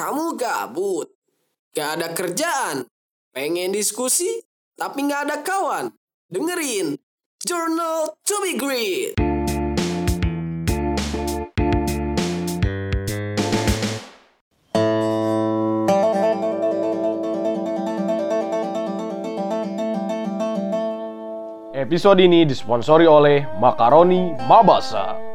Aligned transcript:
Kamu 0.00 0.32
gabut? 0.32 1.12
Gak 1.76 2.00
ada 2.00 2.08
kerjaan? 2.16 2.88
Pengen 3.36 3.68
diskusi? 3.68 4.32
Tapi 4.72 5.04
gak 5.04 5.28
ada 5.28 5.44
kawan? 5.44 5.92
Dengerin 6.32 6.96
Journal 7.44 8.16
to 8.24 8.36
be 8.40 8.56
Great. 8.56 9.20
Episode 21.76 22.24
ini 22.24 22.48
disponsori 22.48 23.04
oleh 23.04 23.44
Makaroni 23.60 24.32
Mabasa. 24.48 25.29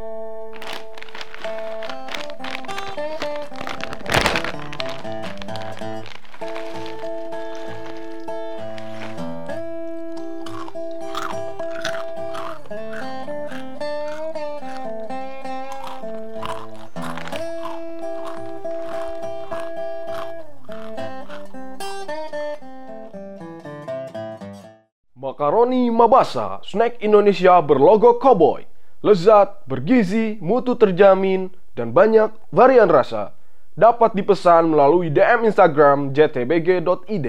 Mabasa, 26.16 26.64
snack 26.64 27.04
Indonesia 27.04 27.60
berlogo 27.60 28.16
cowboy. 28.24 28.64
Lezat, 29.04 29.68
bergizi, 29.68 30.40
mutu 30.40 30.80
terjamin, 30.80 31.52
dan 31.76 31.92
banyak 31.92 32.32
varian 32.56 32.88
rasa. 32.88 33.36
Dapat 33.76 34.16
dipesan 34.16 34.72
melalui 34.72 35.12
DM 35.12 35.44
Instagram 35.52 36.16
jtbg.id. 36.16 37.28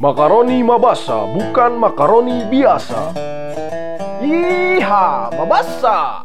Makaroni 0.00 0.64
Mabasa 0.64 1.28
bukan 1.28 1.76
makaroni 1.76 2.48
biasa. 2.48 3.12
Iha, 4.24 5.28
Mabasa! 5.28 6.24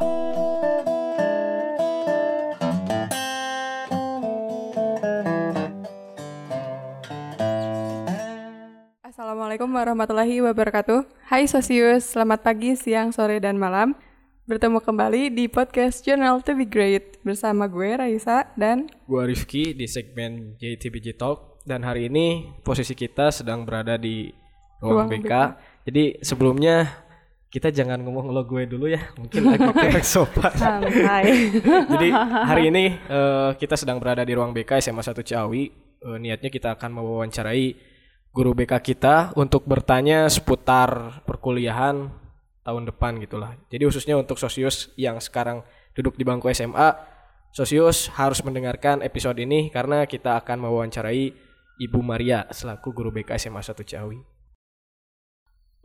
Assalamualaikum 9.56 9.88
warahmatullahi 9.88 10.36
wabarakatuh. 10.44 11.00
Hai 11.32 11.48
Sosius, 11.48 12.12
selamat 12.12 12.44
pagi, 12.44 12.76
siang, 12.76 13.08
sore, 13.08 13.40
dan 13.40 13.56
malam. 13.56 13.96
Bertemu 14.44 14.84
kembali 14.84 15.32
di 15.32 15.48
podcast 15.48 16.04
Journal 16.04 16.44
to 16.44 16.52
be 16.52 16.68
Great 16.68 17.16
bersama 17.24 17.64
gue 17.64 17.96
Raisa 17.96 18.52
dan 18.52 18.92
Gua 19.08 19.24
Rifki 19.24 19.72
di 19.72 19.88
segmen 19.88 20.60
JTBJ 20.60 21.16
Talk 21.16 21.64
dan 21.64 21.88
hari 21.88 22.12
ini 22.12 22.52
posisi 22.60 22.92
kita 22.92 23.32
sedang 23.32 23.64
berada 23.64 23.96
di 23.96 24.28
ruang, 24.84 25.08
Ruang 25.08 25.24
BK. 25.24 25.32
Jadi 25.88 26.20
sebelumnya 26.20 26.92
kita 27.48 27.72
jangan 27.72 28.04
ngomong 28.04 28.36
lo 28.36 28.44
gue 28.44 28.68
dulu 28.68 28.92
ya, 28.92 29.08
mungkin 29.16 29.56
agak 29.56 29.72
kurang 29.88 30.04
sopan. 30.04 30.52
santai. 30.52 31.48
Jadi 31.96 32.08
hari 32.52 32.68
ini 32.68 32.92
eh, 32.92 33.50
kita 33.56 33.72
sedang 33.72 34.04
berada 34.04 34.20
di 34.20 34.36
ruang 34.36 34.52
BK 34.52 34.84
SMA 34.84 35.00
1 35.00 35.16
Ciawi. 35.16 35.64
Eh, 35.96 36.18
niatnya 36.20 36.52
kita 36.52 36.76
akan 36.76 36.92
mewawancarai 36.92 37.95
guru 38.36 38.52
BK 38.52 38.84
kita 38.84 39.32
untuk 39.32 39.64
bertanya 39.64 40.28
seputar 40.28 41.24
perkuliahan 41.24 42.12
tahun 42.60 42.84
depan 42.92 43.16
gitulah. 43.24 43.56
Jadi 43.72 43.88
khususnya 43.88 44.20
untuk 44.20 44.36
Sosius 44.36 44.92
yang 45.00 45.24
sekarang 45.24 45.64
duduk 45.96 46.20
di 46.20 46.28
bangku 46.28 46.52
SMA, 46.52 46.92
Sosius 47.56 48.12
harus 48.12 48.44
mendengarkan 48.44 49.00
episode 49.00 49.40
ini 49.40 49.72
karena 49.72 50.04
kita 50.04 50.36
akan 50.36 50.68
mewawancarai 50.68 51.32
Ibu 51.80 52.00
Maria 52.04 52.44
selaku 52.52 52.92
guru 52.92 53.08
BK 53.08 53.40
SMA 53.40 53.64
1 53.64 53.72
Ciawi. 53.72 54.20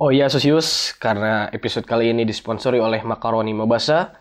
Oh 0.03 0.11
iya 0.11 0.27
Sosius, 0.27 0.91
karena 0.99 1.47
episode 1.55 1.87
kali 1.87 2.11
ini 2.11 2.27
disponsori 2.27 2.83
oleh 2.83 2.99
Makaroni 2.99 3.55
Mabasa. 3.55 4.11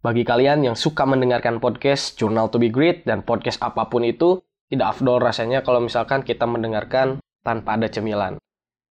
Bagi 0.00 0.24
kalian 0.24 0.64
yang 0.64 0.76
suka 0.80 1.04
mendengarkan 1.04 1.60
podcast 1.60 2.16
Journal 2.16 2.48
to 2.48 2.56
be 2.56 2.72
Great 2.72 3.04
dan 3.04 3.20
podcast 3.20 3.60
apa 3.60 3.92
pun 3.92 4.00
itu, 4.00 4.40
tidak 4.72 4.96
afdol 4.96 5.20
rasanya 5.20 5.60
kalau 5.60 5.84
misalkan 5.84 6.24
kita 6.24 6.48
mendengarkan 6.48 7.20
tanpa 7.44 7.76
ada 7.76 7.86
cemilan. 7.86 8.40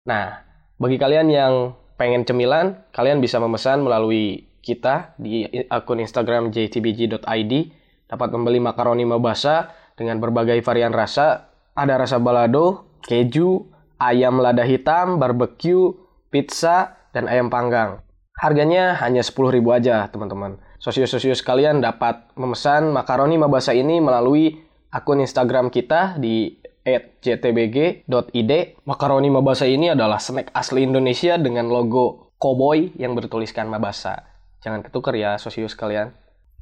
Nah, 0.09 0.41
bagi 0.81 0.97
kalian 0.97 1.29
yang 1.29 1.53
pengen 1.95 2.25
cemilan, 2.25 2.81
kalian 2.91 3.21
bisa 3.21 3.37
memesan 3.37 3.85
melalui 3.85 4.49
kita 4.59 5.15
di 5.15 5.47
akun 5.71 6.03
Instagram 6.03 6.51
jtbg.id 6.51 7.53
dapat 8.09 8.29
membeli 8.33 8.59
makaroni 8.59 9.05
mabasa 9.05 9.71
dengan 9.93 10.17
berbagai 10.17 10.59
varian 10.65 10.91
rasa. 10.91 11.53
Ada 11.77 11.95
rasa 11.95 12.17
balado, 12.19 12.99
keju, 13.05 13.69
ayam 14.01 14.41
lada 14.43 14.65
hitam, 14.67 15.21
barbecue, 15.21 15.95
pizza, 16.27 16.97
dan 17.15 17.29
ayam 17.31 17.47
panggang. 17.47 18.03
Harganya 18.39 18.95
hanya 18.99 19.23
10.000 19.23 19.59
aja, 19.71 20.07
teman-teman. 20.11 20.59
Sosius-sosius 20.79 21.43
kalian 21.43 21.83
dapat 21.83 22.31
memesan 22.39 22.95
makaroni 22.95 23.35
mabasa 23.35 23.75
ini 23.75 23.99
melalui 23.99 24.63
akun 24.95 25.19
Instagram 25.19 25.67
kita 25.67 26.15
di 26.19 26.58
jtbg.id. 26.97 28.51
Makaroni 28.87 29.29
Mabasa 29.29 29.69
ini 29.69 29.93
adalah 29.93 30.17
snack 30.17 30.49
asli 30.55 30.89
Indonesia 30.89 31.37
dengan 31.37 31.69
logo 31.69 32.33
cowboy 32.41 32.95
yang 32.97 33.13
bertuliskan 33.13 33.69
Mabasa. 33.69 34.25
Jangan 34.65 34.81
ketuker 34.81 35.13
ya, 35.15 35.37
sosius 35.37 35.77
kalian. 35.77 36.15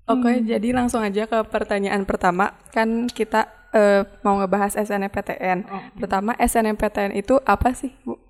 Oke, 0.07 0.43
jadi 0.43 0.71
langsung 0.71 1.03
aja 1.03 1.27
ke 1.27 1.39
pertanyaan 1.47 2.03
pertama. 2.03 2.55
Kan 2.71 3.07
kita 3.11 3.47
eh, 3.71 4.03
mau 4.23 4.39
ngebahas 4.39 4.75
SNMPTN. 4.75 5.67
Pertama, 5.99 6.35
SNMPTN 6.39 7.15
itu 7.15 7.39
apa 7.43 7.71
sih, 7.75 7.91
Bu? 8.03 8.26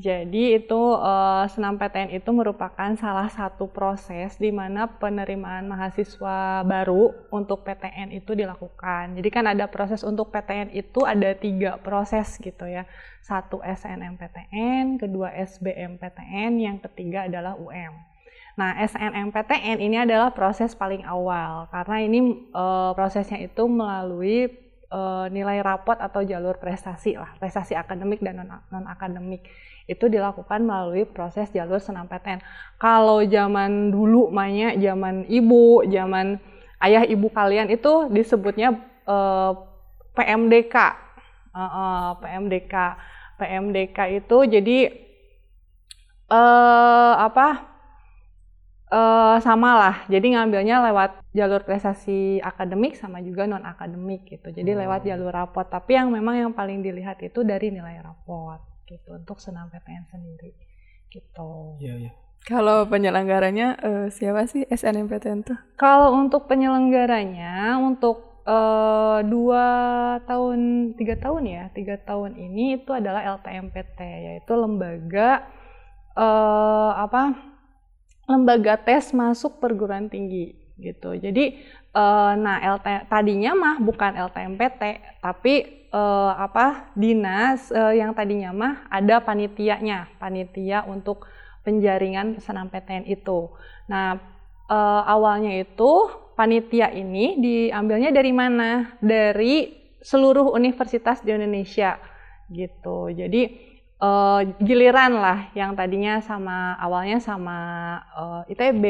Jadi 0.00 0.56
itu 0.56 0.80
eh, 0.96 1.44
senam 1.52 1.76
PTN 1.76 2.16
itu 2.16 2.32
merupakan 2.32 2.88
salah 2.96 3.28
satu 3.28 3.68
proses 3.68 4.40
di 4.40 4.48
mana 4.48 4.88
penerimaan 4.88 5.68
mahasiswa 5.68 6.64
baru 6.64 7.12
untuk 7.28 7.68
PTN 7.68 8.08
itu 8.16 8.32
dilakukan. 8.32 9.12
Jadi 9.20 9.28
kan 9.28 9.44
ada 9.44 9.68
proses 9.68 10.00
untuk 10.00 10.32
PTN 10.32 10.72
itu 10.72 11.04
ada 11.04 11.36
tiga 11.36 11.76
proses 11.84 12.40
gitu 12.40 12.64
ya. 12.64 12.88
Satu 13.20 13.60
SNMPTN, 13.60 14.96
kedua 14.96 15.36
SBMPTN, 15.36 16.56
yang 16.56 16.80
ketiga 16.80 17.28
adalah 17.28 17.60
UM. 17.60 17.92
Nah 18.56 18.80
SNMPTN 18.80 19.84
ini 19.84 20.00
adalah 20.00 20.32
proses 20.32 20.72
paling 20.72 21.04
awal 21.04 21.68
karena 21.68 21.96
ini 22.00 22.48
eh, 22.48 22.90
prosesnya 22.96 23.36
itu 23.36 23.68
melalui 23.68 24.48
eh, 24.88 25.26
nilai 25.28 25.60
rapot 25.60 26.00
atau 26.00 26.24
jalur 26.24 26.56
prestasi 26.56 27.20
lah, 27.20 27.36
prestasi 27.36 27.76
akademik 27.76 28.24
dan 28.24 28.48
non 28.48 28.88
akademik 28.88 29.44
itu 29.90 30.06
dilakukan 30.06 30.62
melalui 30.62 31.02
proses 31.02 31.50
jalur 31.50 31.82
senam 31.82 32.06
PTN. 32.06 32.38
Kalau 32.78 33.26
zaman 33.26 33.90
dulu 33.90 34.30
mainnya 34.30 34.78
zaman 34.78 35.26
ibu, 35.26 35.82
zaman 35.90 36.38
ayah 36.78 37.02
ibu 37.02 37.26
kalian 37.34 37.66
itu 37.74 38.06
disebutnya 38.14 38.78
eh, 39.10 39.52
PMDK. 40.14 40.76
Eh, 41.50 41.58
eh, 41.58 42.08
PMDK. 42.22 42.74
PMDK 43.40 43.98
itu 44.22 44.36
jadi 44.46 44.78
eh 46.30 47.14
apa? 47.18 47.48
eh 48.90 49.36
sama 49.42 49.70
lah. 49.78 49.96
Jadi 50.10 50.34
ngambilnya 50.34 50.82
lewat 50.90 51.10
jalur 51.30 51.62
prestasi 51.62 52.42
akademik 52.42 52.98
sama 52.98 53.22
juga 53.22 53.46
non 53.46 53.62
akademik 53.62 54.26
gitu. 54.26 54.50
Jadi 54.50 54.70
lewat 54.74 55.06
jalur 55.06 55.30
rapot. 55.30 55.66
Tapi 55.66 55.94
yang 55.98 56.10
memang 56.10 56.34
yang 56.38 56.52
paling 56.54 56.82
dilihat 56.82 57.22
itu 57.22 57.46
dari 57.46 57.70
nilai 57.70 58.02
rapot 58.02 58.69
gitu 58.90 59.14
untuk 59.14 59.38
senam 59.38 59.70
PTN 59.70 60.04
sendiri 60.10 60.50
gitu. 61.10 61.78
Iya, 61.78 61.94
iya. 62.06 62.12
Kalau 62.40 62.88
penyelenggaranya 62.88 63.76
eh, 63.78 64.06
siapa 64.08 64.48
sih 64.48 64.64
SNMPTN 64.66 65.40
tuh? 65.44 65.58
Kalau 65.76 66.16
untuk 66.16 66.48
penyelenggaranya 66.48 67.76
untuk 67.78 68.42
eh, 68.48 69.20
dua 69.28 69.66
tahun 70.24 70.92
tiga 70.96 71.20
tahun 71.20 71.42
ya 71.46 71.64
tiga 71.70 72.00
tahun 72.00 72.34
ini 72.40 72.80
itu 72.80 72.90
adalah 72.90 73.22
LTMPT 73.38 73.98
yaitu 74.00 74.52
lembaga 74.56 75.44
eh, 76.16 76.92
apa 76.96 77.36
lembaga 78.24 78.80
tes 78.80 79.12
masuk 79.12 79.60
perguruan 79.60 80.08
tinggi 80.08 80.56
gitu. 80.80 81.12
Jadi 81.20 81.60
eh, 81.94 82.32
nah 82.38 82.56
LT 82.60 83.10
tadinya 83.10 83.52
mah 83.54 83.76
bukan 83.82 84.16
LTMPT 84.16 84.82
tapi 85.20 85.80
eh, 85.90 86.32
apa 86.34 86.94
dinas 86.94 87.68
eh, 87.74 87.98
yang 88.00 88.14
tadinya 88.14 88.50
mah 88.54 88.74
ada 88.88 89.18
panitianya, 89.20 90.06
panitia 90.22 90.86
untuk 90.86 91.26
penjaringan 91.66 92.40
senam 92.40 92.70
PTN 92.72 93.04
itu. 93.10 93.50
Nah, 93.90 94.16
eh, 94.70 95.02
awalnya 95.04 95.60
itu 95.60 96.08
panitia 96.38 96.88
ini 96.94 97.36
diambilnya 97.36 98.14
dari 98.14 98.32
mana? 98.32 98.96
Dari 99.02 99.76
seluruh 100.00 100.56
universitas 100.56 101.20
di 101.20 101.34
Indonesia 101.34 102.00
gitu. 102.48 103.12
Jadi 103.12 103.42
eh, 104.00 104.40
giliran 104.62 105.12
lah 105.18 105.38
yang 105.52 105.76
tadinya 105.76 106.22
sama 106.24 106.78
awalnya 106.80 107.18
sama 107.20 107.58
eh, 108.14 108.52
ITB 108.56 108.84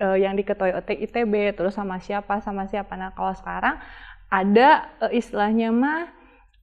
eh, 0.00 0.18
yang 0.24 0.34
diketuai 0.34 0.72
ITB 0.80 1.54
terus 1.54 1.76
sama 1.76 2.00
siapa 2.00 2.40
sama 2.40 2.64
siapa. 2.66 2.96
Nah 2.96 3.12
kalau 3.12 3.36
sekarang 3.36 3.76
ada 4.30 4.88
eh, 5.04 5.18
istilahnya 5.18 5.74
mah 5.74 6.08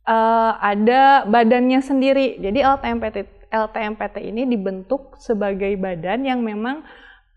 eh, 0.08 0.52
ada 0.64 1.28
badannya 1.28 1.84
sendiri. 1.84 2.40
Jadi 2.42 2.64
LTMPT 2.64 3.18
LTMPT 3.48 4.16
ini 4.28 4.44
dibentuk 4.44 5.16
sebagai 5.22 5.76
badan 5.78 6.24
yang 6.26 6.40
memang 6.42 6.82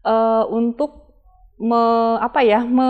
eh, 0.06 0.44
untuk 0.48 1.10
me, 1.60 2.16
apa 2.22 2.40
ya 2.40 2.64
me, 2.64 2.88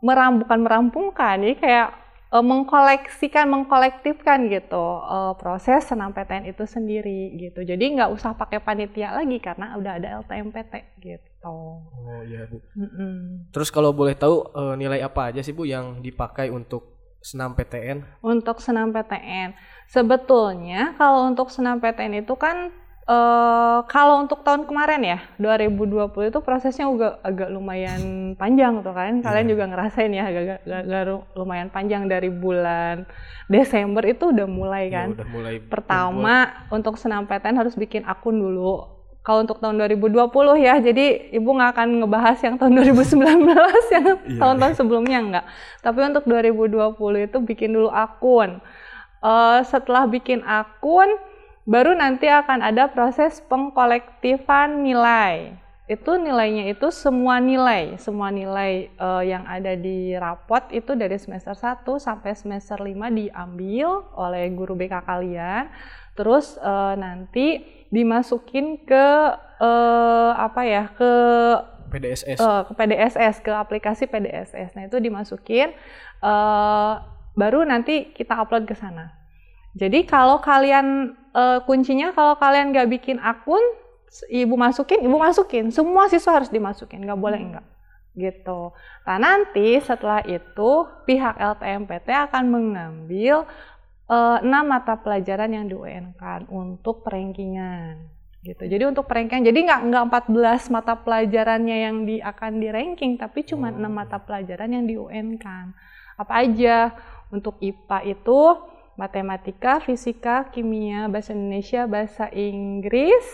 merampungkan 0.00 1.36
jadi 1.44 1.56
kayak 1.60 1.88
mengkoleksikan 2.30 3.50
mengkolektifkan 3.50 4.48
gitu 4.48 5.02
proses 5.36 5.82
senam 5.84 6.14
PTN 6.14 6.46
itu 6.46 6.62
sendiri 6.62 7.34
gitu. 7.36 7.66
Jadi 7.66 7.98
nggak 7.98 8.14
usah 8.14 8.38
pakai 8.38 8.62
panitia 8.62 9.12
lagi 9.12 9.42
karena 9.42 9.74
udah 9.74 9.98
ada 9.98 10.08
LTMPT 10.22 10.72
gitu 11.02 11.29
Oh 11.42 12.20
iya 12.22 12.44
Bu. 12.44 12.60
Mm-mm. 12.76 13.48
Terus 13.50 13.72
kalau 13.72 13.90
boleh 13.90 14.12
tahu 14.12 14.44
eh, 14.52 14.74
nilai 14.76 15.00
apa 15.00 15.32
aja 15.32 15.40
sih 15.40 15.56
Bu 15.56 15.64
yang 15.64 16.00
dipakai 16.00 16.52
untuk 16.52 17.00
senam 17.20 17.52
PTN? 17.52 18.24
untuk 18.24 18.64
senam 18.64 18.92
PTN 18.92 19.52
sebetulnya 19.84 20.96
kalau 20.96 21.28
untuk 21.28 21.52
senam 21.52 21.76
PTN 21.76 22.24
itu 22.24 22.32
kan 22.32 22.72
eh, 23.04 23.78
kalau 23.92 24.24
untuk 24.24 24.40
tahun 24.40 24.64
kemarin 24.64 25.04
ya 25.04 25.18
2020 25.36 26.32
itu 26.32 26.40
prosesnya 26.40 26.88
juga 26.88 27.20
agak 27.20 27.52
lumayan 27.52 28.32
panjang 28.40 28.80
tuh 28.80 28.96
kan 28.96 29.20
kalian 29.20 29.52
juga 29.52 29.64
ngerasain 29.68 30.12
ya 30.16 30.32
agak, 30.32 30.64
agak- 30.64 30.84
agak 30.88 31.02
lumayan 31.36 31.68
panjang 31.68 32.08
dari 32.08 32.32
bulan 32.32 33.04
Desember 33.52 34.00
itu 34.08 34.32
udah 34.32 34.48
mulai 34.48 34.88
Ya, 34.88 35.04
kan 35.04 35.08
udah 35.12 35.28
mulai 35.28 35.54
Pertama, 35.60 36.36
untuk 36.72 36.96
senam 36.96 37.28
PTN 37.28 37.60
harus 37.60 37.76
bikin 37.76 38.08
akun 38.08 38.40
dulu. 38.40 38.99
Kalau 39.20 39.44
untuk 39.44 39.60
tahun 39.60 39.76
2020 39.76 40.32
ya, 40.64 40.80
jadi 40.80 41.28
ibu 41.36 41.48
nggak 41.52 41.76
akan 41.76 41.88
ngebahas 42.00 42.38
yang 42.40 42.56
tahun 42.56 42.72
2019 42.88 43.92
yang 43.92 44.06
tahun-tahun 44.40 44.74
sebelumnya 44.80 45.18
nggak. 45.20 45.46
Tapi 45.84 45.98
untuk 46.08 46.24
2020 46.24 47.28
itu 47.28 47.38
bikin 47.44 47.76
dulu 47.76 47.92
akun. 47.92 48.64
Eh, 49.20 49.60
setelah 49.68 50.08
bikin 50.08 50.40
akun, 50.48 51.20
baru 51.68 51.92
nanti 51.92 52.32
akan 52.32 52.64
ada 52.64 52.88
proses 52.88 53.44
pengkolektifan 53.44 54.80
nilai. 54.80 55.52
Itu 55.90 56.14
nilainya 56.22 56.70
itu 56.70 56.86
semua 56.94 57.42
nilai, 57.42 57.98
semua 57.98 58.30
nilai 58.30 58.94
eh, 58.94 59.22
yang 59.26 59.42
ada 59.42 59.74
di 59.74 60.14
rapot 60.14 60.70
itu 60.70 60.94
dari 60.94 61.18
semester 61.18 61.50
1 61.50 61.82
sampai 61.98 62.30
semester 62.38 62.78
5 62.78 62.94
diambil 63.10 64.06
oleh 64.14 64.46
guru 64.54 64.78
BK 64.78 65.02
kalian. 65.02 65.66
Terus 66.14 66.54
eh, 66.62 66.94
nanti 66.94 67.66
dimasukin 67.90 68.86
ke 68.86 69.06
eh, 69.58 70.32
apa 70.38 70.62
ya 70.62 70.94
ke 70.94 71.12
PDSS. 71.90 72.38
eh, 72.38 72.60
ke 72.70 72.72
PDSS 72.78 73.36
ke 73.42 73.50
aplikasi 73.50 74.06
PDSS. 74.06 74.78
Nah 74.78 74.86
itu 74.86 75.02
dimasukin 75.02 75.74
eh, 76.22 76.92
baru 77.34 77.66
nanti 77.66 78.14
kita 78.14 78.38
upload 78.38 78.62
ke 78.62 78.78
sana. 78.78 79.10
Jadi 79.74 80.06
kalau 80.06 80.38
kalian 80.38 81.18
eh, 81.34 81.58
kuncinya 81.66 82.14
kalau 82.14 82.38
kalian 82.38 82.70
nggak 82.70 82.86
bikin 82.94 83.18
akun, 83.18 83.62
ibu 84.28 84.54
masukin, 84.58 85.00
ibu 85.06 85.16
masukin. 85.16 85.70
Semua 85.70 86.10
siswa 86.10 86.42
harus 86.42 86.50
dimasukin, 86.50 87.06
nggak 87.06 87.20
boleh 87.20 87.40
enggak 87.40 87.66
gitu. 88.18 88.74
Nah 89.06 89.16
nanti 89.22 89.78
setelah 89.78 90.22
itu 90.26 90.70
pihak 91.06 91.38
LTMPT 91.38 92.10
akan 92.10 92.44
mengambil 92.50 93.46
eh, 94.10 94.38
enam 94.42 94.64
mata 94.66 94.98
pelajaran 94.98 95.50
yang 95.54 95.66
di 95.70 95.74
UN 95.78 96.12
kan 96.18 96.44
untuk 96.50 97.06
perankingan 97.06 98.10
gitu. 98.40 98.64
Jadi 98.64 98.88
untuk 98.88 99.04
perankingan, 99.04 99.44
jadi 99.44 99.58
nggak 99.68 99.80
nggak 99.92 100.04
14 100.32 100.74
mata 100.74 100.96
pelajarannya 100.96 101.76
yang 101.76 101.96
di 102.08 102.16
akan 102.24 102.52
di 102.56 102.68
ranking, 102.72 103.20
tapi 103.20 103.44
cuma 103.44 103.68
enam 103.68 103.92
mata 103.92 104.16
pelajaran 104.16 104.72
yang 104.72 104.84
di 104.88 104.96
UN 104.96 105.36
kan. 105.36 105.76
Apa 106.16 106.44
aja 106.44 106.96
untuk 107.28 107.60
IPA 107.60 108.16
itu 108.16 108.40
matematika, 108.96 109.80
fisika, 109.80 110.48
kimia, 110.52 111.08
bahasa 111.08 111.32
Indonesia, 111.32 111.84
bahasa 111.88 112.28
Inggris, 112.32 113.24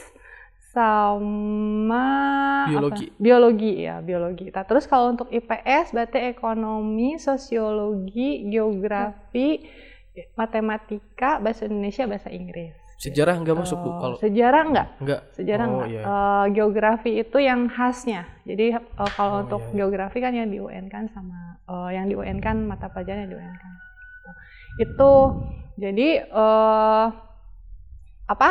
sama 0.76 2.04
Biologi. 2.68 3.08
apa? 3.08 3.16
biologi 3.16 3.72
ya 3.80 3.96
biologi. 4.04 4.46
Nah, 4.52 4.64
terus 4.68 4.84
kalau 4.84 5.16
untuk 5.16 5.32
IPS 5.32 5.96
berarti 5.96 6.18
ekonomi, 6.28 7.16
sosiologi, 7.16 8.44
geografi, 8.46 9.64
matematika, 10.36 11.40
bahasa 11.40 11.64
Indonesia, 11.64 12.04
bahasa 12.04 12.28
Inggris. 12.28 12.76
Sejarah 12.96 13.36
nggak 13.40 13.56
masuk 13.56 13.76
Bu 13.76 13.88
Oh, 13.88 13.96
kalau 14.00 14.16
sejarah 14.16 14.62
enggak? 14.64 14.88
nggak? 15.00 15.20
Sejarah 15.36 15.64
Oh, 15.64 15.72
enggak? 15.72 15.88
iya. 15.92 16.02
Eh, 16.04 16.44
geografi 16.56 17.10
itu 17.20 17.38
yang 17.40 17.68
khasnya. 17.68 18.24
Jadi 18.48 18.72
eh, 18.72 19.10
kalau 19.16 19.32
Oh, 19.36 19.42
untuk 19.44 19.60
iya, 19.68 19.72
geografi 19.76 20.18
kan 20.20 20.32
yang 20.32 20.48
di 20.48 20.56
UN 20.56 20.88
kan 20.88 21.04
sama 21.12 21.60
eh, 21.64 21.88
yang 21.92 22.08
di 22.08 22.16
UN 22.16 22.40
kan 22.40 22.56
mata 22.64 22.88
pelajaran 22.88 23.28
yang 23.28 23.32
di 23.32 23.36
UN 23.36 23.56
kan. 23.56 23.72
Itu 24.76 25.12
jadi 25.76 26.08
eh 26.24 27.06
apa? 28.26 28.50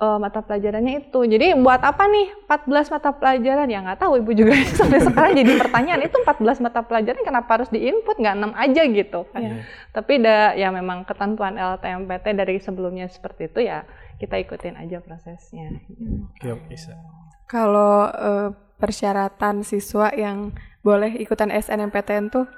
Eh, 0.00 0.16
mata 0.16 0.40
pelajarannya 0.40 1.04
itu. 1.04 1.20
Jadi 1.28 1.52
buat 1.60 1.84
apa 1.84 2.08
nih 2.08 2.32
14 2.48 2.88
mata 2.88 3.12
pelajaran? 3.12 3.68
Ya 3.68 3.84
nggak 3.84 4.00
tahu 4.00 4.16
ibu 4.24 4.32
juga 4.32 4.56
sampai 4.80 4.96
sekarang 4.96 5.36
jadi 5.36 5.60
pertanyaan 5.60 6.00
itu 6.00 6.16
14 6.16 6.64
mata 6.64 6.80
pelajaran 6.80 7.20
kenapa 7.20 7.60
harus 7.60 7.68
diinput 7.68 8.16
nggak 8.16 8.32
6 8.32 8.64
aja 8.64 8.82
gitu 8.88 9.20
kan. 9.28 9.40
Iya. 9.44 9.52
Tapi 9.92 10.12
da, 10.24 10.56
ya 10.56 10.72
memang 10.72 11.04
ketentuan 11.04 11.60
LTMPT 11.60 12.32
dari 12.32 12.56
sebelumnya 12.56 13.12
seperti 13.12 13.52
itu 13.52 13.60
ya 13.60 13.84
kita 14.16 14.40
ikutin 14.40 14.80
aja 14.80 15.04
prosesnya. 15.04 15.68
Oke, 16.32 16.48
oke, 16.48 16.64
bisa. 16.72 16.96
Kalau 17.44 18.08
eh, 18.08 18.56
persyaratan 18.80 19.68
siswa 19.68 20.08
yang 20.16 20.56
boleh 20.80 21.12
ikutan 21.20 21.52
SNMPTN 21.52 22.32
tuh 22.32 22.48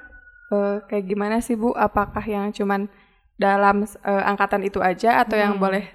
eh, 0.47 0.79
kayak 0.87 1.11
gimana 1.11 1.43
sih 1.43 1.59
Bu? 1.59 1.75
Apakah 1.75 2.23
yang 2.23 2.55
cuman 2.55 2.87
dalam 3.35 3.83
eh, 3.83 4.23
angkatan 4.23 4.63
itu 4.63 4.79
aja 4.79 5.19
atau 5.27 5.35
yang 5.35 5.59
Hmm. 5.59 5.63
boleh 5.67 5.85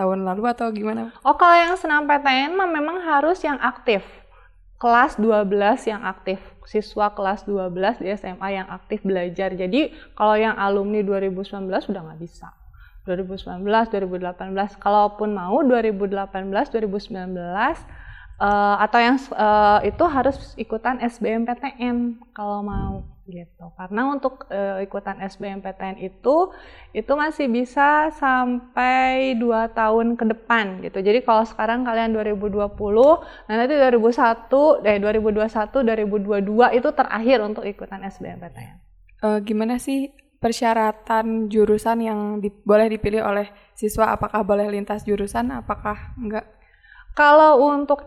tahun 0.00 0.24
lalu 0.24 0.42
atau 0.48 0.72
gimana? 0.72 1.12
Oh 1.20 1.36
kalau 1.36 1.52
yang 1.52 1.76
senam 1.76 2.08
PTN 2.08 2.56
mah 2.56 2.64
memang 2.64 3.04
harus 3.04 3.44
yang 3.44 3.60
aktif. 3.60 4.00
Kelas 4.80 5.20
12 5.20 5.44
yang 5.84 6.00
aktif. 6.08 6.40
Siswa 6.64 7.12
kelas 7.12 7.44
12 7.44 8.00
di 8.00 8.08
SMA 8.16 8.48
yang 8.56 8.68
aktif 8.72 9.04
belajar. 9.04 9.52
Jadi 9.52 9.92
kalau 10.16 10.40
yang 10.40 10.56
alumni 10.56 11.04
2019 11.04 11.68
sudah 11.84 12.00
nggak 12.00 12.20
bisa. 12.24 12.48
2019, 13.04 13.60
2018. 13.60 14.80
Kalaupun 14.80 15.36
mau 15.36 15.60
2018, 15.60 16.72
2019 16.72 17.36
eh, 18.40 18.76
atau 18.80 18.98
yang 19.00 19.16
eh, 19.20 19.78
itu 19.92 20.04
harus 20.08 20.36
ikutan 20.56 20.96
SBMPTN 21.04 22.24
kalau 22.32 22.64
mau 22.64 23.04
gitu. 23.30 23.64
Karena 23.78 24.02
untuk 24.14 24.34
eh, 24.50 24.84
ikutan 24.86 25.16
SBMPTN 25.22 25.96
itu 26.08 26.36
itu 27.00 27.12
masih 27.22 27.46
bisa 27.58 28.10
sampai 28.22 29.34
2 29.42 29.70
tahun 29.78 30.06
ke 30.18 30.24
depan 30.32 30.64
gitu. 30.86 30.98
Jadi 31.00 31.18
kalau 31.26 31.44
sekarang 31.46 31.80
kalian 31.88 32.10
2020, 32.14 33.22
nah 33.46 33.54
nanti 33.58 33.74
2001, 33.78 34.82
eh 34.82 34.98
2021, 34.98 35.86
2022 35.86 36.66
itu 36.78 36.88
terakhir 36.98 37.38
untuk 37.48 37.64
ikutan 37.72 38.00
SBMPTN. 38.06 38.76
Eh, 39.20 39.38
gimana 39.44 39.76
sih 39.76 40.08
persyaratan 40.40 41.52
jurusan 41.52 41.98
yang 42.00 42.20
di- 42.42 42.52
boleh 42.64 42.88
dipilih 42.88 43.22
oleh 43.30 43.46
siswa? 43.76 44.16
Apakah 44.16 44.40
boleh 44.50 44.66
lintas 44.72 45.04
jurusan? 45.04 45.52
Apakah 45.52 46.16
enggak? 46.16 46.46
Kalau 47.14 47.60
untuk 47.60 48.00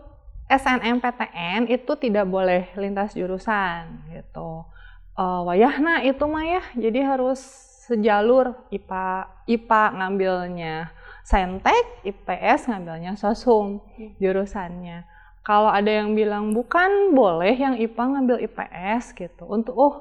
SNMPTN 0.50 1.70
itu 1.70 1.92
tidak 1.96 2.26
boleh 2.28 2.68
lintas 2.76 3.14
jurusan 3.16 4.10
gitu. 4.12 4.66
Eh, 5.14 5.40
wayahna 5.46 6.02
itu 6.02 6.26
mah 6.26 6.42
ya, 6.42 6.62
jadi 6.74 7.14
harus 7.14 7.38
sejalur 7.86 8.58
IPA 8.74 9.30
IPA 9.46 9.82
ngambilnya 9.94 10.90
Saintek, 11.22 12.02
IPS 12.02 12.66
ngambilnya 12.66 13.14
Sosum 13.14 13.78
jurusannya. 14.18 15.06
Kalau 15.44 15.70
ada 15.70 15.86
yang 15.86 16.16
bilang 16.18 16.50
bukan 16.50 17.14
boleh 17.14 17.54
yang 17.54 17.78
IPA 17.78 18.04
ngambil 18.10 18.36
IPS 18.42 19.14
gitu. 19.14 19.46
Untuk 19.46 19.76
oh 19.78 19.94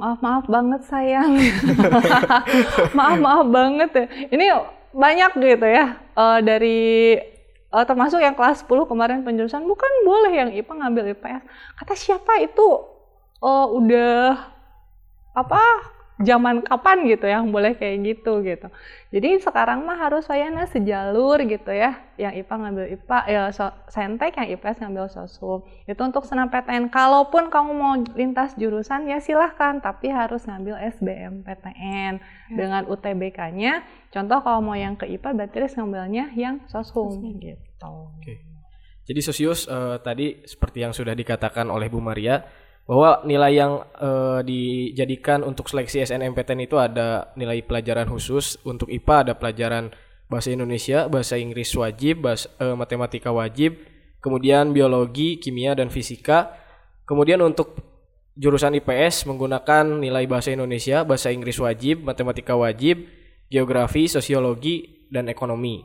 maaf 0.00 0.24
maaf 0.24 0.48
banget 0.48 0.80
sayang, 0.88 1.36
maaf 2.96 3.18
maaf 3.20 3.46
banget 3.52 3.90
ya. 3.92 4.06
Ini 4.32 4.46
banyak 4.96 5.30
gitu 5.44 5.66
ya 5.66 6.00
eh, 6.00 6.38
dari 6.40 6.80
eh, 7.68 7.84
termasuk 7.84 8.22
yang 8.22 8.32
kelas 8.32 8.64
10 8.64 8.88
kemarin 8.88 9.20
penjurusan 9.26 9.66
bukan 9.68 9.92
boleh 10.08 10.32
yang 10.32 10.50
IPA 10.56 10.72
ngambil 10.72 11.04
IPS. 11.12 11.42
Kata 11.76 11.92
siapa 11.92 12.40
itu 12.40 12.68
eh, 13.44 13.66
udah 13.68 14.53
apa 15.34 15.60
zaman 16.22 16.62
kapan 16.62 17.10
gitu 17.10 17.26
yang 17.26 17.50
boleh 17.50 17.74
kayak 17.74 18.06
gitu 18.06 18.38
gitu. 18.46 18.70
Jadi 19.10 19.42
sekarang 19.42 19.82
mah 19.82 19.98
harus 19.98 20.22
wayana 20.30 20.70
sejalur 20.70 21.42
gitu 21.42 21.74
ya. 21.74 21.98
Yang 22.14 22.46
IPA 22.46 22.54
ngambil 22.54 22.86
IPA, 22.94 23.18
ya 23.26 23.42
so, 23.50 23.66
saintek 23.90 24.38
yang 24.38 24.46
IPS 24.54 24.78
ngambil 24.86 25.10
sosum. 25.10 25.66
Itu 25.90 26.06
untuk 26.06 26.22
senam 26.22 26.46
PTN. 26.54 26.86
Kalaupun 26.94 27.50
kamu 27.50 27.70
mau 27.74 27.98
lintas 28.14 28.54
jurusan 28.54 29.10
ya 29.10 29.18
silahkan, 29.18 29.82
tapi 29.82 30.14
harus 30.14 30.46
ngambil 30.46 30.78
SBM 30.94 31.42
PTN 31.42 32.22
Ya. 32.22 32.54
dengan 32.54 32.86
UTBK-nya. 32.86 33.82
Contoh 34.14 34.38
kalau 34.44 34.62
mau 34.62 34.78
yang 34.78 34.94
ke 34.94 35.10
IPA 35.10 35.34
berarti 35.34 35.56
harus 35.66 35.74
ngambilnya 35.74 36.30
yang 36.38 36.62
sosum 36.70 37.18
gitu. 37.42 37.90
Oke. 37.90 38.38
Jadi 39.04 39.20
Sosius 39.20 39.66
eh, 39.68 39.98
tadi 40.00 40.46
seperti 40.46 40.80
yang 40.80 40.94
sudah 40.96 41.12
dikatakan 41.12 41.68
oleh 41.68 41.92
Bu 41.92 42.00
Maria 42.00 42.40
bahwa 42.84 43.24
nilai 43.24 43.52
yang 43.56 43.80
eh, 43.96 44.40
dijadikan 44.44 45.40
untuk 45.40 45.72
seleksi 45.72 46.04
SNMPTN 46.04 46.68
itu 46.68 46.76
ada 46.76 47.32
nilai 47.36 47.64
pelajaran 47.64 48.04
khusus 48.08 48.60
untuk 48.64 48.92
IPA 48.92 49.16
ada 49.24 49.32
pelajaran 49.36 49.84
bahasa 50.28 50.52
Indonesia, 50.52 51.08
bahasa 51.08 51.40
Inggris 51.40 51.72
wajib, 51.76 52.24
bahasa, 52.24 52.48
eh, 52.60 52.76
matematika 52.76 53.32
wajib, 53.32 53.80
kemudian 54.20 54.76
biologi, 54.76 55.40
kimia 55.40 55.72
dan 55.72 55.88
fisika. 55.88 56.60
Kemudian 57.04 57.40
untuk 57.44 57.76
jurusan 58.36 58.74
IPS 58.80 59.28
menggunakan 59.28 60.00
nilai 60.00 60.24
bahasa 60.24 60.52
Indonesia, 60.52 61.04
bahasa 61.04 61.28
Inggris 61.28 61.60
wajib, 61.60 62.04
matematika 62.04 62.56
wajib, 62.56 63.04
geografi, 63.52 64.08
sosiologi 64.08 65.06
dan 65.12 65.28
ekonomi. 65.28 65.84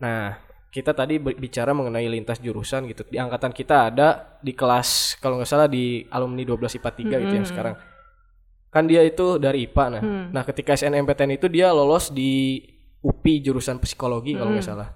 Nah, 0.00 0.45
kita 0.76 0.92
tadi 0.92 1.16
bicara 1.16 1.72
mengenai 1.72 2.04
lintas 2.04 2.36
jurusan 2.36 2.84
gitu. 2.92 3.08
Di 3.08 3.16
angkatan 3.16 3.56
kita 3.56 3.88
ada 3.88 4.36
di 4.44 4.52
kelas 4.52 5.16
kalau 5.24 5.40
nggak 5.40 5.48
salah 5.48 5.72
di 5.72 6.04
alumni 6.12 6.44
12 6.44 6.76
IPA 6.76 6.90
3 6.92 7.22
gitu 7.24 7.32
yang 7.32 7.48
sekarang. 7.48 7.74
Kan 8.68 8.84
dia 8.84 9.00
itu 9.00 9.40
dari 9.40 9.64
IPA 9.64 9.84
nah. 9.88 10.02
Nah, 10.36 10.42
ketika 10.44 10.76
SNMPTN 10.76 11.40
itu 11.40 11.48
dia 11.48 11.72
lolos 11.72 12.12
di 12.12 12.60
UPI 13.00 13.40
jurusan 13.40 13.80
psikologi 13.80 14.36
kalau 14.36 14.52
nggak 14.52 14.68
salah. 14.68 14.92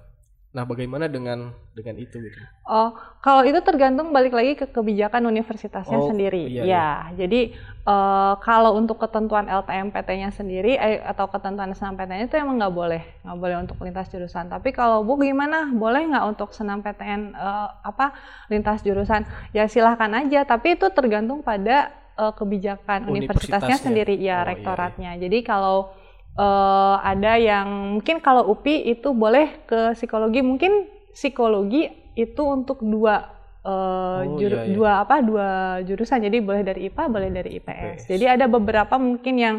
Nah, 0.50 0.66
bagaimana 0.66 1.06
dengan 1.06 1.54
dengan 1.78 1.94
itu 1.94 2.18
gitu? 2.18 2.42
Oh, 2.66 2.90
kalau 3.22 3.42
itu 3.46 3.58
tergantung 3.62 4.10
balik 4.10 4.34
lagi 4.34 4.58
ke 4.58 4.66
kebijakan 4.66 5.26
universitasnya 5.26 5.94
Oh, 5.94 6.10
sendiri. 6.10 6.50
iya, 6.50 6.62
ya, 6.66 6.88
jadi 7.14 7.54
eh, 7.86 8.32
kalau 8.42 8.74
untuk 8.74 8.98
ketentuan 8.98 9.46
LTMPT-nya 9.46 10.30
sendiri 10.34 10.74
eh, 10.74 10.98
atau 11.02 11.26
ketentuan 11.30 11.70
SNMPTN 11.70 12.26
itu 12.26 12.34
emang 12.38 12.58
nggak 12.58 12.74
boleh, 12.74 13.02
nggak 13.22 13.38
boleh 13.38 13.56
untuk 13.62 13.78
lintas 13.82 14.10
jurusan. 14.10 14.50
Tapi 14.50 14.70
kalau 14.70 15.02
Bu 15.02 15.18
gimana? 15.18 15.70
Boleh 15.70 16.02
nggak 16.10 16.24
untuk 16.30 16.50
SNMPTN 16.50 17.34
eh, 17.34 17.68
apa 17.86 18.14
lintas 18.50 18.82
jurusan? 18.82 19.26
Ya 19.50 19.70
silahkan 19.70 20.10
aja. 20.14 20.42
Tapi 20.42 20.74
itu 20.78 20.86
tergantung 20.90 21.46
pada 21.46 21.90
eh, 22.18 22.32
kebijakan 22.34 23.06
universitasnya 23.06 23.78
Universitasnya. 23.78 23.82
sendiri, 23.82 24.14
Oh, 24.14 24.22
iya, 24.22 24.42
ya 24.42 24.46
rektoratnya. 24.46 25.10
Jadi 25.18 25.38
kalau 25.42 25.90
eh, 26.36 26.96
ada 27.02 27.32
yang 27.36 27.66
mungkin 27.96 28.18
kalau 28.18 28.46
UPI 28.48 28.94
itu 28.94 29.10
boleh 29.10 29.64
ke 29.64 29.94
psikologi, 29.94 30.40
mungkin 30.40 30.86
psikologi 31.10 31.88
itu 32.14 32.42
untuk 32.42 32.78
dua 32.82 33.28
eh, 33.60 33.70
Oh, 33.70 34.36
juru- 34.36 34.56
iya, 34.56 34.66
iya. 34.66 34.74
dua 34.74 34.90
apa 35.00 35.20
dua 35.20 35.48
jurusan. 35.84 36.20
Jadi 36.20 36.40
boleh 36.40 36.62
dari 36.62 36.88
IPA, 36.88 37.04
boleh 37.06 37.28
dari 37.28 37.50
IPS. 37.54 38.04
IPS. 38.04 38.08
Jadi 38.08 38.24
ada 38.26 38.46
beberapa 38.46 38.96
mungkin 38.96 39.34
yang 39.36 39.56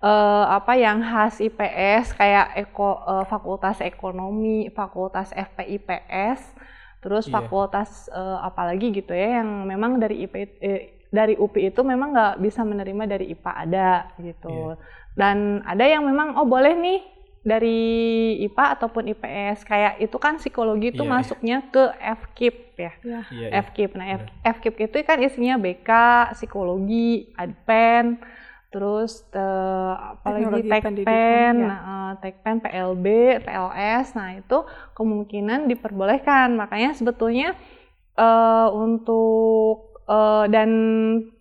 eh, 0.00 0.44
apa 0.48 0.72
yang 0.76 1.02
khas 1.02 1.38
IPS 1.38 2.14
kayak 2.14 2.56
eko 2.56 2.90
eh, 3.04 3.24
fakultas 3.26 3.82
ekonomi, 3.82 4.70
fakultas 4.70 5.34
FPIPS, 5.34 6.40
terus 7.00 7.26
Iya. 7.26 7.34
fakultas 7.36 8.06
eh, 8.08 8.38
apalagi 8.40 8.92
gitu 8.92 9.12
ya 9.12 9.42
yang 9.42 9.66
memang 9.66 9.98
dari 9.98 10.24
IP 10.24 10.34
eh, 10.60 10.80
dari 11.10 11.34
UPI 11.34 11.74
itu 11.74 11.82
memang 11.82 12.14
nggak 12.14 12.34
bisa 12.38 12.62
menerima 12.62 13.02
dari 13.04 13.26
IPA 13.28 13.52
ada 13.66 13.90
gitu. 14.16 14.78
Iya. 14.78 14.78
Dan 15.14 15.60
ada 15.66 15.84
yang 15.84 16.06
memang 16.06 16.38
oh 16.38 16.46
boleh 16.46 16.74
nih 16.74 17.00
dari 17.40 17.80
IPA 18.44 18.64
ataupun 18.76 19.08
IPS 19.08 19.64
kayak 19.64 19.96
itu 19.96 20.16
kan 20.20 20.36
psikologi 20.36 20.92
itu 20.92 21.00
Iya, 21.00 21.08
iya. 21.08 21.14
masuknya 21.16 21.58
ke 21.72 21.84
FKIP 21.96 22.56
ya. 22.76 22.92
Iya, 23.00 23.20
iya. 23.32 23.48
FKIP. 23.64 23.90
Nah, 23.96 24.06
F- 24.20 24.28
FKIP 24.60 24.76
itu 24.84 24.96
kan 25.02 25.18
isinya 25.18 25.56
BK, 25.56 25.90
psikologi, 26.36 27.32
adpen, 27.34 28.20
terus 28.68 29.24
eh, 29.32 29.94
apalagi 30.14 30.68
tekpen, 30.68 31.54
ya. 31.56 31.66
nah, 31.66 31.80
eh, 31.80 32.12
tekpen, 32.20 32.60
PLB, 32.60 33.06
PLS. 33.40 34.06
Nah, 34.14 34.36
itu 34.36 34.58
kemungkinan 34.92 35.64
diperbolehkan. 35.64 36.54
Makanya 36.54 36.92
sebetulnya 36.92 37.56
eh, 38.20 38.68
untuk 38.68 39.96
eh, 40.04 40.44
dan 40.52 40.70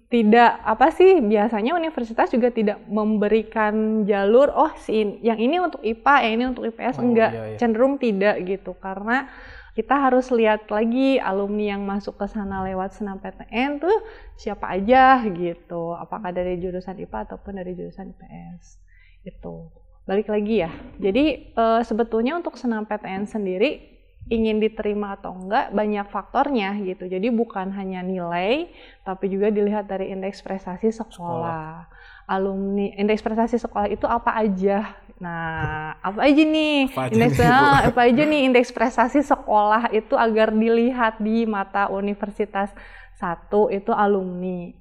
tidak 0.09 0.57
apa 0.65 0.89
sih 0.89 1.21
biasanya 1.21 1.77
universitas 1.77 2.33
juga 2.33 2.49
tidak 2.49 2.81
memberikan 2.89 4.03
jalur 4.09 4.49
oh 4.49 4.73
si 4.81 5.21
yang 5.21 5.37
ini 5.37 5.61
untuk 5.61 5.85
IPA 5.85 6.15
yang 6.25 6.33
ini 6.33 6.45
untuk 6.49 6.65
IPS 6.65 6.97
Oh, 6.97 7.05
enggak. 7.05 7.31
iya, 7.31 7.43
iya. 7.53 7.57
cenderung 7.61 8.01
tidak 8.01 8.41
gitu 8.41 8.73
karena 8.81 9.29
kita 9.77 9.95
harus 9.95 10.27
lihat 10.33 10.65
lagi 10.73 11.21
alumni 11.21 11.77
yang 11.77 11.85
masuk 11.85 12.17
ke 12.17 12.25
sana 12.25 12.65
lewat 12.65 12.97
senam 12.97 13.21
PTN 13.21 13.79
tuh 13.79 13.95
siapa 14.35 14.75
aja 14.75 15.21
gitu. 15.29 15.93
Apakah 15.95 16.33
dari 16.35 16.57
jurusan 16.59 16.97
IPA 16.99 17.29
ataupun 17.29 17.61
dari 17.61 17.77
jurusan 17.77 18.11
IPS 18.11 18.81
itu 19.23 19.55
balik 20.03 20.27
lagi 20.27 20.65
ya. 20.65 20.73
Jadi 20.97 21.53
eh, 21.53 21.81
sebetulnya 21.85 22.33
untuk 22.35 22.57
senam 22.57 22.83
PTN 22.89 23.29
sendiri 23.29 23.98
ingin 24.29 24.62
diterima 24.62 25.17
atau 25.17 25.33
enggak 25.33 25.74
banyak 25.74 26.05
faktornya 26.13 26.77
gitu. 26.86 27.09
Jadi 27.09 27.27
bukan 27.33 27.74
hanya 27.74 28.05
nilai 28.05 28.69
tapi 29.01 29.25
juga 29.33 29.50
dilihat 29.50 29.89
dari 29.89 30.13
indeks 30.13 30.39
prestasi 30.45 30.93
sekolah, 30.93 31.89
alumni 32.29 32.93
indeks 32.93 33.25
prestasi 33.25 33.57
sekolah 33.57 33.89
itu 33.89 34.05
apa 34.05 34.38
aja? 34.38 34.93
Nah 35.17 35.98
apa 36.07 36.29
aja 36.29 36.43
nih? 36.45 36.93
Apa 36.93 37.01
aja 37.09 37.13
indeks 37.13 37.38
nih, 37.41 37.51
Bu? 37.57 37.65
ah, 37.65 37.77
apa 37.89 38.00
aja 38.05 38.21
nih 38.24 38.41
indeks 38.48 38.69
prestasi 38.69 39.19
sekolah 39.25 39.89
itu 39.91 40.13
agar 40.13 40.53
dilihat 40.53 41.17
di 41.19 41.50
mata 41.50 41.89
universitas 41.89 42.69
satu 43.17 43.67
itu 43.74 43.89
alumni? 43.91 44.71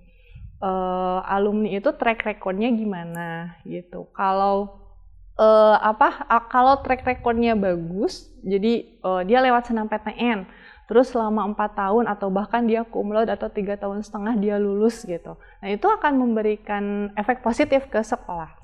Eh, 0.59 1.21
alumni 1.23 1.78
itu 1.78 1.90
track 1.95 2.26
recordnya 2.26 2.67
gimana 2.75 3.55
gitu. 3.62 4.11
Kalau 4.11 4.88
eh, 5.38 5.76
apa 5.78 6.26
kalau 6.50 6.83
track 6.83 7.07
recordnya 7.07 7.54
bagus 7.54 8.26
jadi 8.42 8.85
eh, 8.85 9.23
dia 9.25 9.38
lewat 9.38 9.71
senam 9.71 9.87
PTN 9.87 10.45
terus 10.88 11.12
selama 11.12 11.45
empat 11.45 11.76
tahun 11.76 12.09
atau 12.09 12.33
bahkan 12.33 12.64
dia 12.64 12.83
cum 12.83 13.12
laude 13.12 13.28
atau 13.28 13.52
tiga 13.52 13.76
tahun 13.76 14.00
setengah 14.00 14.40
dia 14.40 14.57
lulus 14.57 15.04
gitu. 15.04 15.37
Nah 15.61 15.68
itu 15.68 15.85
akan 15.85 16.16
memberikan 16.16 17.12
efek 17.12 17.45
positif 17.45 17.92
ke 17.92 18.00
sekolah 18.00 18.57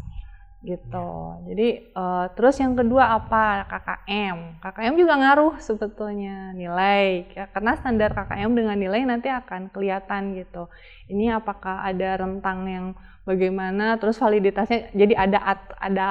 gitu. 0.65 1.37
Jadi 1.45 1.93
eh, 1.93 2.27
terus 2.33 2.57
yang 2.57 2.73
kedua 2.73 3.21
apa? 3.21 3.69
KKM 3.69 4.57
KKM 4.65 4.95
juga 4.97 5.15
ngaruh 5.21 5.61
sebetulnya 5.61 6.57
nilai. 6.57 7.29
Karena 7.53 7.77
standar 7.77 8.17
KKM 8.17 8.51
dengan 8.57 8.77
nilai 8.81 9.05
nanti 9.05 9.29
akan 9.29 9.69
kelihatan 9.69 10.33
gitu. 10.41 10.73
Ini 11.13 11.37
apakah 11.37 11.85
ada 11.85 12.25
rentang 12.25 12.65
yang 12.65 12.87
bagaimana? 13.29 14.01
Terus 14.01 14.17
validitasnya 14.17 14.97
jadi 14.97 15.29
ada 15.29 15.39
ada 15.77 16.09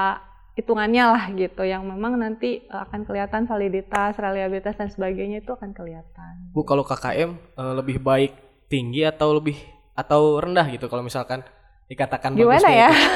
hitungannya 0.53 1.05
lah 1.10 1.24
gitu 1.33 1.65
yang 1.65 1.81
memang 1.86 2.17
nanti 2.22 2.62
eh, 2.65 2.81
akan 2.86 3.05
kelihatan 3.05 3.50
validitas, 3.50 4.17
reliabilitas 4.22 4.77
dan 4.77 4.89
sebagainya 4.89 5.41
itu 5.41 5.51
akan 5.53 5.74
kelihatan. 5.74 6.53
Bu 6.53 6.62
kalau 6.62 6.86
KKM 6.86 7.31
eh, 7.33 7.74
lebih 7.74 7.98
baik 8.01 8.33
tinggi 8.69 9.05
atau 9.05 9.38
lebih 9.38 9.57
atau 9.93 10.41
rendah 10.41 10.65
gitu 10.74 10.89
kalau 10.89 11.05
misalkan 11.05 11.45
dikatakan 11.89 12.33
Gimana 12.33 12.69
ya? 12.69 12.89
itu? 12.89 12.98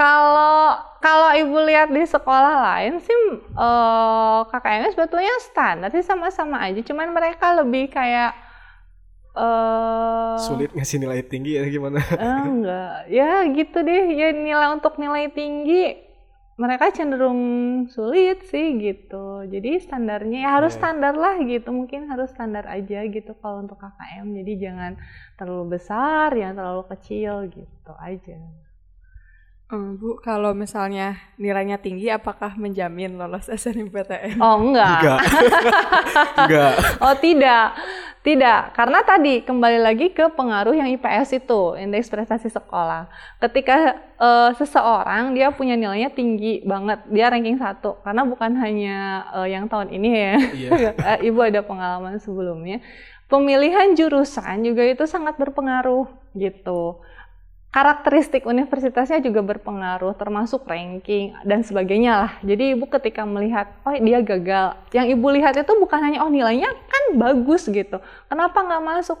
Kalau 0.00 0.80
kalau 1.04 1.28
ibu 1.36 1.60
lihat 1.60 1.92
di 1.92 2.00
sekolah 2.00 2.56
lain 2.72 3.04
sih 3.04 3.20
eh, 3.36 4.40
KKM 4.48 4.96
sebetulnya 4.96 5.34
standar 5.44 5.92
sih 5.92 6.00
sama-sama 6.00 6.56
aja, 6.56 6.80
cuman 6.80 7.12
mereka 7.12 7.52
lebih 7.52 7.92
kayak 7.92 8.32
eh 9.36 10.36
Sulit 10.40 10.70
ngasih 10.72 10.98
nilai 10.98 11.20
tinggi 11.22 11.54
ya 11.54 11.64
gimana? 11.66 12.00
Eh, 12.00 12.40
enggak, 12.48 12.94
ya 13.08 13.44
gitu 13.50 13.78
deh. 13.80 14.04
Ya 14.10 14.32
nilai 14.32 14.68
untuk 14.72 14.96
nilai 14.96 15.28
tinggi 15.30 16.08
mereka 16.56 16.92
cenderung 16.92 17.40
sulit 17.88 18.44
sih 18.48 18.76
gitu. 18.76 19.48
Jadi 19.48 19.80
standarnya 19.80 20.44
ya 20.44 20.50
harus 20.60 20.76
Iya. 20.76 20.80
standar 20.84 21.14
lah 21.16 21.40
gitu. 21.40 21.72
Mungkin 21.72 22.04
harus 22.06 22.28
standar 22.30 22.68
aja 22.68 23.00
gitu 23.06 23.32
kalau 23.40 23.64
untuk 23.64 23.80
KKM. 23.80 24.28
Jadi 24.44 24.52
jangan 24.60 24.92
terlalu 25.36 25.80
besar, 25.80 26.36
jangan 26.36 26.56
terlalu 26.60 26.84
kecil 26.92 27.34
gitu 27.48 27.92
aja. 27.96 28.36
Eh, 29.70 29.90
Bu, 29.94 30.18
kalau 30.18 30.50
misalnya 30.50 31.14
nilainya 31.38 31.78
tinggi, 31.78 32.10
apakah 32.10 32.58
menjamin 32.58 33.14
lolos 33.14 33.46
SNMPTN? 33.62 34.42
Oh 34.42 34.58
enggak. 34.58 34.98
Enggak. 34.98 35.20
Enggak. 36.42 36.72
Oh 36.98 37.14
tidak, 37.14 37.66
tidak. 38.26 38.74
Karena 38.74 38.98
tadi 39.06 39.46
kembali 39.46 39.78
lagi 39.78 40.10
ke 40.10 40.26
pengaruh 40.34 40.74
yang 40.74 40.90
IPS 40.90 41.46
itu, 41.46 41.78
indeks 41.78 42.10
prestasi 42.10 42.50
sekolah. 42.50 43.06
Ketika 43.38 43.94
eh, 44.18 44.50
seseorang 44.58 45.38
dia 45.38 45.54
punya 45.54 45.78
nilainya 45.78 46.10
tinggi 46.10 46.66
banget, 46.66 47.06
dia 47.06 47.30
ranking 47.30 47.54
satu. 47.62 48.02
Karena 48.02 48.26
bukan 48.26 48.58
hanya 48.58 48.96
eh, 49.38 49.54
yang 49.54 49.70
tahun 49.70 49.94
ini 49.94 50.08
ya, 50.10 50.34
Iya. 50.50 50.70
Eh, 51.14 51.30
Ibu 51.30 51.46
ada 51.46 51.62
pengalaman 51.62 52.18
sebelumnya. 52.18 52.82
Pemilihan 53.30 53.94
jurusan 53.94 54.66
juga 54.66 54.82
itu 54.82 55.06
sangat 55.06 55.38
berpengaruh 55.38 56.10
gitu. 56.34 56.98
Karakteristik 57.70 58.42
universitasnya 58.50 59.22
juga 59.22 59.46
berpengaruh 59.46 60.18
termasuk 60.18 60.66
ranking 60.66 61.38
dan 61.46 61.62
sebagainya 61.62 62.12
lah. 62.26 62.32
Jadi 62.42 62.74
ibu 62.74 62.90
ketika 62.90 63.22
melihat 63.22 63.70
oh 63.86 63.94
dia 63.94 64.18
gagal, 64.18 64.74
yang 64.90 65.06
ibu 65.06 65.26
lihat 65.30 65.54
itu 65.54 65.72
bukan 65.78 66.02
hanya 66.02 66.26
oh 66.26 66.30
nilainya 66.30 66.70
kan 66.90 67.02
bagus 67.14 67.70
gitu. 67.70 68.02
Kenapa 68.26 68.58
nggak 68.58 68.82
masuk? 68.82 69.18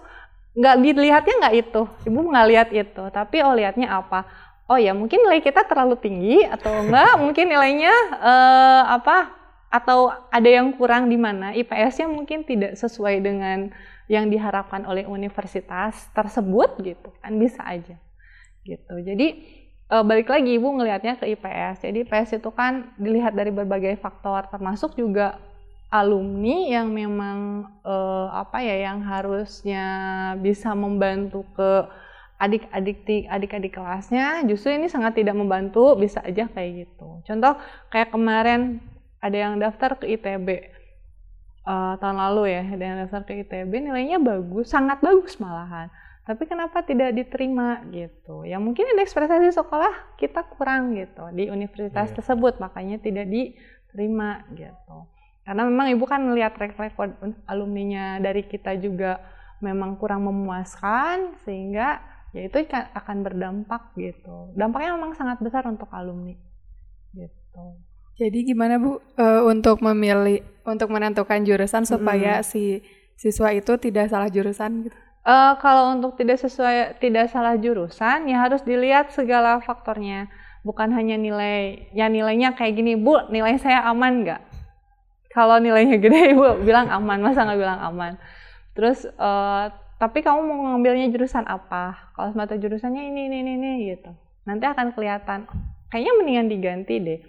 Nggak 0.58 0.76
dilihatnya 0.82 1.34
nggak 1.46 1.54
itu, 1.62 1.82
ibu 2.10 2.18
nggak 2.26 2.46
lihat 2.50 2.68
itu. 2.74 3.02
Tapi 3.14 3.36
oh 3.46 3.54
lihatnya 3.54 3.86
apa? 3.86 4.26
Oh 4.66 4.78
ya 4.78 4.94
mungkin 4.94 5.22
nilai 5.22 5.42
kita 5.42 5.62
terlalu 5.66 5.94
tinggi 5.98 6.42
atau 6.42 6.74
enggak? 6.74 7.18
mungkin 7.22 7.46
nilainya 7.46 7.94
uh, 8.18 8.82
apa? 8.98 9.30
Atau 9.70 10.10
ada 10.10 10.50
yang 10.50 10.74
kurang 10.74 11.06
di 11.06 11.14
mana? 11.14 11.54
IPS-nya 11.54 12.10
mungkin 12.10 12.42
tidak 12.42 12.74
sesuai 12.74 13.22
dengan 13.22 13.70
yang 14.10 14.26
diharapkan 14.26 14.82
oleh 14.90 15.06
universitas 15.06 16.10
tersebut 16.10 16.82
gitu 16.82 17.14
kan 17.22 17.30
bisa 17.38 17.62
aja 17.62 17.94
gitu. 18.64 18.94
Jadi 19.00 19.26
e, 19.90 19.96
balik 20.06 20.28
lagi 20.30 20.56
ibu 20.56 20.68
ngelihatnya 20.70 21.18
ke 21.20 21.26
IPS. 21.34 21.84
Jadi 21.84 21.98
IPS 22.06 22.30
itu 22.40 22.50
kan 22.52 22.92
dilihat 23.00 23.34
dari 23.34 23.50
berbagai 23.52 23.98
faktor 24.00 24.46
termasuk 24.48 24.94
juga 24.96 25.40
alumni 25.90 26.70
yang 26.70 26.92
memang 26.94 27.66
e, 27.82 27.94
apa 28.30 28.62
ya 28.62 28.90
yang 28.90 29.02
harusnya 29.02 29.84
bisa 30.38 30.72
membantu 30.76 31.42
ke 31.56 31.70
adik-adik 32.40 33.04
adik-adik 33.28 33.76
kelasnya 33.76 34.40
justru 34.48 34.72
ini 34.72 34.88
sangat 34.88 35.12
tidak 35.20 35.36
membantu 35.36 35.92
bisa 36.00 36.24
aja 36.24 36.48
kayak 36.48 36.88
gitu. 36.88 37.20
Contoh 37.28 37.60
kayak 37.92 38.08
kemarin 38.16 38.80
ada 39.20 39.36
yang 39.36 39.60
daftar 39.60 40.00
ke 40.00 40.08
ITB 40.08 40.48
uh, 41.68 42.00
tahun 42.00 42.16
lalu 42.16 42.56
ya, 42.56 42.62
ada 42.64 42.84
yang 42.84 42.98
daftar 43.04 43.22
ke 43.28 43.44
ITB 43.44 43.72
nilainya 43.84 44.16
bagus, 44.16 44.72
sangat 44.72 45.04
bagus 45.04 45.36
malahan 45.36 45.92
tapi 46.20 46.44
kenapa 46.44 46.84
tidak 46.84 47.16
diterima 47.16 47.80
gitu? 47.88 48.44
Ya 48.44 48.60
mungkin 48.60 48.84
ada 48.92 49.00
ekspektasi 49.00 49.56
sekolah 49.56 50.20
kita 50.20 50.44
kurang 50.52 50.92
gitu 50.92 51.32
di 51.32 51.48
universitas 51.48 52.12
yeah. 52.12 52.16
tersebut 52.16 52.60
makanya 52.60 53.00
tidak 53.00 53.26
diterima 53.26 54.44
gitu. 54.52 55.08
Karena 55.42 55.64
memang 55.64 55.88
ibu 55.96 56.04
kan 56.04 56.20
melihat 56.20 56.52
track 56.54 56.76
record 56.76 57.16
alumninya 57.48 58.20
dari 58.20 58.44
kita 58.44 58.76
juga 58.76 59.18
memang 59.64 59.96
kurang 59.96 60.28
memuaskan 60.28 61.40
sehingga 61.42 62.04
ya 62.36 62.46
itu 62.46 62.68
akan 62.68 63.16
berdampak 63.24 63.96
gitu. 63.96 64.52
Dampaknya 64.54 65.00
memang 65.00 65.16
sangat 65.16 65.40
besar 65.40 65.64
untuk 65.66 65.88
alumni 65.90 66.36
gitu. 67.16 67.64
Jadi 68.20 68.44
gimana 68.44 68.76
bu? 68.76 69.00
Uh, 69.16 69.48
untuk 69.48 69.80
memilih 69.80 70.44
untuk 70.68 70.92
menentukan 70.92 71.40
jurusan 71.48 71.88
supaya 71.88 72.38
hmm. 72.38 72.46
si 72.46 72.84
siswa 73.16 73.50
itu 73.56 73.72
tidak 73.80 74.12
salah 74.12 74.28
jurusan 74.28 74.86
gitu 74.86 74.96
Uh, 75.20 75.52
kalau 75.60 75.92
untuk 75.92 76.16
tidak 76.16 76.40
sesuai 76.40 76.96
tidak 76.96 77.28
salah 77.28 77.52
jurusan 77.60 78.24
ya 78.24 78.40
harus 78.40 78.64
dilihat 78.64 79.12
segala 79.12 79.60
faktornya. 79.60 80.32
Bukan 80.64 80.92
hanya 80.92 81.16
nilai 81.16 81.88
ya 81.92 82.08
nilainya 82.08 82.56
kayak 82.56 82.76
gini 82.76 82.96
bu 82.96 83.28
nilai 83.28 83.60
saya 83.60 83.84
aman 83.88 84.24
nggak? 84.24 84.40
Kalau 85.30 85.60
nilainya 85.60 86.00
gede 86.00 86.20
ibu 86.34 86.64
bilang 86.64 86.88
aman 86.88 87.20
masa 87.20 87.44
nggak 87.44 87.60
bilang 87.60 87.80
aman? 87.84 88.12
Terus 88.72 89.04
uh, 89.20 89.68
tapi 90.00 90.24
kamu 90.24 90.40
mau 90.40 90.58
ngambilnya 90.72 91.12
jurusan 91.12 91.44
apa? 91.44 92.16
Kalau 92.16 92.32
mata 92.32 92.56
jurusannya 92.56 93.12
ini 93.12 93.28
ini 93.28 93.36
ini, 93.44 93.52
ini 93.60 93.70
gitu. 93.92 94.10
Nanti 94.48 94.64
akan 94.64 94.96
kelihatan. 94.96 95.44
Kayaknya 95.92 96.12
mendingan 96.16 96.48
diganti 96.48 96.94
deh. 96.96 97.20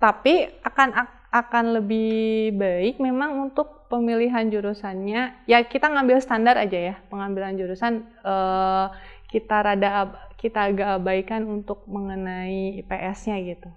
Tapi 0.00 0.48
akan 0.64 0.88
akan 1.28 1.76
lebih 1.80 2.56
baik 2.56 2.96
memang 3.04 3.50
untuk 3.50 3.88
pemilihan 3.92 4.48
jurusannya. 4.48 5.44
Ya 5.44 5.58
kita 5.64 5.92
ngambil 5.92 6.20
standar 6.24 6.56
aja 6.56 6.78
ya 6.92 6.94
pengambilan 7.12 7.56
jurusan. 7.60 8.04
Uh, 8.24 8.88
kita 9.28 9.60
rada 9.60 10.08
kita 10.40 10.72
agak 10.72 10.88
abaikan 11.02 11.44
untuk 11.44 11.84
mengenai 11.84 12.80
IPS-nya 12.80 13.36
gitu. 13.44 13.68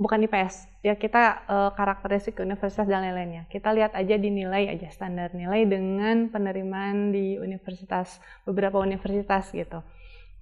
Bukan 0.00 0.24
IPS 0.24 0.68
ya 0.80 0.96
kita 0.96 1.44
uh, 1.48 1.70
karakteristik 1.76 2.36
universitas 2.40 2.84
dan 2.84 3.04
lain-lainnya. 3.04 3.48
Kita 3.48 3.72
lihat 3.72 3.96
aja 3.96 4.16
dinilai 4.16 4.68
aja 4.68 4.88
standar 4.92 5.32
nilai 5.32 5.64
dengan 5.64 6.28
penerimaan 6.28 7.12
di 7.12 7.40
universitas 7.40 8.20
beberapa 8.44 8.80
universitas 8.80 9.52
gitu. 9.52 9.80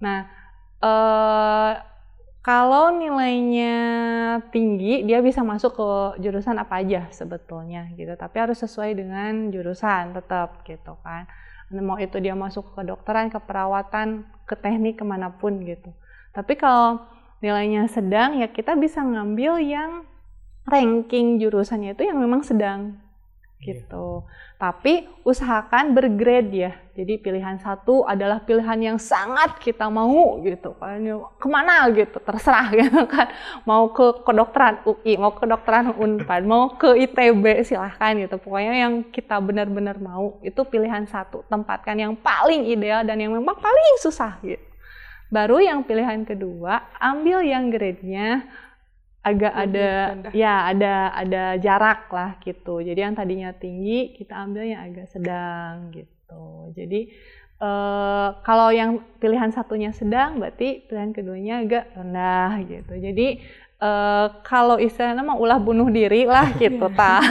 Nah 0.03 0.27
uh, 0.83 1.98
kalau 2.39 2.95
nilainya 2.95 3.75
tinggi 4.55 5.03
dia 5.03 5.19
bisa 5.19 5.43
masuk 5.43 5.75
ke 5.75 5.89
jurusan 6.23 6.55
apa 6.55 6.79
aja 6.79 7.11
sebetulnya 7.11 7.91
gitu. 7.99 8.15
Tapi 8.15 8.35
harus 8.39 8.59
sesuai 8.63 8.95
dengan 8.95 9.51
jurusan 9.51 10.15
tetap 10.15 10.63
gitu 10.63 10.95
kan. 11.03 11.27
Mau 11.69 11.99
itu 12.01 12.17
dia 12.17 12.33
masuk 12.33 12.73
ke 12.73 12.81
kedokteran 12.81 13.29
ke 13.29 13.37
perawatan 13.43 14.25
ke 14.47 14.55
teknik 14.55 14.97
ke 14.97 15.05
mana 15.05 15.35
pun 15.35 15.59
gitu. 15.61 15.91
Tapi 16.31 16.55
kalau 16.55 17.03
nilainya 17.43 17.85
sedang 17.91 18.39
ya 18.39 18.47
kita 18.47 18.73
bisa 18.79 19.03
ngambil 19.03 19.59
yang 19.59 19.91
ranking 20.65 21.37
jurusannya 21.43 21.93
itu 21.93 22.07
yang 22.07 22.17
memang 22.17 22.41
sedang 22.41 22.97
gitu. 23.59 24.23
Tapi 24.59 25.07
usahakan 25.23 25.95
bergrade 25.95 26.51
ya. 26.51 26.75
Jadi 26.91 27.15
pilihan 27.15 27.55
satu 27.63 28.03
adalah 28.03 28.43
pilihan 28.43 28.75
yang 28.91 28.97
sangat 28.99 29.55
kita 29.63 29.87
mau 29.87 30.35
gitu 30.43 30.75
kan. 30.75 30.99
Ke 31.39 31.47
mana 31.47 31.87
gitu, 31.95 32.19
terserah 32.19 32.67
gitu 32.75 33.07
kan. 33.07 33.31
Mau 33.63 33.95
ke 33.95 34.19
kedokteran 34.19 34.83
UI, 34.83 35.15
mau 35.15 35.31
ke 35.31 35.47
kedokteran 35.47 35.95
Unpad, 35.95 36.43
mau 36.43 36.75
ke 36.75 36.91
ITB 37.07 37.63
silahkan 37.63 38.19
gitu. 38.19 38.35
Pokoknya 38.35 38.83
yang 38.83 39.07
kita 39.07 39.39
benar-benar 39.39 39.95
mau 39.95 40.43
itu 40.43 40.59
pilihan 40.67 41.07
satu. 41.07 41.47
Tempatkan 41.47 41.95
yang 41.95 42.19
paling 42.19 42.67
ideal 42.67 43.07
dan 43.07 43.15
yang 43.15 43.31
memang 43.31 43.55
paling 43.63 43.95
susah 44.03 44.43
gitu. 44.43 44.59
Baru 45.31 45.63
yang 45.63 45.87
pilihan 45.87 46.27
kedua, 46.27 46.83
ambil 46.99 47.47
yang 47.47 47.71
grade-nya 47.71 48.43
agak 49.19 49.51
ada 49.51 50.15
ya 50.31 50.71
ada 50.71 51.11
ada 51.11 51.43
jarak 51.59 52.07
lah 52.09 52.39
gitu. 52.39 52.79
Jadi 52.79 52.99
yang 52.99 53.15
tadinya 53.15 53.51
tinggi 53.51 54.15
kita 54.15 54.33
ambil 54.35 54.63
yang 54.63 54.81
agak 54.87 55.11
sedang 55.11 55.91
gitu. 55.91 56.71
Jadi 56.71 57.11
uh, 57.59 58.39
kalau 58.47 58.71
yang 58.71 59.03
pilihan 59.19 59.51
satunya 59.51 59.91
sedang 59.91 60.39
berarti 60.39 60.87
pilihan 60.87 61.11
keduanya 61.11 61.55
agak 61.61 61.85
rendah 61.93 62.51
gitu. 62.63 62.93
Jadi 62.95 63.27
uh, 63.83 64.27
kalau 64.43 64.77
istilahnya 64.77 65.23
mah 65.23 65.39
ulah 65.39 65.59
bunuh 65.59 65.87
diri 65.91 66.27
lah 66.27 66.51
gitu 66.61 66.87
ta 66.93 67.23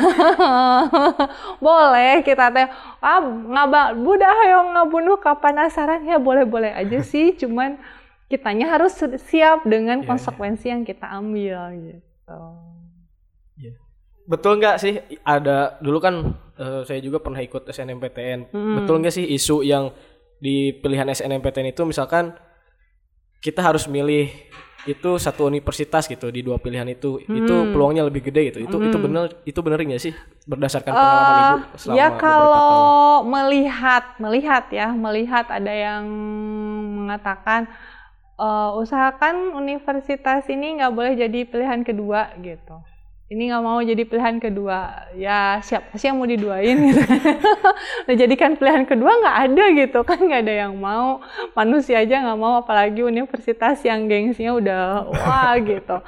boleh 1.64 2.24
kita 2.24 2.52
teh 2.52 2.68
ah 3.00 3.20
ngabak 3.22 3.96
budak 4.00 4.36
yang 4.44 4.74
ngabunuh 4.74 5.16
kapan 5.20 5.68
ya 6.04 6.16
boleh 6.18 6.44
boleh 6.48 6.72
aja 6.74 7.00
sih 7.04 7.36
cuman 7.36 7.78
kitanya 8.28 8.68
harus 8.76 8.92
siap 9.24 9.64
dengan 9.64 10.00
yeah, 10.00 10.04
iya. 10.04 10.08
konsekuensi 10.08 10.64
yeah. 10.68 10.72
yang 10.76 10.82
kita 10.84 11.06
ambil 11.08 11.58
gitu. 11.80 12.40
Yeah. 13.56 13.76
Betul 14.28 14.60
nggak 14.60 14.76
sih 14.76 15.00
ada 15.24 15.80
dulu 15.80 15.98
kan 15.98 16.14
uh, 16.60 16.84
saya 16.84 17.00
juga 17.00 17.24
pernah 17.24 17.40
ikut 17.40 17.64
SNMPTN. 17.72 18.52
Mm. 18.52 18.74
Betul 18.84 19.00
nggak 19.00 19.14
sih 19.16 19.24
isu 19.24 19.64
yang 19.64 19.90
di 20.38 20.76
pilihan 20.76 21.08
SNMPTN 21.08 21.72
itu 21.74 21.82
misalkan 21.82 22.36
kita 23.42 23.64
harus 23.64 23.88
milih 23.90 24.30
itu 24.86 25.10
satu 25.18 25.50
universitas 25.50 26.06
gitu 26.06 26.30
di 26.30 26.40
dua 26.40 26.56
pilihan 26.56 26.86
itu 26.88 27.20
hmm. 27.20 27.38
itu 27.44 27.54
peluangnya 27.74 28.06
lebih 28.08 28.30
gede 28.30 28.54
gitu 28.54 28.58
itu 28.64 28.76
hmm. 28.78 28.86
itu 28.88 28.96
benar 28.96 29.24
itu 29.44 29.58
benar 29.60 29.78
nggak 29.84 30.00
sih 30.00 30.14
berdasarkan 30.48 30.92
pengalaman 30.94 31.28
uh, 31.28 31.42
ibu 31.42 31.58
selama 31.76 31.96
ya 31.98 32.08
kalau 32.16 33.20
melihat 33.26 34.04
melihat 34.16 34.64
ya 34.72 34.88
melihat 34.94 35.46
ada 35.50 35.72
yang 35.74 36.06
mengatakan 37.04 37.68
uh, 38.38 38.78
usahakan 38.78 39.52
universitas 39.58 40.46
ini 40.48 40.78
nggak 40.80 40.94
boleh 40.94 41.12
jadi 41.18 41.44
pilihan 41.44 41.82
kedua 41.82 42.32
gitu. 42.40 42.78
Ini 43.28 43.52
nggak 43.52 43.60
mau 43.60 43.76
jadi 43.84 44.08
pilihan 44.08 44.40
kedua. 44.40 45.12
Ya 45.12 45.60
siapa 45.60 45.92
sih 46.00 46.08
yang 46.08 46.16
mau 46.16 46.24
diduain 46.24 46.78
gitu. 46.88 47.02
Nah, 48.08 48.16
jadikan 48.16 48.56
pilihan 48.56 48.88
kedua 48.88 49.20
nggak 49.20 49.38
ada 49.52 49.64
gitu. 49.76 49.98
Kan 50.08 50.24
nggak 50.24 50.48
ada 50.48 50.54
yang 50.64 50.74
mau. 50.80 51.20
Manusia 51.52 52.00
aja 52.00 52.24
nggak 52.24 52.40
mau 52.40 52.64
apalagi 52.64 53.04
universitas 53.04 53.84
yang 53.84 54.08
gengsinya 54.08 54.56
udah 54.56 54.82
wah 55.12 55.52
gitu. 55.60 56.00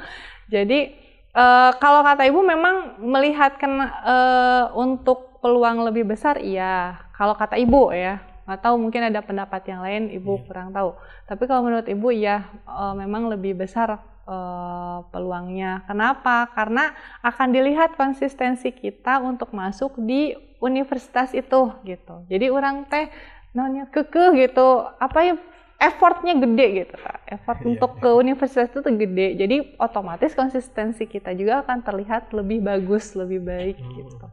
Jadi 0.48 0.96
uh, 1.36 1.76
kalau 1.76 2.00
kata 2.00 2.24
ibu 2.24 2.40
memang 2.40 2.96
melihatkan 3.04 3.84
uh, 4.00 4.64
untuk 4.72 5.36
peluang 5.44 5.84
lebih 5.84 6.08
besar 6.08 6.40
iya. 6.40 7.04
Kalau 7.12 7.36
kata 7.36 7.60
ibu 7.60 7.92
ya 7.92 8.29
nggak 8.50 8.66
tahu 8.66 8.74
mungkin 8.82 9.06
ada 9.06 9.22
pendapat 9.22 9.62
yang 9.70 9.86
lain 9.86 10.10
ibu 10.10 10.34
yeah. 10.34 10.44
kurang 10.50 10.74
tahu. 10.74 10.98
Tapi 11.30 11.42
kalau 11.46 11.62
menurut 11.62 11.86
ibu 11.86 12.10
ya 12.10 12.50
uh, 12.66 12.98
memang 12.98 13.30
lebih 13.30 13.54
besar 13.54 14.02
uh, 14.26 15.06
peluangnya. 15.14 15.86
Kenapa? 15.86 16.50
Karena 16.50 16.90
akan 17.22 17.54
dilihat 17.54 17.94
konsistensi 17.94 18.74
kita 18.74 19.22
untuk 19.22 19.54
masuk 19.54 19.94
di 20.02 20.34
universitas 20.58 21.30
itu 21.30 21.70
gitu. 21.86 22.26
Jadi 22.26 22.50
orang 22.50 22.90
teh 22.90 23.06
nanya 23.54 23.86
kekeh 23.86 24.34
gitu. 24.34 24.90
Apa 24.98 25.30
ya 25.30 25.34
effortnya 25.80 26.36
gede 26.36 26.84
gitu 26.84 26.96
effort 27.30 27.58
yeah, 27.62 27.70
untuk 27.72 27.90
yeah. 27.96 28.02
ke 28.02 28.10
universitas 28.18 28.68
itu 28.68 28.82
tuh 28.82 28.94
gede. 28.98 29.38
Jadi 29.38 29.56
otomatis 29.78 30.34
konsistensi 30.34 31.06
kita 31.06 31.32
juga 31.38 31.62
akan 31.64 31.86
terlihat 31.86 32.34
lebih 32.34 32.60
bagus 32.60 33.14
lebih 33.14 33.40
baik 33.40 33.78
hmm. 33.78 33.90
gitu. 33.96 34.26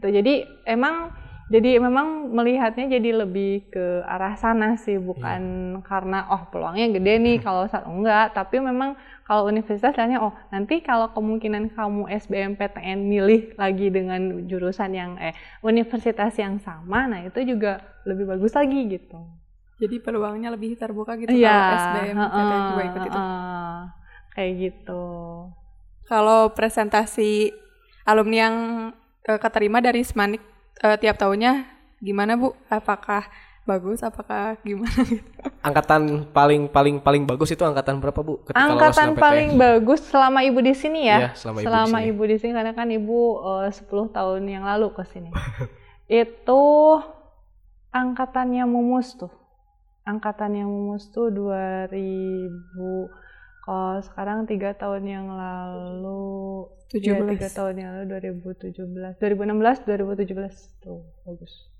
Itu 0.00 0.06
jadi 0.08 0.34
emang 0.64 1.12
Jadi 1.44 1.76
memang 1.76 2.32
melihatnya 2.32 2.88
jadi 2.96 3.10
lebih 3.22 3.68
ke 3.68 4.00
arah 4.08 4.32
sana 4.40 4.80
sih, 4.80 4.96
bukan 4.96 5.40
karena 5.84 6.24
oh 6.32 6.42
peluangnya 6.48 6.88
gede 6.96 7.12
nih 7.20 7.36
kalau 7.44 7.68
saat 7.68 7.84
enggak, 7.84 8.32
tapi 8.32 8.56
memang 8.64 8.96
kalau 9.28 9.44
universitas 9.52 9.92
lihatnya 9.96 10.24
oh 10.24 10.32
nanti 10.48 10.80
kalau 10.80 11.12
kemungkinan 11.12 11.76
kamu 11.76 12.08
SBMPTN 12.08 12.98
milih 13.12 13.52
lagi 13.60 13.92
dengan 13.92 14.48
jurusan 14.48 14.90
yang 14.96 15.10
eh 15.20 15.36
universitas 15.60 16.32
yang 16.40 16.56
sama, 16.64 17.04
nah 17.12 17.20
itu 17.28 17.40
juga 17.44 17.84
lebih 18.08 18.24
bagus 18.32 18.52
lagi 18.56 18.80
gitu. 18.96 19.16
Jadi 19.82 19.96
peluangnya 20.00 20.48
lebih 20.54 20.80
terbuka 20.80 21.12
gitu 21.20 21.36
Iya, 21.36 21.50
kalau 21.52 21.62
SBM 21.68 22.18
heeh, 22.18 22.32
PTN 22.34 22.64
juga 22.70 22.82
ikut 22.88 23.02
itu. 23.10 23.20
heeh. 23.20 24.04
kayak 24.34 24.52
gitu. 24.62 25.02
Kalau 26.04 26.52
presentasi 26.52 27.48
alumni 28.04 28.36
yang 28.48 28.56
eh, 29.24 29.38
keterima 29.40 29.80
dari 29.80 30.04
Smanik 30.04 30.42
eh, 30.82 30.96
tiap 30.98 31.16
tahunnya 31.20 31.68
gimana 32.02 32.34
Bu? 32.34 32.56
Apakah 32.66 33.28
bagus? 33.64 34.04
Apakah 34.04 34.60
gimana? 34.60 34.92
Angkatan 35.66 36.28
paling 36.30 36.68
paling 36.68 37.00
paling 37.00 37.24
bagus 37.24 37.52
itu 37.52 37.64
angkatan 37.64 38.00
berapa 38.00 38.20
bu? 38.20 38.44
Ketika 38.44 38.60
Angkatan 38.60 39.16
paling 39.16 39.56
bagus 39.56 40.04
selama 40.04 40.44
ibu 40.44 40.60
di 40.60 40.74
sini 40.76 41.08
ya. 41.08 41.32
Iya, 41.32 41.60
selama 41.64 42.04
ibu 42.04 42.22
di 42.28 42.36
sini. 42.36 42.52
di 42.52 42.52
sini 42.52 42.52
karena 42.52 42.72
kan 42.76 42.88
ibu 42.92 43.40
eh, 43.64 43.72
10 43.72 44.16
tahun 44.16 44.42
yang 44.44 44.64
lalu 44.68 44.92
ke 44.92 45.02
sini. 45.08 45.32
itu 46.24 46.62
angkatannya 47.94 48.64
Mumus 48.68 49.16
tuh. 49.16 49.32
Angkatannya 50.04 50.68
Mumus 50.68 51.08
tuh 51.08 51.32
2000 51.32 53.23
kalau 53.64 53.96
sekarang 54.04 54.44
tiga 54.44 54.76
tahun 54.76 55.08
yang 55.08 55.26
lalu 55.32 56.68
17. 56.92 57.00
Iya, 57.00 57.16
tiga 57.32 57.48
tahun 57.48 57.74
yang 57.80 57.90
lalu 57.96 58.04
2017 58.44 59.16
2016 59.16 59.88
2017 59.88 60.84
tuh 60.84 61.00
bagus 61.24 61.72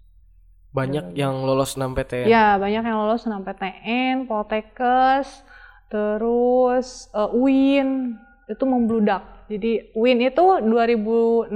Banyak 0.75 1.15
yang 1.15 1.47
lolos 1.47 1.79
6 1.79 1.95
PTN. 1.95 2.27
Ya, 2.27 2.59
banyak 2.59 2.83
yang 2.83 2.99
lolos 2.99 3.23
PTN, 3.23 4.27
Poltekkes, 4.27 5.47
terus 5.87 7.07
eh, 7.15 7.31
UIN 7.31 8.19
itu 8.51 8.65
membludak. 8.67 9.47
Jadi 9.47 9.95
UIN 9.95 10.19
itu 10.19 10.45
2016 10.67 11.55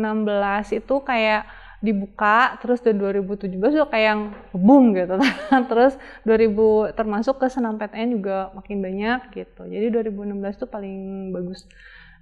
itu 0.78 0.94
kayak 1.02 1.50
dibuka, 1.78 2.58
terus 2.58 2.82
dari 2.82 2.98
2017 2.98 3.54
udah 3.54 3.88
kayak 3.90 4.06
yang 4.10 4.22
boom 4.50 4.98
gitu. 4.98 5.14
terus 5.70 5.94
2000 6.26 6.98
termasuk 6.98 7.38
ke 7.38 7.46
senam 7.46 7.78
PTN 7.78 8.18
juga 8.18 8.50
makin 8.54 8.82
banyak 8.82 9.20
gitu. 9.34 9.62
Jadi 9.66 9.86
2016 9.94 10.58
itu 10.58 10.66
paling 10.66 10.98
bagus. 11.30 11.62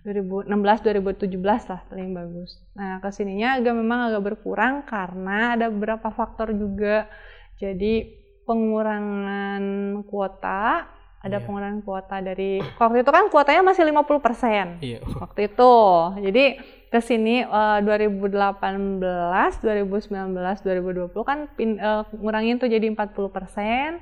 2016 0.06 0.54
2017 0.54 1.42
lah 1.42 1.80
paling 1.90 2.14
bagus. 2.14 2.62
Nah, 2.78 3.02
ke 3.02 3.10
sininya 3.10 3.58
agak 3.58 3.74
memang 3.74 4.12
agak 4.12 4.22
berkurang 4.22 4.86
karena 4.86 5.58
ada 5.58 5.66
beberapa 5.66 6.14
faktor 6.14 6.54
juga. 6.54 7.10
Jadi 7.56 8.04
pengurangan 8.46 9.64
kuota, 10.06 10.86
ada 11.18 11.38
Iya. 11.38 11.44
pengurangan 11.44 11.80
kuota 11.80 12.16
dari 12.20 12.60
waktu 12.76 13.02
itu 13.02 13.10
kan 13.10 13.24
kuotanya 13.28 13.62
masih 13.62 13.82
50% 13.84 14.78
Iya. 14.80 15.00
waktu 15.16 15.40
itu. 15.48 15.74
Jadi 16.22 16.44
ke 16.86 17.00
sini 17.00 17.42
eh, 17.42 17.78
2018, 17.82 19.58
2019, 19.60 20.62
2020 20.62 21.24
kan 21.24 21.38
pin, 21.54 21.76
eh, 21.76 22.02
ngurangin 22.12 22.56
tuh 22.56 22.68
jadi 22.68 22.86
40%. 22.86 24.00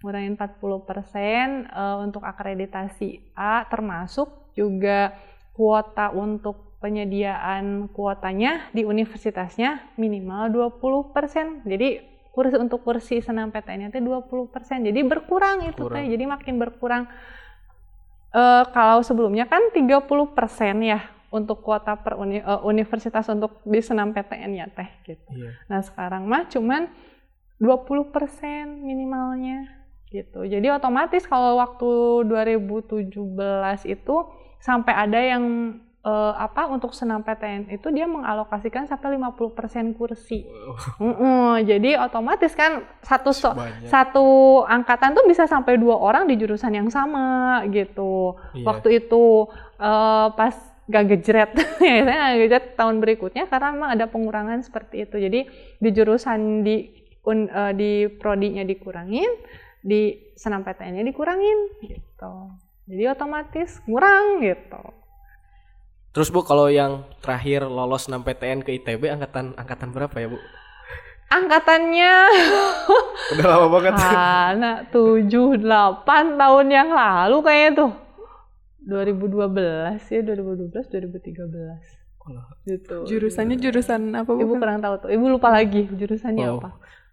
Ngurangin 0.00 0.36
40% 0.36 1.68
eh, 1.68 1.96
untuk 1.98 2.22
akreditasi 2.22 3.34
A 3.34 3.66
termasuk 3.66 4.52
juga 4.54 5.12
kuota 5.52 6.08
untuk 6.10 6.78
penyediaan 6.80 7.92
kuotanya 7.92 8.72
di 8.72 8.88
universitasnya 8.88 9.92
minimal 9.96 10.48
20%. 10.48 11.60
Jadi 11.68 12.00
kursi 12.30 12.56
untuk 12.56 12.80
kursi 12.86 13.18
senam 13.20 13.50
PTN 13.50 13.90
itu 13.90 13.98
20%. 13.98 14.86
Jadi 14.86 15.00
berkurang 15.02 15.66
itu 15.66 15.86
Kurang. 15.86 15.98
teh. 15.98 16.06
Jadi 16.10 16.24
makin 16.26 16.54
berkurang 16.58 17.04
Eh, 18.30 18.64
kalau 18.70 19.02
sebelumnya 19.02 19.50
kan 19.50 19.74
30% 19.74 20.78
ya 20.86 21.02
untuk 21.34 21.66
kuota 21.66 21.98
per 21.98 22.14
uni- 22.14 22.38
eh, 22.42 22.62
universitas 22.62 23.26
untuk 23.26 23.58
di 23.66 23.82
senam 23.82 24.14
PTN 24.14 24.54
ya 24.54 24.66
teh 24.70 24.86
gitu. 25.02 25.26
Iya. 25.34 25.50
Nah 25.66 25.82
sekarang 25.82 26.30
mah 26.30 26.46
cuman 26.46 26.86
20% 27.58 28.86
minimalnya 28.86 29.66
gitu. 30.14 30.46
Jadi 30.46 30.70
otomatis 30.70 31.26
kalau 31.26 31.58
waktu 31.58 31.90
2017 32.30 33.82
itu 33.82 34.16
sampai 34.62 34.94
ada 34.94 35.18
yang 35.18 35.74
eh, 36.00 36.34
apa 36.34 36.64
untuk 36.66 36.90
senam 36.90 37.20
PTN 37.20 37.68
itu 37.68 37.88
dia 37.90 38.08
mengalokasikan 38.08 38.88
sampai 38.88 39.14
50% 39.14 39.92
kursi. 39.92 40.48
Mm-mm, 40.96 41.60
jadi 41.62 42.00
otomatis 42.00 42.52
kan 42.52 42.82
satu 43.00 43.30
so- 43.30 43.52
Banyak. 43.52 43.84
satu 43.86 44.26
angkatan 44.64 45.12
tuh 45.12 45.24
bisa 45.24 45.44
sampai 45.44 45.76
dua 45.76 45.96
orang 45.96 46.24
di 46.24 46.34
jurusan 46.34 46.72
yang 46.72 46.88
sama 46.88 47.60
gitu. 47.68 48.40
Iya. 48.56 48.64
Waktu 48.64 48.88
itu 49.04 49.48
eh, 49.76 50.28
pas 50.32 50.54
gak 50.90 51.06
gejret, 51.06 51.52
ya 51.84 52.02
saya 52.02 52.16
gak 52.26 52.38
gejret 52.40 52.64
tahun 52.74 52.96
berikutnya 52.98 53.46
karena 53.46 53.68
memang 53.70 53.90
ada 53.92 54.06
pengurangan 54.06 54.58
seperti 54.60 55.04
itu. 55.04 55.16
Jadi 55.16 55.40
di 55.76 55.88
jurusan 55.92 56.64
di 56.64 56.90
un- 57.22 57.46
eh, 57.46 57.72
di 57.76 57.90
prodinya 58.08 58.64
dikurangin, 58.64 59.28
di 59.80 60.32
senam 60.32 60.64
PTN-nya 60.64 61.04
dikurangin 61.04 61.58
gitu. 61.84 62.34
Jadi 62.88 63.04
otomatis 63.06 63.78
kurang 63.84 64.40
gitu. 64.40 64.80
Terus 66.10 66.28
Bu 66.28 66.42
kalau 66.42 66.66
yang 66.66 67.02
terakhir 67.18 67.62
lolos 67.62 68.04
6 68.04 68.18
PTN 68.18 68.60
ke 68.60 68.74
ITB 68.74 69.06
angkatan 69.08 69.54
angkatan 69.54 69.90
berapa 69.90 70.10
ya 70.12 70.26
Bu? 70.26 70.38
Angkatannya 71.30 72.14
Udah 73.32 73.46
lama 73.46 73.66
banget. 73.70 73.92
anak 73.94 74.90
7 74.90 75.30
8 75.30 75.62
tahun 76.34 76.66
yang 76.68 76.90
lalu 76.90 77.36
kayaknya 77.40 77.70
tuh. 77.78 77.92
2012 78.82 79.38
ya 80.10 80.20
2012 80.26 80.74
2013 80.74 82.00
gitu. 82.66 82.96
Jurusannya 83.06 83.56
jurusan 83.56 84.10
apa 84.12 84.26
Bu? 84.28 84.42
Ibu 84.42 84.54
kurang 84.58 84.82
tahu 84.82 84.94
tuh. 84.98 85.10
Ibu 85.10 85.24
lupa 85.30 85.54
lagi 85.54 85.86
jurusannya 85.86 86.46
Oh. 86.48 86.58
apa. 86.58 86.70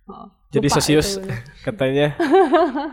Oh, 0.08 0.28
Jadi 0.48 0.72
lupa 0.72 0.80
Sosius 0.80 1.20
itu 1.20 1.28
katanya 1.68 2.16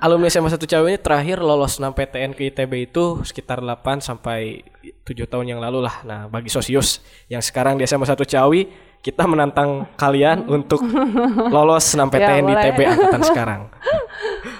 alumni 0.03 0.27
SMA 0.27 0.51
1 0.51 0.59
Cawi 0.59 0.87
ini 0.91 0.99
terakhir 0.99 1.39
lolos 1.39 1.79
6 1.79 1.87
PTN 1.95 2.35
ke 2.35 2.51
ITB 2.51 2.91
itu 2.91 3.23
sekitar 3.23 3.63
8 3.63 4.03
sampai 4.03 4.67
7 5.07 5.31
tahun 5.31 5.47
yang 5.55 5.61
lalu 5.63 5.87
lah. 5.87 6.03
Nah, 6.03 6.21
bagi 6.27 6.51
Sosius 6.51 6.99
yang 7.31 7.39
sekarang 7.39 7.79
di 7.79 7.87
SMA 7.87 8.11
1 8.11 8.19
Cawi, 8.27 8.67
kita 8.99 9.23
menantang 9.31 9.87
kalian 9.95 10.49
untuk 10.57 10.83
lolos 11.55 11.95
6 11.95 12.03
PTN 12.11 12.43
di 12.43 12.55
boleh. 12.59 12.63
ITB 12.67 12.79
angkatan 12.91 13.23
sekarang. 13.31 13.61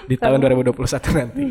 Di 0.07 0.15
tahun 0.15 0.39
2021 0.39 1.19
nanti. 1.19 1.43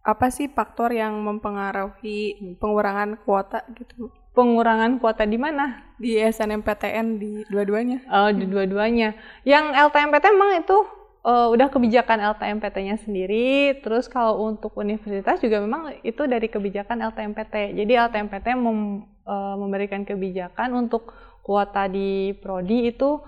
Apa 0.00 0.32
sih 0.32 0.48
faktor 0.48 0.96
yang 0.96 1.12
mempengaruhi 1.20 2.56
pengurangan 2.56 3.20
kuota 3.20 3.68
gitu? 3.76 4.08
Pengurangan 4.40 4.96
kuota 4.96 5.28
di 5.28 5.36
mana? 5.36 5.90
di 6.00 6.16
SNMPTN 6.16 7.20
di 7.20 7.44
dua-duanya? 7.52 8.00
Oh, 8.08 8.32
di 8.32 8.48
dua-duanya. 8.48 9.12
Yang 9.44 9.64
LTMPT 9.92 10.24
memang 10.32 10.64
itu 10.64 10.78
eh, 11.28 11.48
udah 11.52 11.68
kebijakan 11.68 12.18
LTMPT-nya 12.32 12.96
sendiri. 13.04 13.76
Terus 13.84 14.08
kalau 14.08 14.48
untuk 14.48 14.72
universitas 14.80 15.36
juga 15.44 15.60
memang 15.60 16.00
itu 16.00 16.24
dari 16.24 16.48
kebijakan 16.48 17.04
LTMPT. 17.12 17.76
Jadi 17.76 17.92
LTMPT 17.92 18.56
mem- 18.56 19.04
eh, 19.28 19.54
memberikan 19.60 20.08
kebijakan 20.08 20.72
untuk 20.72 21.12
kuota 21.44 21.84
di 21.84 22.32
prodi 22.40 22.96
itu 22.96 23.20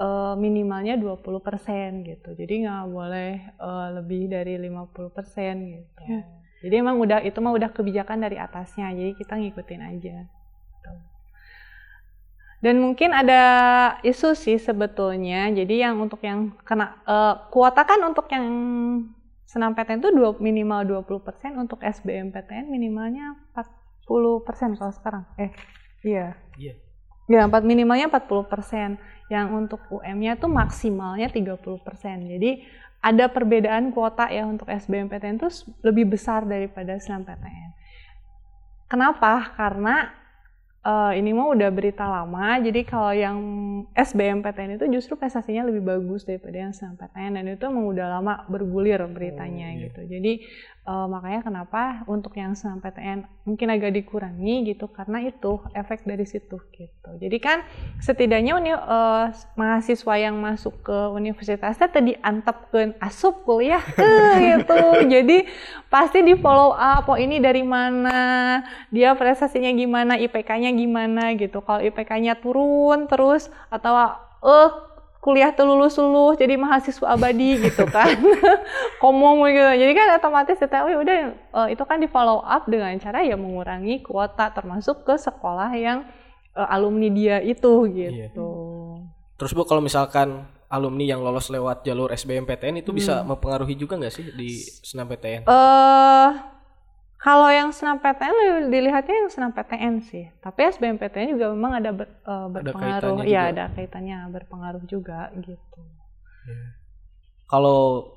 eh, 0.00 0.34
minimalnya 0.40 0.96
20% 0.96 2.00
gitu. 2.08 2.32
Jadi 2.32 2.64
nggak 2.64 2.84
boleh 2.88 3.30
eh, 3.60 3.88
lebih 3.92 4.32
dari 4.32 4.56
50% 4.56 5.52
gitu. 5.68 6.02
Ya. 6.08 6.24
Jadi 6.64 6.74
emang 6.80 6.96
udah 6.96 7.20
itu 7.20 7.36
mah 7.44 7.52
udah 7.52 7.68
kebijakan 7.76 8.24
dari 8.24 8.40
atasnya. 8.40 8.88
Jadi 8.96 9.12
kita 9.20 9.36
ngikutin 9.36 9.84
aja. 9.84 10.16
Dan 12.66 12.82
mungkin 12.82 13.14
ada 13.14 13.42
isu 14.02 14.34
sih 14.34 14.58
sebetulnya. 14.58 15.46
Jadi 15.54 15.86
yang 15.86 16.02
untuk 16.02 16.18
yang 16.26 16.50
kena 16.66 16.98
eh, 17.06 17.34
kuota 17.54 17.86
kan 17.86 18.02
untuk 18.02 18.26
yang 18.26 18.42
senam 19.46 19.70
PTN 19.78 20.02
itu 20.02 20.10
dua, 20.10 20.34
minimal 20.42 20.82
20%, 21.06 21.54
untuk 21.54 21.78
SBMPTN 21.78 22.66
minimalnya 22.66 23.38
40% 23.54 24.74
kalau 24.74 24.90
sekarang. 24.90 25.22
Eh, 25.38 25.54
iya. 26.02 26.34
Iya. 26.58 26.74
Ya, 27.30 27.46
empat 27.46 27.62
minimalnya 27.62 28.10
40%. 28.10 28.98
Yang 29.30 29.46
untuk 29.54 29.80
UM-nya 29.86 30.34
tuh 30.34 30.50
maksimalnya 30.50 31.30
30%. 31.30 32.26
Jadi 32.34 32.66
ada 32.98 33.30
perbedaan 33.30 33.94
kuota 33.94 34.26
ya 34.26 34.42
untuk 34.42 34.66
SBMPTN 34.66 35.38
itu 35.38 35.70
lebih 35.86 36.18
besar 36.18 36.42
daripada 36.42 36.98
senam 36.98 37.22
PTN. 37.22 37.70
Kenapa? 38.90 39.54
Karena 39.54 40.25
eh, 40.86 41.10
ini 41.18 41.30
mah 41.34 41.48
udah 41.54 41.70
berita 41.74 42.04
lama. 42.06 42.46
Jadi 42.62 42.80
kalau 42.86 43.12
yang 43.12 43.38
SBMPTN 43.92 44.78
itu 44.78 44.86
justru 44.94 45.14
prestasinya 45.18 45.66
lebih 45.68 45.82
bagus 45.82 46.22
daripada 46.28 46.56
yang 46.64 46.72
senam 46.76 46.94
PTN 46.94 47.32
dan 47.36 47.44
itu 47.50 47.64
emang 47.66 47.86
udah 47.90 48.06
lama 48.18 48.32
bergulir 48.46 49.00
beritanya 49.10 49.66
Oh, 49.70 49.74
iya. 49.76 49.82
gitu. 49.90 50.00
Jadi 50.06 50.32
Eh, 50.86 51.06
makanya 51.10 51.42
kenapa 51.42 52.06
untuk 52.06 52.38
yang 52.38 52.54
SNMPTN 52.54 53.26
mungkin 53.42 53.74
agak 53.74 53.90
dikurangi 53.90 54.70
gitu 54.70 54.86
karena 54.86 55.18
itu 55.18 55.58
efek 55.74 56.06
dari 56.06 56.22
situ 56.22 56.62
gitu. 56.70 57.10
Jadi 57.18 57.42
kan 57.42 57.66
setidaknya 57.98 58.54
uni, 58.54 58.70
eh, 58.70 59.26
mahasiswa 59.58 60.14
yang 60.14 60.38
masuk 60.38 60.86
ke 60.86 60.98
universitasnya 61.10 61.90
tadi 61.90 62.14
antepkeun 62.22 62.94
asup 63.02 63.42
kuliah 63.42 63.82
eh, 63.98 64.34
gitu. 64.62 65.10
Jadi 65.10 65.50
pasti 65.90 66.22
di 66.22 66.38
follow 66.38 66.70
up 66.78 67.10
oh 67.10 67.18
ini 67.18 67.42
dari 67.42 67.66
mana, 67.66 68.62
dia 68.94 69.10
prestasinya 69.18 69.74
gimana, 69.74 70.14
IPK-nya 70.22 70.70
gimana 70.70 71.34
gitu. 71.34 71.66
Kalau 71.66 71.82
IPK-nya 71.82 72.38
turun 72.38 73.10
terus 73.10 73.50
atau 73.74 74.14
eh 74.46 74.70
kuliah 75.26 75.50
tuh 75.50 75.66
lulus 75.66 75.98
lulus 75.98 76.38
jadi 76.38 76.54
mahasiswa 76.54 77.02
abadi 77.10 77.58
gitu 77.66 77.82
kan. 77.90 78.14
Komong 79.02 79.42
gitu. 79.50 79.72
Jadi 79.82 79.92
kan 79.98 80.14
otomatis 80.14 80.54
kita 80.54 80.86
oh, 80.86 81.02
udah 81.02 81.18
uh, 81.50 81.66
itu 81.66 81.82
kan 81.82 81.98
di 81.98 82.06
follow 82.06 82.46
up 82.46 82.70
dengan 82.70 82.94
cara 83.02 83.26
ya 83.26 83.34
mengurangi 83.34 84.06
kuota 84.06 84.54
termasuk 84.54 85.02
ke 85.02 85.18
sekolah 85.18 85.74
yang 85.74 86.06
uh, 86.54 86.70
alumni 86.70 87.10
dia 87.10 87.36
itu 87.42 87.90
gitu. 87.90 88.48
Terus 89.34 89.50
Bu 89.50 89.66
kalau 89.66 89.82
misalkan 89.82 90.46
alumni 90.70 91.04
yang 91.06 91.20
lolos 91.22 91.50
lewat 91.50 91.82
jalur 91.82 92.14
SBMPTN 92.14 92.86
itu 92.86 92.94
bisa 92.94 93.26
mempengaruhi 93.26 93.74
juga 93.74 93.98
nggak 93.98 94.14
sih 94.14 94.24
di 94.34 94.62
SNMPTN? 94.62 95.46
eh 95.46 96.55
kalau 97.26 97.50
yang 97.50 97.74
senam 97.74 97.98
PTN 97.98 98.30
lebih 98.30 98.70
dilihatnya 98.70 99.14
yang 99.18 99.28
senam 99.28 99.50
PTN 99.50 99.98
sih. 100.00 100.30
Tapi 100.38 100.70
SBMPTN 100.70 101.34
juga 101.34 101.50
memang 101.50 101.72
ada 101.74 101.90
ber- 101.90 102.06
eh, 102.22 102.46
berpengaruh. 102.48 103.18
kaitannya 103.18 103.26
Iya, 103.26 103.42
juga. 103.42 103.50
ada 103.50 103.64
kaitannya 103.74 104.18
berpengaruh 104.30 104.84
juga 104.86 105.18
gitu. 105.36 105.80
Kalau 107.46 108.10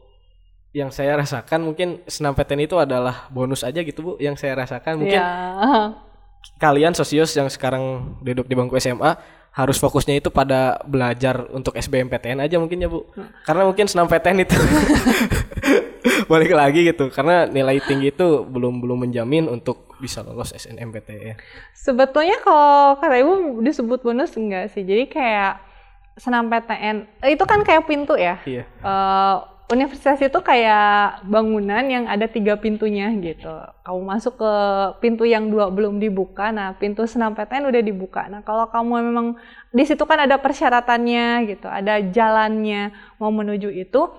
yang 0.70 0.94
saya 0.94 1.18
rasakan 1.18 1.66
mungkin 1.66 2.06
SNMPTN 2.06 2.62
itu 2.64 2.78
adalah 2.78 3.26
bonus 3.30 3.66
aja 3.66 3.82
gitu 3.82 4.00
Bu. 4.00 4.12
Yang 4.18 4.46
saya 4.46 4.54
rasakan 4.56 5.02
mungkin 5.02 5.18
Iya. 5.18 5.30
kalian 6.64 6.94
sosius 6.94 7.34
yang 7.34 7.50
sekarang 7.50 8.16
duduk 8.22 8.46
di 8.46 8.54
bangku 8.54 8.78
SMA 8.78 9.18
harus 9.50 9.82
fokusnya 9.82 10.22
itu 10.22 10.30
pada 10.30 10.78
belajar 10.86 11.50
untuk 11.52 11.74
SBMPTN 11.76 12.46
aja 12.46 12.62
mungkin 12.62 12.80
ya 12.80 12.88
Bu. 12.88 13.10
Karena 13.44 13.66
mungkin 13.66 13.90
SNMPTN 13.90 14.38
itu 14.46 14.56
balik 16.32 16.54
lagi 16.54 16.86
gitu. 16.86 17.10
Karena 17.10 17.50
nilai 17.50 17.82
tinggi 17.84 18.14
itu 18.14 18.46
belum 18.46 18.80
belum 18.80 19.10
menjamin 19.10 19.50
untuk 19.50 19.90
bisa 20.00 20.24
lolos 20.24 20.56
SNMPTN. 20.56 21.36
Sebetulnya 21.76 22.40
kalau 22.46 22.96
kata 23.02 23.16
ibu 23.20 23.60
disebut 23.60 24.06
bonus 24.06 24.38
enggak 24.38 24.72
sih. 24.72 24.86
Jadi 24.86 25.10
kayak 25.12 25.60
senam 26.20 26.52
PTN 26.52 27.08
eh, 27.24 27.34
itu 27.34 27.44
kan 27.44 27.66
kayak 27.66 27.90
pintu 27.90 28.16
ya. 28.16 28.38
Iya. 28.46 28.64
Eh, 28.64 29.36
universitas 29.70 30.18
itu 30.18 30.40
kayak 30.42 31.22
bangunan 31.30 31.86
yang 31.86 32.10
ada 32.10 32.26
tiga 32.26 32.58
pintunya 32.58 33.14
gitu. 33.22 33.54
Kamu 33.86 34.02
masuk 34.02 34.42
ke 34.42 34.54
pintu 34.98 35.30
yang 35.30 35.46
dua 35.54 35.70
belum 35.70 36.02
dibuka, 36.02 36.50
nah 36.50 36.74
pintu 36.74 37.06
senam 37.06 37.38
PTN 37.38 37.70
udah 37.70 37.84
dibuka. 37.86 38.26
Nah 38.26 38.42
kalau 38.42 38.66
kamu 38.74 39.06
memang 39.06 39.28
di 39.70 39.84
situ 39.86 40.02
kan 40.10 40.26
ada 40.26 40.42
persyaratannya 40.42 41.54
gitu, 41.54 41.70
ada 41.70 42.02
jalannya 42.02 42.90
mau 43.22 43.30
menuju 43.30 43.70
itu, 43.70 44.10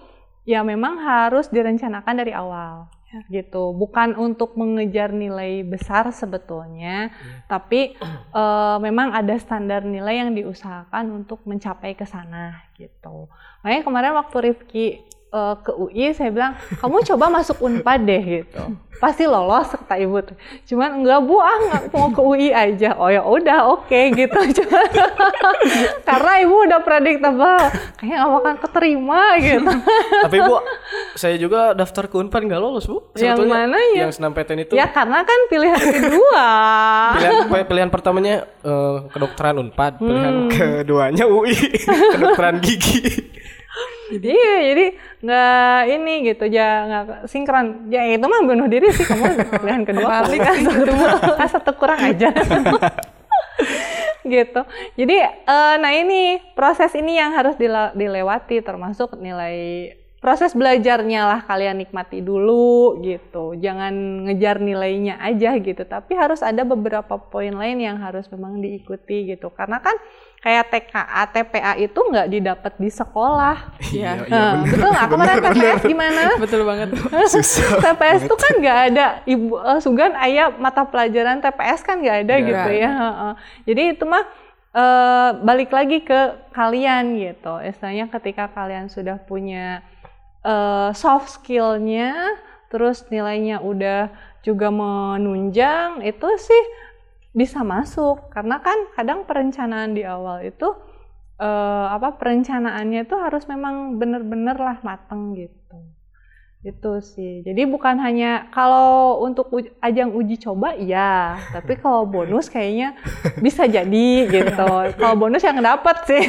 ya 0.47 0.63
memang 0.63 1.03
harus 1.03 1.51
direncanakan 1.51 2.15
dari 2.15 2.31
awal 2.31 2.87
gitu. 3.27 3.75
Bukan 3.75 4.15
untuk 4.15 4.55
mengejar 4.55 5.11
nilai 5.11 5.67
besar 5.67 6.15
sebetulnya, 6.15 7.11
tapi 7.51 7.99
eh, 8.39 8.77
memang 8.79 9.11
ada 9.19 9.35
standar 9.35 9.83
nilai 9.83 10.23
yang 10.23 10.31
diusahakan 10.31 11.11
untuk 11.11 11.43
mencapai 11.43 11.99
ke 11.99 12.07
sana 12.07 12.71
gitu. 12.79 13.27
Makanya 13.67 13.83
kemarin 13.83 14.15
waktu 14.15 14.37
Rifki 14.47 15.10
eh, 15.31 15.55
ke 15.59 15.73
UI 15.73 16.11
saya 16.11 16.31
bilang 16.31 16.53
kamu 16.77 17.03
coba 17.07 17.31
masuk 17.31 17.59
Unpad 17.61 18.01
deh 18.03 18.23
gitu. 18.39 18.63
Pasti 19.01 19.25
lolos 19.25 19.73
kata 19.73 19.97
ibu. 19.97 20.21
tuh. 20.21 20.37
Cuman 20.67 21.01
enggak 21.01 21.25
bu 21.25 21.41
ah 21.41 21.57
nggak 21.59 21.83
mau 21.89 22.13
ke 22.13 22.21
UI 22.21 22.53
aja. 22.53 22.93
Oh 22.95 23.09
ya 23.09 23.25
udah 23.25 23.73
oke 23.73 23.89
gitu. 24.13 24.37
Cuman 24.61 24.87
karena 26.09 26.33
ibu 26.39 26.57
udah 26.61 26.81
predictable 26.81 27.57
kayaknya 27.97 28.19
nggak 28.21 28.41
akan 28.45 28.57
keterima 28.61 29.23
gitu. 29.41 29.73
Tapi 30.29 30.37
Bu, 30.45 30.57
saya 31.17 31.41
juga 31.41 31.73
daftar 31.73 32.05
ke 32.07 32.17
Unpad 32.19 32.45
nggak 32.45 32.61
lolos 32.61 32.85
Bu. 32.85 33.09
Yang 33.17 33.41
Sebetulnya 33.41 33.55
mananya? 33.57 34.01
Yang 34.05 34.13
SNMPTN 34.21 34.59
itu 34.61 34.73
ya 34.77 34.87
karena 34.87 35.19
kan 35.25 35.39
pilihan 35.49 35.81
kedua. 35.81 36.49
pilihan 37.17 37.65
pilihan 37.65 37.89
pertamanya 37.89 38.35
eh, 38.61 38.97
kedokteran 39.09 39.57
Unpad, 39.59 39.97
pilihan 39.97 40.35
Hmm. 40.41 40.51
keduanya 40.53 41.25
UI, 41.25 41.57
kedokteran 42.13 42.61
gigi. 42.61 43.33
Iya, 44.11 44.55
jadi 44.75 44.87
nggak 45.23 45.81
ini 45.95 46.15
gitu, 46.27 46.45
ya 46.51 46.69
nggak 46.87 47.05
sinkron. 47.31 47.87
Ya 47.95 48.03
itu 48.11 48.27
mah 48.27 48.43
bunuh 48.43 48.67
diri 48.67 48.91
sih 48.91 49.07
kamu 49.07 49.25
pilihan 49.63 49.83
kedua 49.87 50.27
kali 50.27 50.37
kan 50.43 50.57
satu, 50.67 51.31
kan 51.39 51.49
satu 51.49 51.71
kurang 51.79 52.01
aja. 52.03 52.29
gitu. 54.35 54.61
Jadi 54.99 55.17
eh, 55.25 55.75
nah 55.79 55.93
ini 55.95 56.43
proses 56.59 56.93
ini 56.99 57.17
yang 57.17 57.33
harus 57.33 57.55
dilewati 57.95 58.61
termasuk 58.61 59.17
nilai 59.17 59.95
proses 60.21 60.53
belajarnya 60.53 61.25
lah 61.25 61.41
kalian 61.49 61.81
nikmati 61.81 62.21
dulu 62.21 63.01
gitu. 63.01 63.57
Jangan 63.57 64.27
ngejar 64.29 64.61
nilainya 64.61 65.17
aja 65.17 65.57
gitu, 65.57 65.83
tapi 65.89 66.13
harus 66.13 66.45
ada 66.45 66.63
beberapa 66.69 67.17
poin 67.17 67.57
lain 67.57 67.81
yang 67.81 67.97
harus 67.97 68.29
memang 68.29 68.61
diikuti 68.61 69.33
gitu. 69.33 69.49
Karena 69.49 69.81
kan 69.81 69.97
kayak 70.41 70.73
TKA, 70.73 71.23
TPA 71.29 71.73
itu 71.77 72.01
nggak 72.01 72.29
didapat 72.33 72.73
di 72.81 72.89
sekolah. 72.89 73.77
Iya. 73.93 74.25
Nah, 74.25 74.65
betul 74.65 74.89
nggak? 74.89 75.09
Kemarin 75.13 75.37
TPS 75.45 75.83
gimana? 75.85 76.23
Betul 76.41 76.61
banget. 76.65 76.89
TPS 77.85 78.21
itu 78.25 78.37
kan 78.41 78.53
nggak 78.57 78.79
ada 78.93 79.07
ibu 79.29 79.61
eh, 79.61 79.79
Sugan 79.85 80.17
ayah 80.17 80.49
mata 80.57 80.89
pelajaran 80.89 81.45
TPS 81.45 81.85
kan 81.85 82.01
nggak 82.01 82.19
ada 82.25 82.35
gitu 82.41 82.71
ada. 82.73 82.73
ya. 82.73 82.91
Heeh. 82.91 83.33
Jadi 83.69 83.83
itu 83.93 84.05
mah 84.09 84.25
eh, 84.73 85.31
balik 85.45 85.71
lagi 85.77 86.01
ke 86.01 86.21
kalian 86.57 87.21
gitu. 87.21 87.61
Istilahnya 87.61 88.09
ketika 88.09 88.49
kalian 88.49 88.89
sudah 88.89 89.21
punya 89.21 89.85
eh, 90.41 90.91
soft 90.97 91.37
skillnya, 91.37 92.17
terus 92.73 93.05
nilainya 93.13 93.61
udah 93.61 94.09
juga 94.41 94.73
menunjang, 94.73 96.01
itu 96.01 96.29
sih 96.41 96.63
bisa 97.31 97.63
masuk. 97.67 98.31
Karena 98.31 98.63
kan 98.63 98.79
kadang 98.95 99.27
perencanaan 99.27 99.95
di 99.95 100.03
awal 100.07 100.47
itu 100.47 100.69
eh, 101.41 101.87
apa 101.91 102.15
perencanaannya 102.21 103.01
itu 103.09 103.17
harus 103.19 103.49
memang 103.51 103.97
bener-bener 103.97 104.55
lah 104.55 104.79
mateng 104.85 105.35
gitu 105.35 105.90
itu 106.61 106.93
sih. 107.01 107.41
Jadi 107.41 107.65
bukan 107.65 107.97
hanya 107.97 108.45
kalau 108.53 109.17
untuk 109.19 109.49
uj- 109.49 109.73
ajang 109.81 110.13
uji 110.13 110.37
coba 110.37 110.77
iya. 110.77 111.41
Tapi 111.57 111.81
kalau 111.81 112.05
bonus 112.05 112.53
kayaknya 112.53 113.01
bisa 113.41 113.65
jadi 113.65 114.09
gitu. 114.29 114.69
Kalau 114.93 115.17
bonus 115.17 115.41
yang 115.41 115.57
dapat 115.57 116.05
sih. 116.05 116.21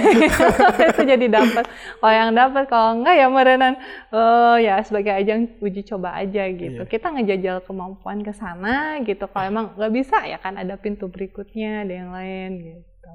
Itu 0.88 1.04
jadi 1.04 1.28
dapat. 1.28 1.68
Kalau 2.00 2.14
yang 2.16 2.32
dapat 2.32 2.64
kalau 2.66 2.96
enggak 2.96 3.20
ya 3.20 3.28
merenan 3.28 3.76
eh, 4.08 4.58
ya 4.64 4.80
sebagai 4.80 5.12
ajang 5.12 5.52
uji 5.60 5.84
coba 5.84 6.16
aja 6.16 6.48
gitu. 6.48 6.80
Kita 6.86 7.12
ngejajal 7.12 7.68
kemampuan 7.68 8.24
ke 8.24 8.32
sana 8.32 9.04
gitu. 9.04 9.28
Kalau 9.28 9.44
emang 9.44 9.76
nggak 9.76 9.92
bisa 9.92 10.24
ya 10.24 10.40
kan 10.40 10.56
ada 10.56 10.80
pintu 10.80 11.12
berikutnya 11.12 11.84
ada 11.84 11.92
yang 11.92 12.10
lain 12.10 12.50
gitu. 12.72 13.12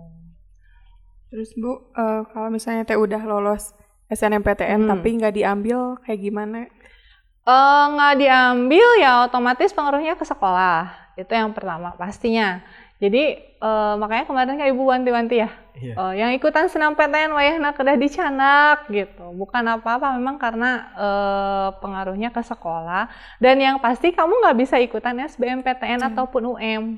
Terus 1.26 1.50
Bu, 1.56 1.72
eh, 1.92 2.22
kalau 2.28 2.48
misalnya 2.48 2.84
teh 2.84 2.94
udah 2.94 3.24
lolos 3.24 3.72
SNMPTN 4.06 4.84
Hmm. 4.84 4.90
tapi 4.92 5.16
nggak 5.16 5.34
diambil 5.34 5.96
kayak 6.04 6.20
gimana? 6.22 6.68
Eh, 7.46 7.82
nggak 7.94 8.14
diambil 8.18 8.88
ya 8.98 9.22
otomatis 9.30 9.70
pengaruhnya 9.70 10.18
ke 10.18 10.26
sekolah. 10.26 10.90
Itu 11.14 11.30
yang 11.30 11.54
pertama 11.54 11.94
pastinya 11.94 12.58
jadi 12.96 13.22
eh, 13.42 13.94
makanya 13.96 14.24
kemarin 14.24 14.56
kayak 14.56 14.72
ibu 14.72 14.84
wanti-wanti 14.84 15.38
ya 15.44 15.50
Iya. 15.76 15.92
Eh, 15.92 16.12
yang 16.16 16.32
ikutan 16.32 16.72
senam 16.72 16.96
PTN 16.96 17.36
wayahna 17.36 17.76
kedah 17.76 18.00
dicanak 18.00 18.88
gitu 18.88 19.28
bukan 19.36 19.60
apa-apa 19.76 20.16
memang 20.16 20.40
karena 20.40 20.88
eh, 20.96 21.68
pengaruhnya 21.84 22.32
ke 22.32 22.40
sekolah 22.40 23.12
dan 23.36 23.60
yang 23.60 23.76
pasti 23.76 24.08
kamu 24.08 24.40
nggak 24.40 24.56
bisa 24.56 24.80
ikutan 24.80 25.20
SBMPTN 25.28 26.00
ataupun 26.00 26.56
UM 26.56 26.96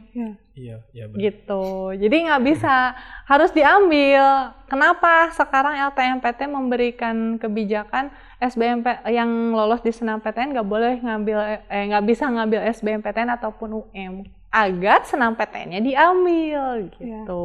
Iya, 0.58 0.82
iya 0.90 1.06
benar. 1.06 1.22
gitu. 1.22 1.94
Jadi 1.94 2.16
nggak 2.26 2.42
bisa 2.42 2.90
harus 3.30 3.54
diambil. 3.54 4.50
Kenapa 4.66 5.30
sekarang 5.30 5.78
LTMPT 5.94 6.50
memberikan 6.50 7.38
kebijakan 7.38 8.10
SBMP 8.42 8.90
yang 9.06 9.54
lolos 9.54 9.86
di 9.86 9.94
senam 9.94 10.18
PTN 10.18 10.58
nggak 10.58 10.66
boleh 10.66 10.98
ngambil 10.98 11.62
eh 11.62 11.84
nggak 11.94 12.04
bisa 12.06 12.26
ngambil 12.26 12.62
SBMPTN 12.74 13.38
ataupun 13.38 13.86
UM 13.86 14.26
agar 14.48 15.04
senam 15.04 15.36
PTN-nya 15.36 15.80
diambil 15.84 16.88
gitu. 16.96 17.44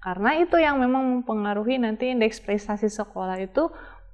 Karena 0.00 0.38
itu 0.38 0.56
yang 0.56 0.78
memang 0.80 1.20
mempengaruhi 1.20 1.82
nanti 1.82 2.14
indeks 2.14 2.38
prestasi 2.40 2.86
sekolah 2.86 3.42
itu 3.42 3.68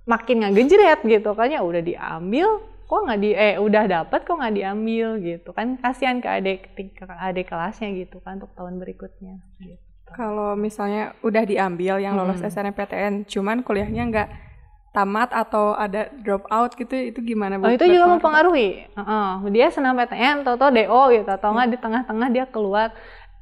makin 0.09 0.43
ngegejret 0.43 1.05
gitu 1.07 1.31
kan 1.37 1.47
ya 1.47 1.62
udah 1.62 1.79
diambil 1.79 2.59
kok 2.91 3.01
nggak 3.07 3.21
di 3.23 3.31
eh 3.33 3.55
udah 3.57 3.85
dapat 3.87 4.21
kok 4.27 4.35
nggak 4.35 4.55
diambil 4.59 5.17
gitu 5.23 5.55
kan 5.55 5.79
kasihan 5.79 6.19
ke 6.19 6.29
adik 6.29 6.61
ke 6.75 7.05
adik 7.07 7.47
kelasnya 7.49 7.95
gitu 7.95 8.19
kan 8.21 8.43
untuk 8.43 8.53
tahun 8.59 8.83
berikutnya 8.83 9.38
gitu. 9.62 9.81
Kalau 10.12 10.53
misalnya 10.59 11.17
udah 11.25 11.45
diambil 11.49 11.97
yang 11.97 12.21
lolos 12.21 12.45
Mm-mm. 12.45 12.53
SNMPTN, 12.53 13.25
cuman 13.25 13.65
kuliahnya 13.65 14.03
nggak 14.12 14.29
tamat 14.92 15.33
atau 15.33 15.72
ada 15.72 16.12
drop 16.20 16.44
out 16.52 16.76
gitu 16.76 16.92
itu 16.92 17.18
gimana 17.24 17.57
Bu? 17.57 17.66
Oh 17.66 17.72
itu 17.72 17.88
juga 17.88 18.07
mempengaruhi. 18.12 18.92
Heeh. 18.92 19.28
Dia 19.50 19.72
senam 19.72 19.96
PTN, 19.96 20.44
atau 20.44 20.68
DO 20.68 21.02
gitu, 21.16 21.31
atau 21.33 21.48
enggak 21.57 21.68
di 21.72 21.78
tengah-tengah 21.81 22.28
dia 22.28 22.44
keluar. 22.44 22.92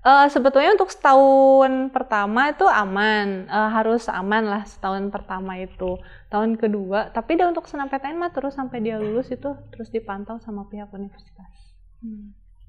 Eh, 0.00 0.26
sebetulnya 0.32 0.72
untuk 0.72 0.88
setahun 0.88 1.92
pertama 1.92 2.48
itu 2.48 2.64
aman, 2.64 3.44
Eh, 3.50 3.70
harus 3.74 4.08
aman 4.08 4.48
lah 4.48 4.62
setahun 4.64 5.10
pertama 5.12 5.58
itu. 5.60 5.98
Tahun 6.32 6.56
kedua, 6.56 7.10
tapi 7.12 7.36
dia 7.36 7.50
untuk 7.50 7.66
senam 7.66 7.90
PTN 7.90 8.16
mah 8.16 8.32
terus 8.32 8.54
sampai 8.56 8.80
dia 8.80 8.96
lulus 8.96 9.28
itu 9.28 9.50
terus 9.74 9.90
dipantau 9.92 10.38
sama 10.40 10.64
pihak 10.70 10.88
universitas. 10.94 11.50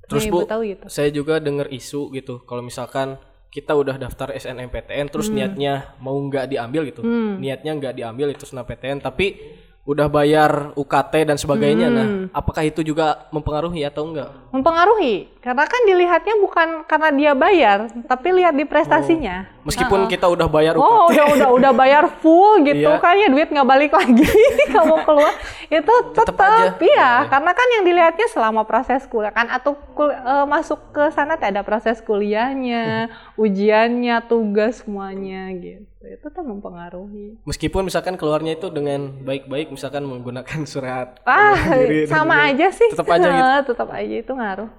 Terus 0.10 0.28
Yang 0.28 0.34
Bu, 0.34 0.39
tahu 0.44 0.62
gitu. 0.67 0.86
saya 0.91 1.08
juga 1.08 1.39
dengar 1.39 1.72
isu 1.72 2.12
gitu 2.12 2.44
kalau 2.44 2.60
misalkan 2.60 3.15
kita 3.52 3.76
udah 3.76 4.00
daftar 4.00 4.32
SNMPTN 4.32 5.12
terus 5.12 5.28
niatnya 5.28 5.94
mau 6.00 6.16
nggak 6.16 6.48
diambil 6.48 6.88
gitu. 6.88 7.04
Hmm. 7.04 7.36
Niatnya 7.38 7.76
nggak 7.76 7.94
diambil 7.94 8.32
itu 8.32 8.48
SNMPTN 8.48 9.04
tapi 9.04 9.36
udah 9.82 10.08
bayar 10.08 10.72
UKT 10.78 11.14
dan 11.26 11.36
sebagainya. 11.36 11.90
Nah, 11.90 12.06
Hmm. 12.06 12.26
apakah 12.32 12.64
itu 12.64 12.80
juga 12.80 13.28
mempengaruhi 13.30 13.82
atau 13.82 14.08
enggak? 14.08 14.30
Mempengaruhi, 14.54 15.41
karena 15.42 15.66
kan 15.66 15.82
dilihatnya 15.84 16.38
bukan 16.38 16.68
karena 16.86 17.10
dia 17.10 17.32
bayar, 17.34 17.78
tapi 18.06 18.30
lihat 18.32 18.54
di 18.54 18.62
prestasinya. 18.62 19.50
Meskipun 19.62 20.06
kita 20.06 20.26
udah 20.26 20.46
bayar 20.46 20.74
UKT. 20.74 20.82
Oh 20.84 21.06
udah 21.08 21.26
udah 21.32 21.50
udah 21.52 21.72
bayar 21.72 22.04
full 22.16 22.62
gitu 22.68 22.86
Iya. 22.88 22.98
kan 22.98 23.14
ya 23.14 23.26
duit 23.26 23.50
nggak 23.50 23.66
balik 23.68 23.90
lagi 23.92 24.26
kamu 24.74 25.02
keluar 25.02 25.34
itu 25.68 25.94
tetap 26.12 26.38
iya 26.78 26.78
Iya. 26.82 27.12
karena 27.28 27.52
kan 27.52 27.68
yang 27.72 27.84
dilihatnya 27.84 28.28
selama 28.28 28.62
proses 28.64 29.06
kuliah 29.06 29.30
kan 29.30 29.48
atau 29.48 29.74
kul- 29.92 30.14
eh, 30.14 30.46
masuk 30.46 30.92
ke 30.92 31.10
sana 31.10 31.36
tuh 31.36 31.48
ada 31.48 31.62
proses 31.62 32.02
kuliahnya 32.02 33.10
ujiannya 33.42 34.22
tugas 34.24 34.82
semuanya 34.82 35.50
gitu 35.54 35.86
itu 36.04 36.28
tuh 36.28 36.44
mempengaruhi 36.44 37.38
Meskipun 37.44 37.86
misalkan 37.86 38.14
keluarnya 38.14 38.56
itu 38.56 38.68
dengan 38.68 39.14
baik-baik 39.20 39.70
misalkan 39.70 40.02
menggunakan 40.04 40.66
surat 40.66 41.22
ah 41.24 41.58
sama 42.06 42.48
aja 42.48 42.70
sih 42.70 42.90
Tetap 42.90 43.06
aja 43.08 43.30
gitu. 43.30 43.74
tetap 43.74 43.90
aja 43.90 44.16
itu 44.18 44.32
ngaruh 44.32 44.70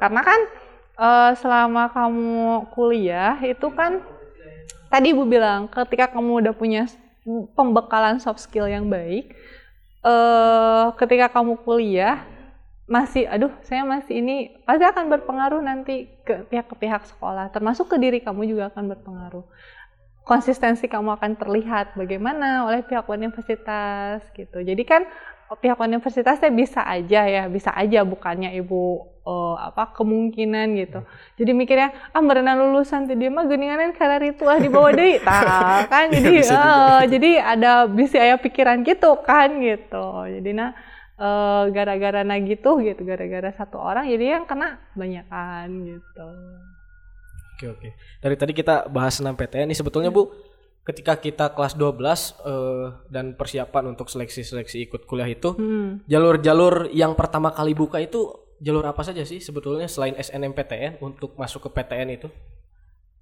karena 0.00 0.20
kan 0.24 0.40
eh, 0.96 1.32
selama 1.36 1.92
kamu 1.92 2.72
kuliah 2.72 3.36
itu 3.44 3.68
kan 3.76 4.00
tadi 4.90 5.12
ibu 5.12 5.22
bilang 5.28 5.70
ketika 5.70 6.16
kamu 6.16 6.42
udah 6.42 6.54
punya 6.56 6.88
pembekalan 7.54 8.18
soft 8.18 8.42
skill 8.42 8.66
yang 8.66 8.88
baik 8.88 9.30
eh 10.00 10.86
ketika 10.96 11.28
kamu 11.28 11.60
kuliah 11.60 12.24
masih 12.90 13.22
aduh 13.30 13.54
saya 13.62 13.86
masih 13.86 14.18
ini 14.18 14.50
pasti 14.66 14.82
akan 14.82 15.06
berpengaruh 15.14 15.62
nanti 15.62 16.10
ke 16.26 16.42
pihak 16.50 16.66
ke 16.66 16.74
pihak 16.74 17.06
sekolah 17.06 17.46
termasuk 17.54 17.86
ke 17.86 17.96
diri 18.02 18.18
kamu 18.18 18.50
juga 18.50 18.74
akan 18.74 18.90
berpengaruh. 18.90 19.46
Konsistensi 20.26 20.90
kamu 20.90 21.14
akan 21.14 21.38
terlihat 21.38 21.94
bagaimana 21.94 22.66
oleh 22.66 22.82
pihak 22.82 23.06
universitas 23.06 24.26
gitu. 24.34 24.58
Jadi 24.62 24.82
kan 24.82 25.06
pihak 25.58 25.78
universitasnya 25.82 26.50
bisa 26.54 26.86
aja 26.86 27.26
ya 27.26 27.42
bisa 27.50 27.74
aja 27.74 28.06
bukannya 28.06 28.54
ibu 28.54 29.02
eh, 29.26 29.56
apa 29.58 29.90
kemungkinan 29.98 30.78
gitu. 30.78 31.00
Jadi 31.42 31.50
mikirnya 31.50 31.90
ah 32.14 32.22
merenang 32.22 32.58
lulusan 32.70 33.10
tadi 33.10 33.26
mah 33.26 33.50
geninganan 33.50 33.90
karir 33.90 34.30
itu 34.30 34.46
ah 34.46 34.62
di 34.62 34.70
bawah 34.70 34.94
deui 34.94 35.18
tah 35.26 35.90
kan? 35.90 36.14
Jadi 36.14 36.28
bisa 36.38 36.54
juga. 36.54 36.62
eh, 36.70 37.02
jadi 37.10 37.30
ada 37.42 37.72
bisa 37.90 38.16
aya 38.22 38.36
pikiran 38.38 38.86
gitu 38.86 39.10
kan 39.26 39.50
gitu. 39.58 40.06
Jadi 40.30 40.50
nah 40.54 40.70
eh, 41.18 41.62
gara-gara 41.74 42.22
nah 42.22 42.38
gitu 42.38 42.78
gitu 42.78 43.02
gara-gara 43.02 43.50
satu 43.50 43.82
orang 43.82 44.06
jadi 44.06 44.38
yang 44.38 44.44
kena 44.46 44.78
banyakan 44.94 45.66
gitu. 45.82 46.28
Oke 47.60 47.66
oke. 47.76 47.88
Dari 48.24 48.36
tadi 48.40 48.52
kita 48.56 48.88
bahas 48.88 49.20
6 49.20 49.36
PTN 49.36 49.68
ini 49.68 49.76
sebetulnya 49.76 50.08
Bu, 50.08 50.32
ketika 50.90 51.14
kita 51.22 51.46
kelas 51.54 51.78
12 51.78 52.34
eh, 52.42 52.86
dan 53.06 53.38
persiapan 53.38 53.94
untuk 53.94 54.10
seleksi-seleksi 54.10 54.90
ikut 54.90 55.06
kuliah 55.06 55.30
itu, 55.30 55.54
Hmm. 55.54 56.02
jalur-jalur 56.10 56.90
yang 56.90 57.14
pertama 57.14 57.54
kali 57.54 57.78
buka 57.78 58.02
itu 58.02 58.34
jalur 58.58 58.82
apa 58.84 59.06
saja 59.06 59.22
sih 59.22 59.38
sebetulnya 59.38 59.86
selain 59.86 60.18
SNMPTN 60.18 60.98
untuk 60.98 61.38
masuk 61.38 61.70
ke 61.70 61.80
PTN 61.80 62.10
itu? 62.18 62.28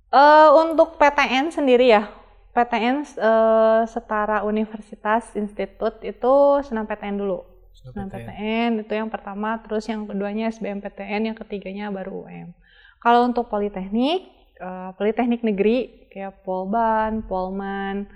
Eh, 0.09 0.49
untuk 0.57 0.97
PTN 0.97 1.53
sendiri 1.53 1.93
ya, 1.93 2.09
PTN 2.57 3.05
eh, 3.05 3.83
setara 3.85 4.41
universitas 4.49 5.37
institut 5.37 6.01
itu 6.01 6.65
senam 6.65 6.89
PTN 6.89 7.21
dulu. 7.21 7.45
Senam 7.77 8.09
PTN 8.09 8.83
itu 8.83 8.93
yang 8.97 9.13
pertama, 9.13 9.61
terus 9.63 9.87
yang 9.87 10.09
keduanya 10.09 10.51
SBMPTN, 10.51 11.31
yang 11.31 11.37
ketiganya 11.37 11.93
baru 11.93 12.25
UM. 12.27 12.51
Kalau 12.99 13.29
untuk 13.29 13.47
politeknik, 13.47 14.27
eh, 14.59 14.91
politeknik 14.97 15.45
negeri 15.45 15.98
kayak 16.09 16.43
Polban, 16.43 17.23
Polman, 17.25 18.09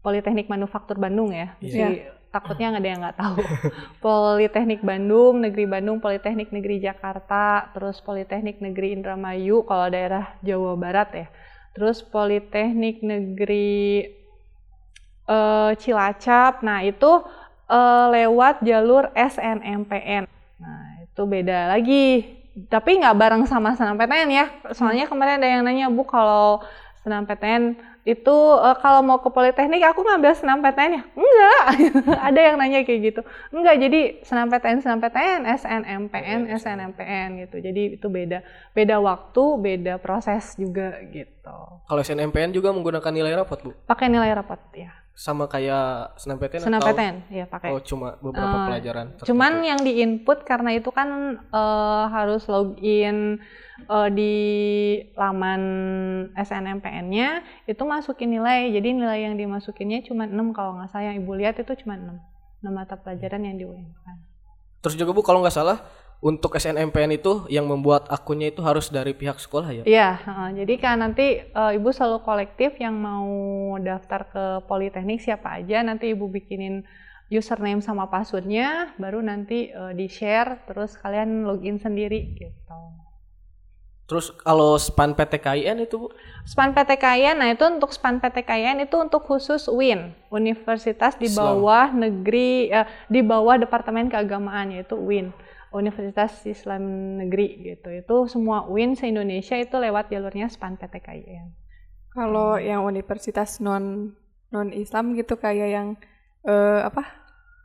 Politeknik 0.00 0.46
Manufaktur 0.46 0.96
Bandung 0.96 1.34
ya. 1.34 1.54
Jadi 1.58 2.16
takutnya 2.36 2.76
nggak 2.76 2.82
ada 2.84 2.90
yang 2.90 3.00
nggak 3.00 3.18
tahu. 3.18 3.38
Politeknik 4.04 4.80
Bandung, 4.84 5.40
Negeri 5.40 5.64
Bandung, 5.64 5.98
Politeknik 5.98 6.52
Negeri 6.52 6.76
Jakarta, 6.84 7.72
terus 7.72 7.98
Politeknik 8.04 8.60
Negeri 8.60 8.92
Indramayu 8.92 9.64
kalau 9.64 9.88
daerah 9.88 10.36
Jawa 10.44 10.76
Barat 10.76 11.08
ya. 11.16 11.26
Terus 11.72 12.04
Politeknik 12.04 13.00
Negeri 13.00 14.04
eh, 15.26 15.72
Cilacap. 15.80 16.60
Nah, 16.60 16.84
itu 16.84 17.24
eh, 17.66 18.06
lewat 18.12 18.62
jalur 18.62 19.10
SNMPN. 19.16 20.28
Nah, 20.60 20.86
itu 21.02 21.22
beda 21.24 21.72
lagi. 21.72 22.36
Tapi 22.56 23.04
nggak 23.04 23.16
bareng 23.20 23.44
sama 23.44 23.76
SNMPTN 23.76 24.30
ya. 24.32 24.46
Soalnya 24.72 25.04
kemarin 25.08 25.40
ada 25.40 25.48
yang 25.48 25.62
nanya, 25.64 25.92
Bu, 25.92 26.08
kalau 26.08 26.64
SNMPTN 27.06 27.78
itu 28.02 28.36
eh, 28.58 28.76
kalau 28.82 29.06
mau 29.06 29.22
ke 29.22 29.30
Politeknik 29.30 29.86
aku 29.86 30.02
ngambil 30.02 30.34
SNMPTN 30.34 30.90
ya? 30.98 31.02
Enggak. 31.14 31.64
ada 32.34 32.40
yang 32.42 32.58
nanya 32.58 32.82
kayak 32.82 33.00
gitu. 33.14 33.20
Enggak, 33.54 33.78
jadi 33.78 34.00
SNMPTN, 34.26 34.82
SNMPTN, 34.82 35.40
SNMPN, 35.46 36.40
SNMPN 36.58 37.28
gitu. 37.46 37.56
Jadi 37.62 37.82
itu 37.94 38.06
beda. 38.10 38.42
Beda 38.74 38.98
waktu, 38.98 39.44
beda 39.62 40.02
proses 40.02 40.58
juga 40.58 40.98
gitu. 41.14 41.58
Kalau 41.86 42.00
SNMPN 42.02 42.50
juga 42.50 42.74
menggunakan 42.74 43.14
nilai 43.14 43.38
rapot 43.38 43.62
Bu, 43.62 43.70
Pakai 43.86 44.10
nilai 44.10 44.34
rapot 44.34 44.58
ya. 44.74 45.05
Sama 45.16 45.48
kayak 45.48 46.12
SNMPTN 46.20 46.60
atau 46.68 46.92
SNMPTN, 46.92 47.14
ya 47.32 47.48
pakai. 47.48 47.72
oh 47.72 47.80
cuma 47.80 48.20
beberapa 48.20 48.52
Eh, 48.52 48.66
pelajaran? 48.68 49.06
tertentu? 49.16 49.28
Cuman 49.32 49.64
yang 49.64 49.80
di 49.80 50.04
input 50.04 50.44
karena 50.44 50.76
itu 50.76 50.92
kan 50.92 51.08
eh, 51.40 52.04
harus 52.12 52.44
login 52.44 53.40
eh, 53.82 54.08
di 54.12 54.34
laman 55.16 55.62
SNMPN-nya 56.36 57.28
itu 57.64 57.82
masukin 57.82 58.28
nilai. 58.30 58.68
Jadi 58.68 58.92
nilai 58.92 59.24
yang 59.24 59.34
dimasukinnya 59.34 60.04
cuma 60.04 60.28
6 60.28 60.36
kalau 60.52 60.76
nggak 60.76 60.92
salah 60.92 61.08
yang 61.08 61.24
Ibu 61.24 61.32
lihat 61.34 61.56
itu 61.56 61.72
cuma 61.80 61.96
6. 61.96 62.12
6 62.60 62.68
mata 62.68 62.94
pelajaran 62.94 63.40
yang 63.40 63.56
di 63.56 63.64
UN 63.64 63.88
kan. 64.00 64.16
Terus 64.78 65.00
juga 65.00 65.10
Bu 65.10 65.24
kalau 65.24 65.40
nggak 65.40 65.56
salah 65.56 65.80
untuk 66.24 66.56
SNMPN 66.56 67.20
itu 67.20 67.44
yang 67.52 67.68
membuat 67.68 68.08
akunnya 68.08 68.48
itu 68.48 68.64
harus 68.64 68.88
dari 68.88 69.12
pihak 69.12 69.36
sekolah 69.36 69.68
ya? 69.68 69.82
Iya, 69.84 70.10
jadi 70.56 70.74
kan 70.80 71.04
nanti 71.04 71.44
eh, 71.44 71.76
Ibu 71.76 71.92
selalu 71.92 72.24
kolektif 72.24 72.80
yang 72.80 72.96
mau 72.96 73.28
daftar 73.76 74.24
ke 74.28 74.44
Politeknik 74.64 75.20
siapa 75.20 75.60
aja 75.60 75.84
nanti 75.84 76.10
Ibu 76.16 76.26
bikinin 76.32 76.82
username 77.28 77.82
sama 77.82 78.06
passwordnya 78.06 78.96
baru 78.96 79.20
nanti 79.20 79.68
eh, 79.68 79.92
di-share 79.92 80.64
terus 80.64 80.96
kalian 80.96 81.44
login 81.44 81.76
sendiri 81.76 82.32
gitu. 82.38 82.80
Terus 84.06 84.30
kalau 84.38 84.78
span 84.78 85.18
PTKIN 85.18 85.82
itu 85.82 85.98
Bu? 85.98 86.08
SPAN 86.46 86.70
PTKIN, 86.70 87.42
nah 87.42 87.50
itu 87.50 87.66
untuk 87.66 87.90
SPAN 87.90 88.22
PTKIN 88.22 88.86
itu 88.86 88.94
untuk 89.02 89.26
khusus 89.26 89.66
UIN, 89.66 90.14
Universitas 90.30 91.18
di 91.18 91.26
Islam. 91.26 91.58
bawah 91.58 91.90
negeri, 91.90 92.70
eh, 92.70 92.86
di 93.10 93.18
bawah 93.26 93.58
Departemen 93.58 94.06
Keagamaan 94.06 94.78
yaitu 94.78 94.94
UIN, 94.94 95.34
Universitas 95.74 96.32
Islam 96.46 96.82
Negeri 97.20 97.74
gitu. 97.74 97.88
Itu 97.90 98.16
semua 98.30 98.66
UIN 98.70 98.94
se-Indonesia 98.98 99.56
itu 99.58 99.76
lewat 99.76 100.10
jalurnya 100.12 100.46
SPAN 100.50 100.74
PTKIN. 100.80 101.46
Kalau 102.16 102.56
yang 102.56 102.82
universitas 102.88 103.60
non 103.60 104.14
non 104.48 104.68
Islam 104.72 105.12
gitu 105.18 105.36
kayak 105.36 105.68
yang 105.68 105.88
eh, 106.48 106.80
apa? 106.86 107.04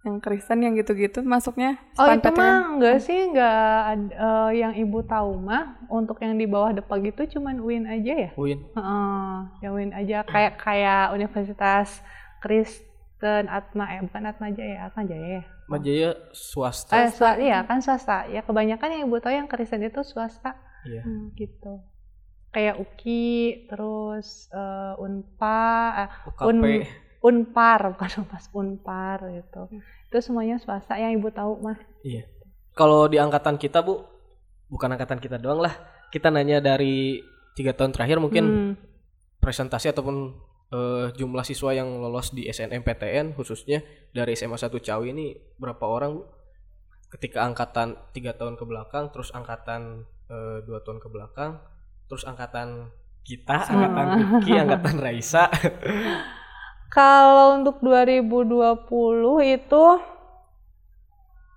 Yang 0.01 0.17
Kristen 0.25 0.59
yang 0.65 0.73
gitu-gitu 0.73 1.21
masuknya 1.21 1.77
Oh 1.99 2.07
SPAN 2.07 2.17
itu 2.17 2.29
mah 2.33 2.55
enggak 2.73 2.97
sih, 3.05 3.19
enggak 3.29 3.55
ad- 3.93 4.15
eh, 4.15 4.49
yang 4.63 4.73
ibu 4.73 4.99
tahu 5.05 5.31
mah 5.37 5.77
untuk 5.91 6.17
yang 6.23 6.33
di 6.41 6.47
bawah 6.49 6.71
Depag 6.73 7.03
itu 7.05 7.21
cuman 7.37 7.61
UIN 7.61 7.85
aja 7.85 8.13
ya? 8.25 8.29
UIN. 8.35 8.59
Heeh, 8.75 9.33
yang 9.61 9.71
UIN 9.75 9.91
aja 9.93 10.17
kayak 10.25 10.53
kayak 10.57 11.03
Universitas 11.13 12.01
Kristen 12.41 13.45
Atma 13.51 13.85
eh 13.93 14.01
bukan 14.01 14.23
Atma 14.25 14.47
Jaya, 14.49 14.89
Atma 14.89 15.03
Jaya 15.05 15.27
ya. 15.39 15.43
Majaya 15.71 16.11
swasta. 16.31 16.93
Eh, 16.97 17.09
swasta, 17.09 17.39
iya 17.39 17.63
kan 17.63 17.79
swasta. 17.79 18.27
Ya 18.27 18.43
kebanyakan 18.43 18.91
yang 18.91 19.01
ibu 19.07 19.17
tahu 19.17 19.31
yang 19.31 19.47
Kristen 19.47 19.81
itu 19.81 20.03
swasta 20.03 20.59
Iya. 20.83 21.01
Hmm. 21.01 21.31
gitu. 21.33 21.79
Kayak 22.51 22.75
UKI, 22.77 23.31
terus 23.65 24.51
eh, 24.51 24.93
Unpa, 24.99 25.63
UKP. 26.27 26.43
Un- 26.43 26.83
Unpar, 27.21 27.93
bukan 27.93 28.25
Unpas, 28.25 28.49
Unpar 28.51 29.19
gitu. 29.29 29.69
Itu 30.09 30.17
semuanya 30.19 30.57
swasta 30.57 30.97
yang 30.97 31.13
ibu 31.13 31.29
tahu 31.29 31.61
mah. 31.61 31.77
Iya. 32.01 32.25
Kalau 32.73 33.05
di 33.05 33.15
angkatan 33.15 33.55
kita 33.55 33.79
Bu, 33.79 34.01
bukan 34.67 34.89
angkatan 34.91 35.21
kita 35.21 35.37
doang 35.37 35.61
lah. 35.61 35.71
Kita 36.09 36.27
nanya 36.27 36.57
dari 36.59 37.21
tiga 37.53 37.71
tahun 37.71 37.93
terakhir 37.93 38.17
mungkin 38.17 38.43
Hmm. 38.43 38.73
presentasi 39.37 39.93
ataupun 39.93 40.33
eh, 40.71 41.07
jumlah 41.15 41.43
siswa 41.43 41.75
yang 41.75 41.99
lolos 41.99 42.31
di 42.31 42.47
SNMPTN 42.47 43.35
khususnya 43.35 43.83
dari 44.11 44.33
SMA 44.33 44.55
1 44.57 44.71
Ciawi 44.71 45.11
ini 45.11 45.35
berapa 45.59 45.83
orang 45.85 46.19
Bu? 46.19 46.23
ketika 47.11 47.43
angkatan 47.43 47.99
tiga 48.15 48.31
tahun 48.31 48.55
ke 48.55 48.63
belakang 48.63 49.11
terus 49.11 49.35
angkatan 49.35 50.07
eh, 50.31 50.63
dua 50.63 50.79
tahun 50.79 51.03
ke 51.03 51.11
belakang 51.11 51.59
terus 52.07 52.23
angkatan 52.23 52.87
kita 53.27 53.67
angkatan 53.67 54.05
Vicky 54.39 54.55
angkatan 54.55 54.95
Raisa 54.97 55.51
Kalau 56.91 57.55
untuk 57.55 57.79
2020 57.79 58.83
itu 59.47 59.85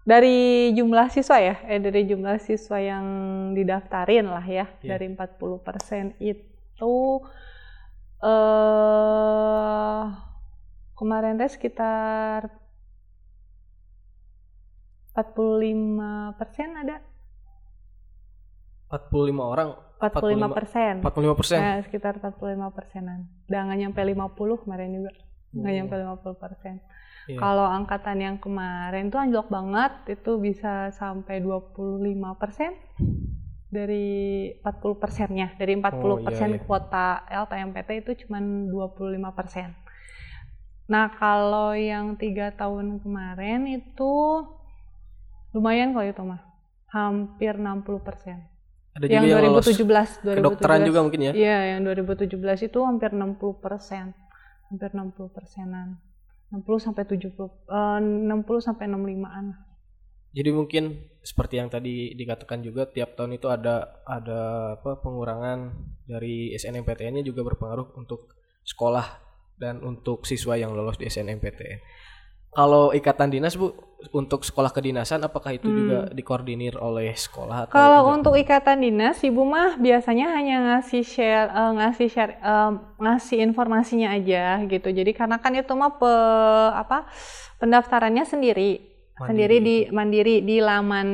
dari 0.06 0.70
jumlah 0.78 1.10
siswa 1.10 1.42
ya, 1.42 1.58
eh 1.66 1.82
dari 1.82 2.06
jumlah 2.06 2.38
siswa 2.38 2.78
yang 2.78 3.06
didaftarin 3.50 4.30
lah 4.30 4.46
ya, 4.46 4.70
Iya. 4.78 4.94
dari 4.94 5.10
40% 5.10 6.14
itu 6.22 6.94
eh 8.24 10.02
kemarin 10.96 11.36
teh 11.36 11.50
sekitar 11.52 12.48
45% 15.14 16.82
ada. 16.82 16.98
45 18.90 19.40
orang 19.42 19.68
45 19.98 20.50
persen. 20.54 20.94
45 21.00 21.38
persen 21.38 21.58
Nah, 21.62 21.78
sekitar 21.82 22.12
45 22.20 22.70
persenan. 22.74 23.20
Udah 23.48 23.60
nggak 23.66 23.78
nyampe 23.80 24.00
50 24.02 24.60
kemarin 24.62 24.90
juga. 24.92 25.12
Nggak 25.54 25.70
Hmm. 25.70 25.78
nyampe 25.80 25.94
50 25.96 26.34
persen. 26.36 26.74
Iya. 27.24 27.40
Kalau 27.40 27.64
angkatan 27.64 28.18
yang 28.20 28.36
kemarin 28.36 29.08
tuh 29.08 29.16
anjlok 29.16 29.48
banget, 29.48 29.92
itu 30.12 30.36
bisa 30.36 30.92
sampai 30.92 31.40
25 31.40 32.36
persen 32.36 32.76
dari 33.74 34.06
40 34.62 35.02
persennya. 35.02 35.50
Dari 35.58 35.74
40 35.74 36.22
persen 36.22 36.48
iya, 36.54 36.58
iya. 36.58 36.62
kuota 36.62 37.08
LTMPT 37.26 37.90
itu 38.06 38.10
cuma 38.24 38.38
25 38.38 39.34
persen. 39.34 39.74
Nah, 40.86 41.10
kalau 41.18 41.74
yang 41.74 42.14
tiga 42.14 42.54
tahun 42.54 43.02
kemarin 43.02 43.66
itu 43.66 44.12
lumayan 45.50 45.90
kalau 45.90 46.06
itu 46.06 46.22
mah. 46.22 46.42
Hampir 46.94 47.58
60 47.58 47.98
persen. 48.06 48.38
ada 48.94 49.10
Yang 49.10 49.26
juga 49.26 49.34
yang 49.34 49.50
lolos 49.50 49.66
2017, 49.66 50.22
2017. 50.22 50.38
kedokteran 50.38 50.80
juga 50.86 50.98
mungkin 51.02 51.20
ya 51.26 51.32
Iya, 51.34 51.58
yang 51.74 51.80
2017 51.82 52.70
itu 52.70 52.78
hampir 52.86 53.10
60 53.10 53.58
persen, 53.58 54.14
hampir 54.70 54.94
60 54.94 55.34
persenan, 55.34 55.98
60 56.54 56.78
sampai 56.78 57.02
70, 57.02 57.50
eh, 57.50 57.98
60 57.98 58.62
sampai 58.62 58.86
65an. 58.86 59.73
Jadi 60.34 60.50
mungkin 60.50 60.98
seperti 61.22 61.62
yang 61.62 61.70
tadi 61.70 62.12
dikatakan 62.18 62.60
juga 62.60 62.90
tiap 62.90 63.14
tahun 63.14 63.38
itu 63.38 63.46
ada 63.46 64.02
ada 64.02 64.74
apa 64.76 64.98
pengurangan 64.98 65.70
dari 66.04 66.50
SNMPTN-nya 66.58 67.22
juga 67.22 67.46
berpengaruh 67.46 67.94
untuk 67.94 68.34
sekolah 68.66 69.22
dan 69.56 69.78
untuk 69.80 70.26
siswa 70.26 70.58
yang 70.58 70.74
lolos 70.74 70.98
di 70.98 71.06
SNMPTN. 71.06 71.78
Kalau 72.54 72.94
ikatan 72.94 73.34
dinas 73.34 73.58
Bu 73.58 73.74
untuk 74.14 74.44
sekolah 74.44 74.68
kedinasan 74.68 75.24
apakah 75.24 75.56
itu 75.56 75.64
juga 75.64 76.12
dikoordinir 76.12 76.76
oleh 76.76 77.16
sekolah 77.16 77.66
atau 77.66 77.74
Kalau 77.74 78.04
enggak? 78.04 78.14
untuk 78.20 78.34
ikatan 78.36 78.78
dinas, 78.84 79.16
ibu 79.24 79.42
mah 79.42 79.80
biasanya 79.80 80.36
hanya 80.38 80.56
ngasih 80.76 81.02
share, 81.02 81.48
eh, 81.50 81.72
ngasih 81.82 82.08
share, 82.12 82.36
eh, 82.36 82.70
ngasih 83.00 83.38
informasinya 83.42 84.12
aja 84.12 84.60
gitu. 84.68 84.92
Jadi 84.92 85.10
karena 85.16 85.40
kan 85.40 85.56
itu 85.56 85.72
mah 85.72 85.98
pe, 85.98 86.12
apa 86.76 87.08
pendaftarannya 87.58 88.22
sendiri, 88.28 88.93
sendiri 89.16 89.62
di 89.62 89.76
mandiri 89.88 90.42
di 90.42 90.58
laman 90.58 91.08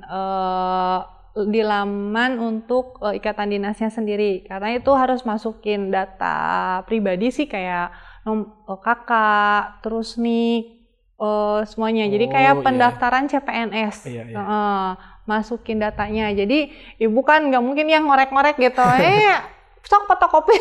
eh, 0.00 0.98
di 1.40 1.62
laman 1.62 2.38
untuk 2.38 2.98
eh, 3.02 3.18
ikatan 3.18 3.50
dinasnya 3.50 3.90
sendiri. 3.90 4.46
Karena 4.46 4.74
itu 4.74 4.90
harus 4.94 5.22
masukin 5.22 5.90
data 5.90 6.80
pribadi 6.86 7.30
sih 7.30 7.46
kayak 7.46 7.90
nom- 8.22 8.50
eh, 8.66 8.78
kakak, 8.78 9.82
terus 9.82 10.14
nik, 10.14 10.86
eh, 11.16 11.60
semuanya. 11.66 12.06
Jadi 12.06 12.24
Oh, 12.26 12.32
kayak 12.32 12.54
iya. 12.54 12.62
pendaftaran 12.62 13.24
CPNS. 13.26 13.96
Iya, 14.06 14.22
iya. 14.26 14.36
Heeh, 14.38 14.86
masukin 15.26 15.78
datanya. 15.78 16.30
Jadi 16.34 16.70
ibu 16.98 17.20
kan 17.22 17.46
nggak 17.46 17.62
mungkin 17.62 17.86
yang 17.86 18.06
ngorek-ngorek 18.06 18.58
gitu. 18.58 18.82
eh, 19.02 19.38
sok 19.84 20.06
fotokopi 20.06 20.56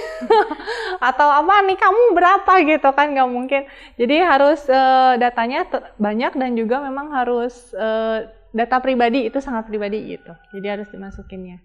atau 1.09 1.27
apa 1.27 1.61
nih 1.67 1.77
kamu 1.77 2.01
berapa 2.15 2.53
gitu 2.65 2.89
kan 2.95 3.11
nggak 3.13 3.29
mungkin. 3.29 3.61
Jadi 3.99 4.15
harus 4.23 4.63
eh, 4.67 5.13
datanya 5.19 5.67
banyak 5.99 6.33
dan 6.39 6.51
juga 6.55 6.81
memang 6.81 7.11
harus 7.13 7.71
eh, 7.75 8.29
data 8.49 8.77
pribadi 8.81 9.29
itu 9.29 9.37
sangat 9.43 9.69
pribadi 9.69 10.17
gitu. 10.17 10.33
Jadi 10.55 10.67
harus 10.67 10.87
dimasukinnya 10.89 11.61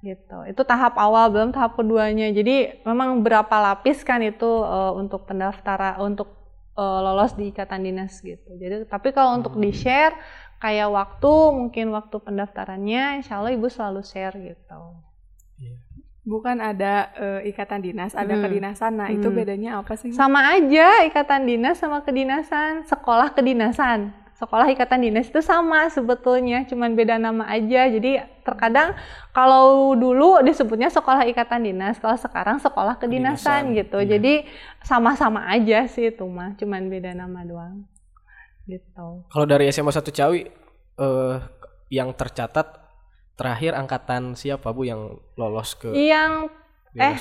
gitu. 0.00 0.38
Itu 0.48 0.62
tahap 0.64 0.96
awal 0.96 1.28
belum 1.32 1.52
tahap 1.52 1.76
keduanya. 1.76 2.32
Jadi 2.32 2.84
memang 2.84 3.20
berapa 3.20 3.52
lapis 3.52 4.04
kan 4.04 4.20
itu 4.24 4.64
eh, 4.64 4.92
untuk 4.96 5.28
pendaftaran 5.28 6.00
untuk 6.00 6.28
eh, 6.76 7.00
lolos 7.00 7.36
di 7.36 7.52
ikatan 7.52 7.84
dinas 7.84 8.20
gitu. 8.20 8.50
Jadi 8.56 8.88
tapi 8.88 9.12
kalau 9.12 9.40
untuk 9.40 9.56
di 9.58 9.72
share 9.72 10.16
kayak 10.60 10.92
waktu 10.92 11.32
mungkin 11.56 11.88
waktu 11.96 12.16
pendaftarannya 12.20 13.24
insya 13.24 13.40
Allah 13.40 13.56
ibu 13.56 13.66
selalu 13.68 14.04
share 14.04 14.36
gitu. 14.36 14.80
Bukan 16.30 16.62
ada 16.62 17.10
eh, 17.18 17.50
ikatan 17.50 17.82
dinas, 17.82 18.14
ada 18.14 18.38
Hmm. 18.38 18.42
kedinasan. 18.46 18.92
Nah, 18.94 19.08
itu 19.10 19.26
Hmm. 19.26 19.34
bedanya 19.34 19.70
apa 19.82 19.98
sih? 19.98 20.14
Sama 20.14 20.54
aja 20.54 21.02
ikatan 21.02 21.42
dinas 21.42 21.82
sama 21.82 22.06
kedinasan, 22.06 22.86
sekolah 22.86 23.34
kedinasan. 23.34 24.14
Sekolah 24.38 24.72
ikatan 24.72 25.04
dinas 25.04 25.28
itu 25.28 25.42
sama 25.44 25.90
sebetulnya, 25.90 26.64
cuman 26.64 26.96
beda 26.96 27.20
nama 27.20 27.44
aja. 27.44 27.90
Jadi 27.90 28.16
terkadang 28.40 28.96
kalau 29.36 29.92
dulu 29.92 30.40
disebutnya 30.40 30.88
sekolah 30.88 31.28
ikatan 31.28 31.60
dinas, 31.60 32.00
kalau 32.00 32.16
sekarang 32.16 32.56
sekolah 32.56 32.96
kedinasan, 32.96 33.68
Kedinasan, 33.68 33.76
gitu. 33.76 33.98
iya. 34.00 34.16
Jadi 34.16 34.34
sama-sama 34.80 35.44
aja 35.44 35.84
sih 35.84 36.08
itu 36.08 36.24
mah, 36.24 36.56
cuman 36.56 36.88
beda 36.88 37.12
nama 37.12 37.44
doang. 37.44 37.84
Gitu. 38.64 39.06
Kalau 39.28 39.44
dari 39.44 39.68
SMA 39.68 39.90
1 39.90 40.08
Ciawi 40.08 40.46
eh 40.96 41.36
yang 41.90 42.14
tercatat 42.14 42.80
terakhir 43.40 43.72
angkatan 43.72 44.22
siapa 44.34 44.68
Bu 44.68 44.84
yang 44.84 45.02
lolos 45.34 45.72
ke 45.72 45.88
Yang 45.90 46.52
eh, 46.92 47.16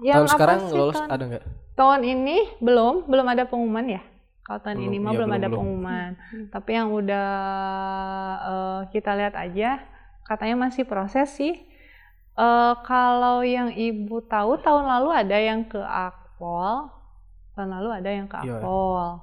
yang 0.00 0.16
tahun 0.16 0.26
apa 0.26 0.32
sekarang 0.34 0.58
sih, 0.60 0.74
lolos 0.74 0.98
tahun- 0.98 1.10
ada 1.10 1.24
nggak? 1.24 1.44
tahun 1.72 2.00
ini 2.04 2.38
belum 2.58 2.94
belum 3.06 3.26
ada 3.28 3.44
pengumuman 3.44 3.86
ya 3.88 4.02
kalau 4.42 4.60
tahun 4.60 4.76
Belum, 4.76 4.88
ini 4.88 4.96
mah 4.96 5.04
iya, 5.04 5.16
belum, 5.16 5.24
belum, 5.24 5.30
ada 5.32 5.46
belum. 5.46 5.54
pengumuman 5.54 6.10
tapi 6.50 6.70
yang 6.72 6.88
udah 6.90 7.28
eh, 8.44 8.80
kita 8.90 9.10
lihat 9.14 9.34
aja 9.36 9.70
katanya 10.22 10.56
masih 10.60 10.84
proses 10.84 11.30
sih 11.30 11.54
Eh, 12.34 12.74
kalau 12.82 13.46
yang 13.46 13.70
ibu 13.70 14.18
tahu 14.20 14.58
tahun 14.58 14.90
lalu 14.90 15.14
ada 15.14 15.38
yang 15.38 15.62
ke 15.62 15.78
Akpol 15.78 16.90
tahun 17.54 17.70
lalu 17.70 17.88
ada 17.94 18.10
yang 18.10 18.26
ke 18.26 18.34
Iya. 18.36 18.58
Akpol 18.58 19.22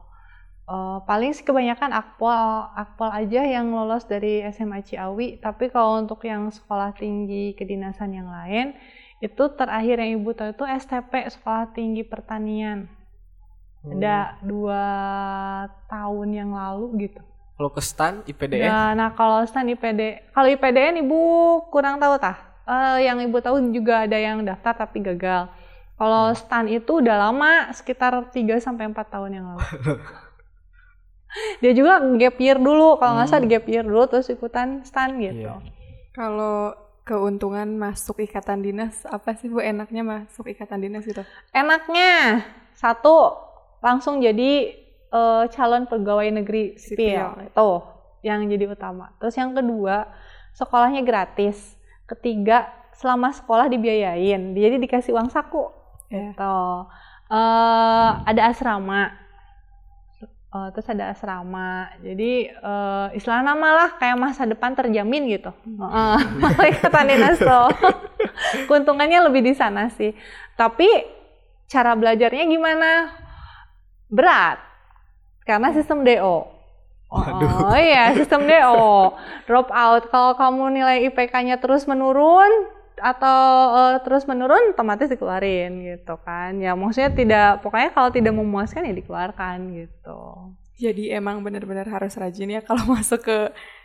Eh, 0.70 0.98
paling 1.10 1.34
sih 1.34 1.44
kebanyakan 1.44 1.92
Akpol 1.92 2.32
Akpol 2.78 3.10
aja 3.12 3.42
yang 3.44 3.74
lolos 3.74 4.06
dari 4.06 4.46
SMA 4.54 4.86
Ciawi 4.86 5.42
tapi 5.42 5.68
kalau 5.74 6.00
untuk 6.00 6.22
yang 6.24 6.48
sekolah 6.48 6.94
tinggi 6.96 7.58
kedinasan 7.58 8.14
yang 8.14 8.30
lain 8.30 8.78
itu 9.20 9.44
terakhir 9.58 10.00
yang 10.00 10.22
ibu 10.22 10.32
tahu 10.32 10.54
itu 10.54 10.66
STP 10.66 11.28
Sekolah 11.34 11.70
Tinggi 11.74 12.06
Pertanian 12.06 12.88
ada 13.82 14.38
dua 14.46 14.86
tahun 15.90 16.30
yang 16.30 16.50
lalu 16.54 17.10
gitu. 17.10 17.22
Kalau 17.58 17.70
ke 17.74 17.82
STAN 17.82 18.22
IPDN 18.30 18.62
Ya, 18.62 18.94
nah 18.94 19.14
kalau 19.14 19.42
stan 19.46 19.66
IPD, 19.66 20.34
kalau 20.34 20.50
IPDN 20.50 21.02
ibu 21.02 21.22
kurang 21.74 21.98
tahu 21.98 22.18
tah. 22.22 22.38
Eh, 22.66 23.10
yang 23.10 23.18
ibu 23.22 23.38
tahu 23.42 23.62
juga 23.74 24.06
ada 24.06 24.18
yang 24.18 24.46
daftar 24.46 24.86
tapi 24.86 25.02
gagal. 25.02 25.50
Kalau 25.98 26.34
stan 26.34 26.66
itu 26.70 27.02
udah 27.02 27.30
lama, 27.30 27.70
sekitar 27.74 28.14
3 28.30 28.58
sampai 28.58 28.90
4 28.90 29.06
tahun 29.10 29.32
yang 29.38 29.46
lalu. 29.54 29.62
Dia 31.64 31.72
juga 31.72 32.04
gap 32.20 32.36
year 32.40 32.60
dulu, 32.60 33.00
kalau 33.00 33.20
nggak 33.20 33.30
salah 33.32 33.48
gap 33.48 33.66
year 33.68 33.86
dulu 33.88 34.04
terus 34.08 34.28
ikutan 34.28 34.84
stan 34.84 35.16
gitu. 35.20 35.48
Iya. 35.48 35.64
Kalau 36.12 36.76
keuntungan 37.08 37.80
masuk 37.80 38.22
ikatan 38.22 38.62
dinas, 38.62 39.08
apa 39.08 39.34
sih 39.40 39.48
Bu 39.48 39.64
enaknya 39.64 40.04
masuk 40.04 40.48
ikatan 40.52 40.84
dinas 40.84 41.08
gitu? 41.08 41.24
Enaknya 41.56 42.44
satu 42.76 43.36
langsung 43.82 44.20
jadi 44.22 44.76
eh, 45.12 45.44
calon 45.52 45.88
pegawai 45.90 46.30
negeri 46.30 46.78
sipil 46.78 47.20
Sipil. 47.36 47.48
itu 47.48 47.72
yang 48.22 48.46
jadi 48.46 48.66
utama. 48.70 49.16
Terus 49.18 49.36
yang 49.40 49.56
kedua 49.58 50.08
sekolahnya 50.54 51.02
gratis. 51.02 51.58
Ketiga 52.06 52.68
selama 53.00 53.32
sekolah 53.32 53.72
dibiayain, 53.72 54.52
jadi 54.52 54.76
dikasih 54.78 55.16
uang 55.16 55.32
saku. 55.32 55.72
Ya. 56.12 56.36
Gitu. 56.36 56.60
Eh, 57.32 58.10
ada 58.28 58.42
asrama. 58.52 59.16
Eh, 60.52 60.68
terus 60.76 60.88
ada 60.92 61.16
asrama. 61.16 61.88
Jadi 62.04 62.52
eh, 62.52 63.08
istilahnya 63.16 63.56
malah 63.56 63.96
kayak 63.96 64.20
masa 64.20 64.44
depan 64.44 64.76
terjamin 64.76 65.32
gitu. 65.32 65.56
Malah 65.64 66.68
ikatan 66.76 67.08
dinas 67.08 67.40
tuh. 67.40 67.72
Keuntungannya 68.68 69.32
lebih 69.32 69.48
di 69.48 69.56
sana 69.56 69.88
sih. 69.96 70.12
Tapi 70.60 70.88
cara 71.72 71.96
belajarnya 71.96 72.44
gimana? 72.52 73.16
Berat. 74.12 74.60
Karena 75.48 75.72
sistem 75.72 76.04
DO. 76.04 76.38
Oh 77.12 77.80
iya, 77.80 78.12
sistem 78.12 78.44
DO. 78.44 79.16
Drop 79.48 79.72
out. 79.72 80.12
Kalau 80.12 80.36
kamu 80.36 80.64
nilai 80.76 80.98
IPK-nya 81.08 81.64
terus 81.64 81.88
menurun, 81.88 82.68
atau 83.02 83.40
uh, 83.74 83.96
terus 84.06 84.30
menurun 84.30 84.78
otomatis 84.78 85.10
dikeluarin 85.10 85.82
gitu 85.82 86.16
kan 86.22 86.54
ya 86.62 86.78
maksudnya 86.78 87.10
tidak 87.12 87.50
pokoknya 87.66 87.90
kalau 87.92 88.10
tidak 88.14 88.34
memuaskan 88.38 88.86
ya 88.86 88.94
dikeluarkan 88.94 89.58
gitu 89.74 90.22
jadi 90.78 91.18
emang 91.18 91.42
benar-benar 91.42 91.86
harus 91.90 92.14
rajin 92.18 92.54
ya 92.54 92.62
kalau 92.62 92.86
masuk 92.94 93.26
ke 93.26 93.38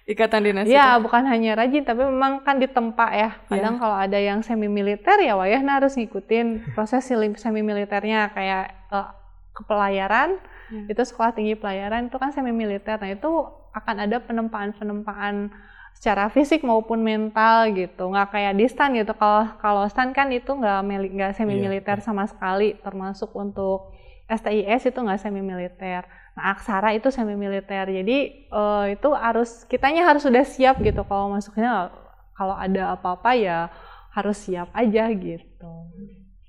ikatan 0.06 0.44
dinas 0.46 0.68
ya 0.68 0.96
itu. 0.96 1.08
bukan 1.08 1.24
hanya 1.26 1.56
rajin 1.56 1.82
tapi 1.82 2.04
memang 2.04 2.44
kan 2.44 2.60
di 2.60 2.68
tempat 2.68 3.10
ya 3.10 3.30
kadang 3.48 3.74
Ya. 3.76 3.80
kalau 3.80 3.96
ada 3.96 4.18
yang 4.20 4.44
semi 4.44 4.68
militer 4.68 5.18
ya 5.18 5.34
wayahna 5.34 5.80
harus 5.82 5.96
ngikutin 5.96 6.76
proses 6.76 7.08
semi 7.40 7.60
militernya 7.64 8.30
kayak 8.30 8.70
uh, 8.92 9.10
kepelayaran 9.56 10.36
Ya. 10.66 10.82
itu 10.90 10.98
sekolah 11.06 11.30
tinggi 11.30 11.54
pelayaran 11.54 12.10
itu 12.10 12.18
kan 12.18 12.34
semi 12.34 12.50
militer 12.50 12.98
nah 12.98 13.06
itu 13.06 13.30
akan 13.70 13.96
ada 14.02 14.18
penempaan 14.18 14.74
penempaan 14.74 15.54
secara 15.96 16.28
fisik 16.28 16.60
maupun 16.60 17.00
mental 17.00 17.72
gitu. 17.72 18.12
Nggak 18.12 18.28
kayak 18.36 18.52
di 18.60 18.68
stan 18.68 18.92
gitu. 18.92 19.16
Kalau 19.16 19.48
kalau 19.58 19.82
stan 19.88 20.12
kan 20.12 20.28
itu 20.28 20.52
nggak 20.52 20.80
mili- 20.84 21.12
nggak 21.16 21.32
semi 21.32 21.56
militer 21.56 21.98
sama 22.04 22.28
sekali. 22.28 22.76
Termasuk 22.84 23.32
untuk 23.32 23.96
STIS 24.28 24.90
itu 24.90 24.98
nggak 24.98 25.22
semi 25.22 25.40
militer 25.40 26.02
nah 26.36 26.52
aksara 26.52 26.92
itu 26.92 27.08
semi 27.08 27.32
militer 27.32 27.88
jadi 27.88 28.18
eh, 28.44 28.84
itu 28.92 29.08
harus 29.16 29.64
kitanya 29.72 30.04
harus 30.04 30.20
sudah 30.20 30.44
siap 30.44 30.84
gitu. 30.84 31.00
Kalau 31.08 31.32
masuknya 31.32 31.88
kalau 32.36 32.52
ada 32.52 32.92
apa-apa 32.92 33.32
ya 33.32 33.72
harus 34.12 34.44
siap 34.44 34.68
aja 34.76 35.08
gitu. 35.16 35.72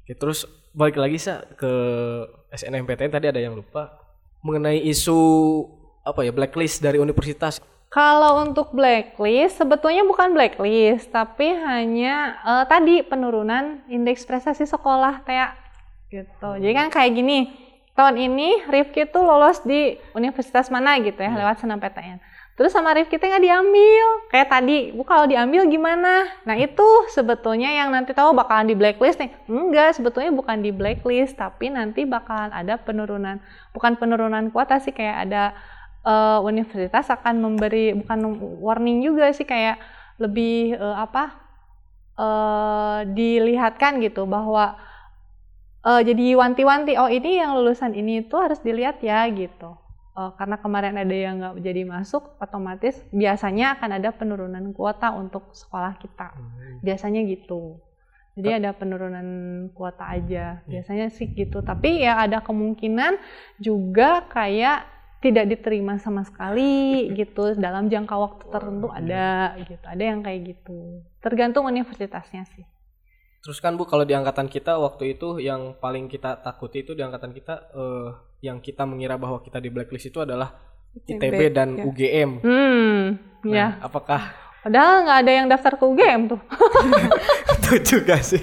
Oke, 0.03 0.11
terus 0.19 0.43
balik 0.75 0.99
lagi 0.99 1.15
sa 1.15 1.39
ke 1.55 1.71
SNMPTN 2.51 3.11
tadi 3.15 3.31
ada 3.31 3.39
yang 3.39 3.55
lupa 3.55 3.95
mengenai 4.43 4.83
isu 4.83 5.15
apa 6.03 6.27
ya 6.27 6.35
blacklist 6.35 6.83
dari 6.83 6.99
universitas. 6.99 7.63
Kalau 7.87 8.43
untuk 8.43 8.75
blacklist, 8.75 9.63
sebetulnya 9.63 10.03
bukan 10.03 10.35
blacklist, 10.35 11.07
tapi 11.07 11.55
hanya 11.55 12.35
eh, 12.43 12.63
tadi 12.67 12.99
penurunan 12.99 13.79
indeks 13.87 14.27
prestasi 14.27 14.67
sekolah 14.67 15.23
TEA 15.23 15.55
gitu. 16.11 16.49
Jadi 16.59 16.73
kan 16.75 16.87
kayak 16.91 17.11
gini, 17.15 17.47
tahun 17.95 18.15
ini 18.19 18.67
Rifki 18.67 19.07
tuh 19.07 19.23
lolos 19.23 19.63
di 19.63 19.95
universitas 20.15 20.67
mana 20.67 20.99
gitu 20.99 21.19
ya 21.19 21.31
lewat 21.31 21.63
SNMPTN. 21.63 22.19
Terus 22.57 22.73
sama 22.73 22.89
Rifki 22.97 23.21
teh 23.21 23.29
nggak 23.29 23.45
diambil, 23.45 24.05
kayak 24.33 24.49
tadi, 24.49 24.89
bu 24.89 25.05
kalau 25.05 25.29
diambil 25.29 25.69
gimana? 25.69 26.25
Nah 26.41 26.57
itu 26.57 27.05
sebetulnya 27.13 27.69
yang 27.69 27.93
nanti 27.93 28.17
tahu 28.17 28.33
bakalan 28.33 28.65
di 28.65 28.73
blacklist 28.73 29.21
nih. 29.21 29.29
Enggak, 29.45 29.93
sebetulnya 29.93 30.33
bukan 30.33 30.65
di 30.65 30.73
blacklist, 30.73 31.37
tapi 31.37 31.69
nanti 31.69 32.09
bakalan 32.09 32.49
ada 32.49 32.81
penurunan, 32.81 33.37
bukan 33.77 33.93
penurunan 34.01 34.49
kuota 34.49 34.81
sih 34.81 34.89
kayak 34.89 35.29
ada 35.29 35.53
eh, 36.07 36.39
universitas 36.41 37.11
akan 37.11 37.35
memberi 37.43 37.91
bukan 37.99 38.19
warning 38.63 39.03
juga 39.03 39.27
sih 39.35 39.43
kayak 39.43 39.77
lebih 40.23 40.79
eh, 40.79 40.97
apa 40.97 41.35
eh, 42.15 42.99
dilihatkan 43.11 43.99
gitu 43.99 44.23
bahwa 44.23 44.79
eh, 45.83 46.01
jadi 46.07 46.39
wanti-wanti 46.39 46.95
oh 46.95 47.11
ini 47.11 47.43
yang 47.43 47.59
lulusan 47.59 47.91
ini 47.91 48.23
itu 48.23 48.35
harus 48.39 48.63
dilihat 48.63 49.03
ya 49.03 49.27
gitu. 49.27 49.75
Eh, 50.17 50.31
karena 50.33 50.57
kemarin 50.57 50.97
ada 50.97 51.13
yang 51.13 51.35
nggak 51.37 51.61
jadi 51.61 51.81
masuk 51.85 52.41
otomatis 52.41 52.97
biasanya 53.13 53.77
akan 53.77 54.01
ada 54.01 54.09
penurunan 54.09 54.73
kuota 54.73 55.13
untuk 55.13 55.53
sekolah 55.53 55.93
kita. 56.01 56.33
Biasanya 56.81 57.21
gitu. 57.29 57.77
Jadi 58.37 58.49
ada 58.61 58.73
penurunan 58.73 59.25
kuota 59.77 60.09
aja. 60.09 60.65
Biasanya 60.65 61.13
sih 61.13 61.29
gitu. 61.37 61.61
Tapi 61.61 62.01
ya 62.01 62.17
ada 62.17 62.41
kemungkinan 62.41 63.17
juga 63.61 64.25
kayak 64.29 64.96
tidak 65.27 65.45
diterima 65.51 65.99
sama 65.99 66.23
sekali 66.23 67.03
gitu. 67.19 67.53
Dalam 67.59 67.91
jangka 67.91 68.15
waktu 68.15 68.43
tertentu 68.47 68.87
ada 68.91 69.53
gitu. 69.61 69.85
Ada 69.85 70.03
yang 70.03 70.19
kayak 70.23 70.39
gitu. 70.55 71.03
Tergantung 71.19 71.67
universitasnya 71.67 72.47
sih. 72.55 72.63
Terus 73.43 73.63
kan 73.63 73.79
Bu 73.79 73.87
kalau 73.87 74.03
di 74.03 74.11
angkatan 74.11 74.49
kita 74.51 74.75
waktu 74.75 75.15
itu 75.15 75.39
yang 75.39 75.77
paling 75.77 76.11
kita 76.11 76.41
takuti 76.41 76.83
itu 76.83 76.97
di 76.97 77.05
angkatan 77.05 77.31
kita 77.31 77.71
eh, 77.71 78.09
yang 78.43 78.59
kita 78.59 78.83
mengira 78.83 79.15
bahwa 79.15 79.39
kita 79.39 79.61
di 79.61 79.69
blacklist 79.71 80.09
itu 80.11 80.19
adalah 80.19 80.51
ITB 81.05 81.53
dan 81.53 81.77
ya. 81.77 81.83
UGM. 81.85 82.31
hmm 82.41 83.03
Nah, 83.47 83.53
ya. 83.53 83.67
apakah 83.79 84.33
padahal 84.65 85.07
nggak 85.07 85.19
ada 85.23 85.31
yang 85.31 85.47
daftar 85.47 85.73
ke 85.79 85.83
UGM 85.85 86.21
tuh. 86.27 86.41
Itu 87.55 87.95
juga 87.95 88.19
sih? 88.19 88.41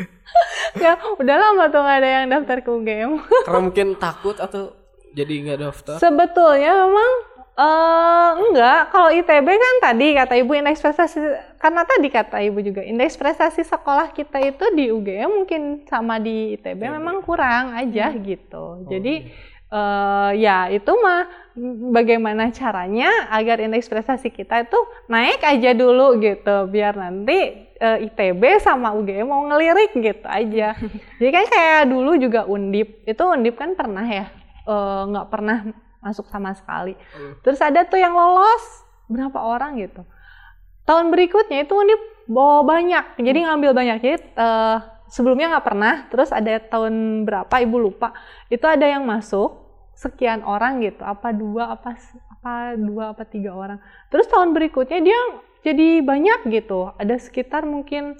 ya 0.82 0.96
udah 0.96 1.36
lama 1.36 1.68
tuh 1.68 1.80
nggak 1.82 1.98
ada 2.00 2.08
yang 2.08 2.26
daftar 2.30 2.58
ke 2.64 2.70
UGM 2.70 3.10
Karena 3.44 3.60
mungkin 3.60 3.86
takut 4.00 4.38
atau 4.40 4.79
jadi 5.14 5.32
nggak 5.46 5.58
daftar? 5.60 5.96
Sebetulnya 5.98 6.72
memang 6.86 7.10
eh 7.60 8.30
enggak, 8.40 8.88
kalau 8.88 9.10
ITB 9.12 9.48
kan 9.52 9.74
tadi 9.84 10.06
kata 10.16 10.34
Ibu 10.40 10.52
indeks 10.64 10.80
prestasi 10.80 11.20
karena 11.60 11.82
tadi 11.84 12.08
kata 12.08 12.40
Ibu 12.40 12.58
juga 12.64 12.80
indeks 12.80 13.20
prestasi 13.20 13.66
sekolah 13.66 14.16
kita 14.16 14.40
itu 14.40 14.64
di 14.72 14.88
UGM 14.88 15.44
mungkin 15.44 15.84
sama 15.84 16.16
di 16.16 16.56
ITB 16.56 16.80
memang 16.88 17.20
kurang 17.20 17.76
aja 17.76 18.14
gitu. 18.16 18.86
Jadi 18.88 19.28
eh 19.70 20.30
ya 20.40 20.66
itu 20.72 20.92
mah 20.98 21.30
bagaimana 21.94 22.48
caranya 22.50 23.28
agar 23.30 23.60
indeks 23.60 23.92
prestasi 23.92 24.32
kita 24.32 24.64
itu 24.64 24.80
naik 25.06 25.44
aja 25.44 25.76
dulu 25.76 26.16
gitu 26.16 26.66
biar 26.66 26.96
nanti 26.96 27.68
eh, 27.76 27.98
ITB 28.08 28.40
sama 28.64 28.96
UGM 28.96 29.28
mau 29.28 29.44
ngelirik 29.44 29.92
gitu 30.00 30.26
aja. 30.26 30.74
Jadi 31.20 31.30
kan 31.30 31.44
kayak 31.44 31.82
dulu 31.92 32.16
juga 32.16 32.48
Undip, 32.48 33.04
itu 33.04 33.22
Undip 33.22 33.60
kan 33.60 33.76
pernah 33.76 34.08
ya 34.08 34.39
eh, 34.70 35.02
nggak 35.10 35.26
pernah 35.26 35.58
masuk 36.00 36.30
sama 36.30 36.54
sekali. 36.54 36.94
Terus 37.42 37.60
ada 37.60 37.84
tuh 37.84 37.98
yang 37.98 38.14
lolos 38.14 38.86
berapa 39.10 39.36
orang 39.42 39.82
gitu. 39.82 40.06
Tahun 40.86 41.10
berikutnya 41.10 41.66
itu 41.66 41.74
Undip 41.76 42.00
bawa 42.30 42.62
banyak, 42.62 43.18
jadi 43.20 43.50
ngambil 43.50 43.70
banyak. 43.74 43.96
Jadi 44.00 44.16
eh, 44.22 44.78
sebelumnya 45.10 45.58
nggak 45.58 45.66
pernah, 45.66 45.94
terus 46.08 46.30
ada 46.30 46.62
tahun 46.62 47.26
berapa 47.26 47.54
ibu 47.66 47.76
lupa, 47.76 48.14
itu 48.48 48.64
ada 48.64 48.86
yang 48.86 49.02
masuk 49.04 49.66
sekian 49.98 50.40
orang 50.46 50.80
gitu, 50.80 51.04
apa 51.04 51.34
dua 51.36 51.76
apa 51.76 51.92
apa 52.40 52.78
dua 52.78 53.12
apa 53.12 53.28
tiga 53.28 53.52
orang. 53.52 53.78
Terus 54.08 54.30
tahun 54.30 54.56
berikutnya 54.56 55.04
dia 55.04 55.20
jadi 55.60 56.00
banyak 56.00 56.48
gitu, 56.48 56.96
ada 56.96 57.20
sekitar 57.20 57.68
mungkin 57.68 58.16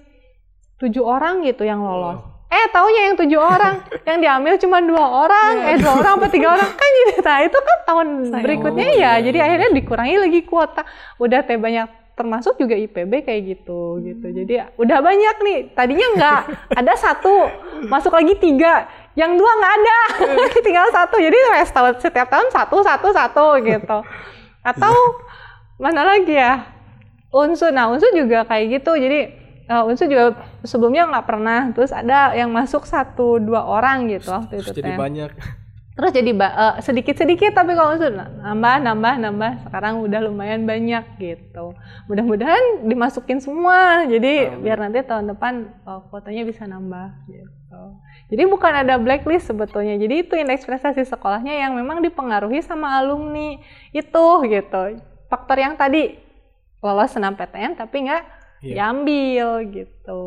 tujuh 0.77 1.01
orang 1.01 1.41
gitu 1.49 1.65
yang 1.65 1.81
lolos. 1.81 2.21
Eh 2.51 2.67
taunya 2.75 3.01
yang 3.07 3.15
tujuh 3.15 3.39
orang, 3.39 3.79
yang 4.03 4.19
diambil 4.19 4.59
cuma 4.59 4.83
dua 4.83 5.07
orang, 5.23 5.71
eh 5.71 5.79
dua 5.79 6.03
orang 6.03 6.19
apa 6.19 6.27
tiga 6.27 6.59
orang? 6.59 6.67
Kan 6.75 6.89
jadi 6.91 7.13
nah 7.23 7.39
itu 7.47 7.59
kan 7.63 7.79
tahun 7.87 8.07
berikutnya 8.43 8.89
ya, 8.99 9.13
jadi 9.23 9.39
akhirnya 9.39 9.71
dikurangi 9.71 10.17
lagi 10.19 10.41
kuota. 10.43 10.83
Udah 11.23 11.47
teh 11.47 11.55
banyak 11.55 11.87
termasuk 12.19 12.61
juga 12.61 12.77
IPB 12.77 13.25
kayak 13.25 13.41
gitu 13.49 14.03
gitu. 14.05 14.27
Jadi 14.35 14.61
udah 14.77 14.99
banyak 14.99 15.37
nih, 15.47 15.59
tadinya 15.73 16.07
nggak. 16.19 16.41
Ada 16.75 16.93
satu, 16.99 17.49
masuk 17.89 18.13
lagi 18.13 18.37
tiga, 18.37 18.85
yang 19.17 19.41
dua 19.41 19.51
nggak 19.57 19.75
ada, 19.81 19.99
tinggal 20.67 20.87
satu. 20.93 21.17
Jadi 21.17 21.39
wes 21.55 21.73
tahun 21.73 21.97
setiap 21.97 22.29
tahun 22.29 22.53
satu 22.53 22.77
satu 22.85 23.09
satu 23.15 23.47
gitu. 23.65 23.99
Atau 24.61 24.93
mana 25.81 26.03
lagi 26.03 26.37
ya? 26.37 26.67
Unsur, 27.31 27.71
nah 27.71 27.89
unsur 27.89 28.11
juga 28.13 28.45
kayak 28.45 28.83
gitu. 28.83 28.99
Jadi 28.99 29.40
uh, 29.71 29.87
unsur 29.87 30.11
juga 30.11 30.35
sebelumnya 30.67 31.07
nggak 31.07 31.27
pernah. 31.27 31.71
Terus 31.71 31.95
ada 31.95 32.35
yang 32.35 32.51
masuk 32.51 32.83
satu 32.85 33.39
dua 33.39 33.63
orang 33.63 34.11
gitu 34.11 34.35
waktu 34.35 34.59
itu. 34.59 34.75
Terus 34.75 34.79
jadi 34.83 34.93
teh. 34.93 34.99
banyak. 34.99 35.31
Terus 35.91 36.17
jadi 36.17 36.31
ba- 36.33 36.57
eh, 36.57 36.75
sedikit-sedikit 36.81 37.53
tapi 37.53 37.77
kalau 37.77 37.93
unsur 37.93 38.09
nah, 38.09 38.25
nambah 38.25 38.75
nambah 38.89 39.15
nambah 39.21 39.51
sekarang 39.69 40.01
udah 40.01 40.21
lumayan 40.25 40.65
banyak 40.65 41.05
gitu. 41.21 41.77
Mudah-mudahan 42.09 42.89
dimasukin 42.89 43.37
semua. 43.39 44.09
Jadi 44.09 44.49
biar 44.65 44.81
nanti 44.81 45.05
tahun 45.05 45.29
depan 45.37 45.69
eh, 45.69 46.01
kuotanya 46.09 46.43
bisa 46.49 46.65
nambah 46.65 47.29
gitu. 47.29 47.83
Jadi 48.33 48.43
bukan 48.49 48.73
ada 48.87 48.97
blacklist 48.97 49.51
sebetulnya. 49.53 49.99
Jadi 50.01 50.25
itu 50.25 50.35
indeks 50.41 50.65
prestasi 50.65 51.05
sekolahnya 51.05 51.69
yang 51.69 51.77
memang 51.77 52.01
dipengaruhi 52.01 52.65
sama 52.65 52.97
alumni 52.97 53.61
itu 53.93 54.27
gitu. 54.49 54.83
Faktor 55.29 55.59
yang 55.59 55.77
tadi 55.77 56.17
lolos 56.81 57.13
senam 57.13 57.37
PTN 57.37 57.77
tapi 57.77 58.09
nggak 58.09 58.40
Iya. 58.61 58.75
diambil 58.77 59.47
gitu. 59.73 60.23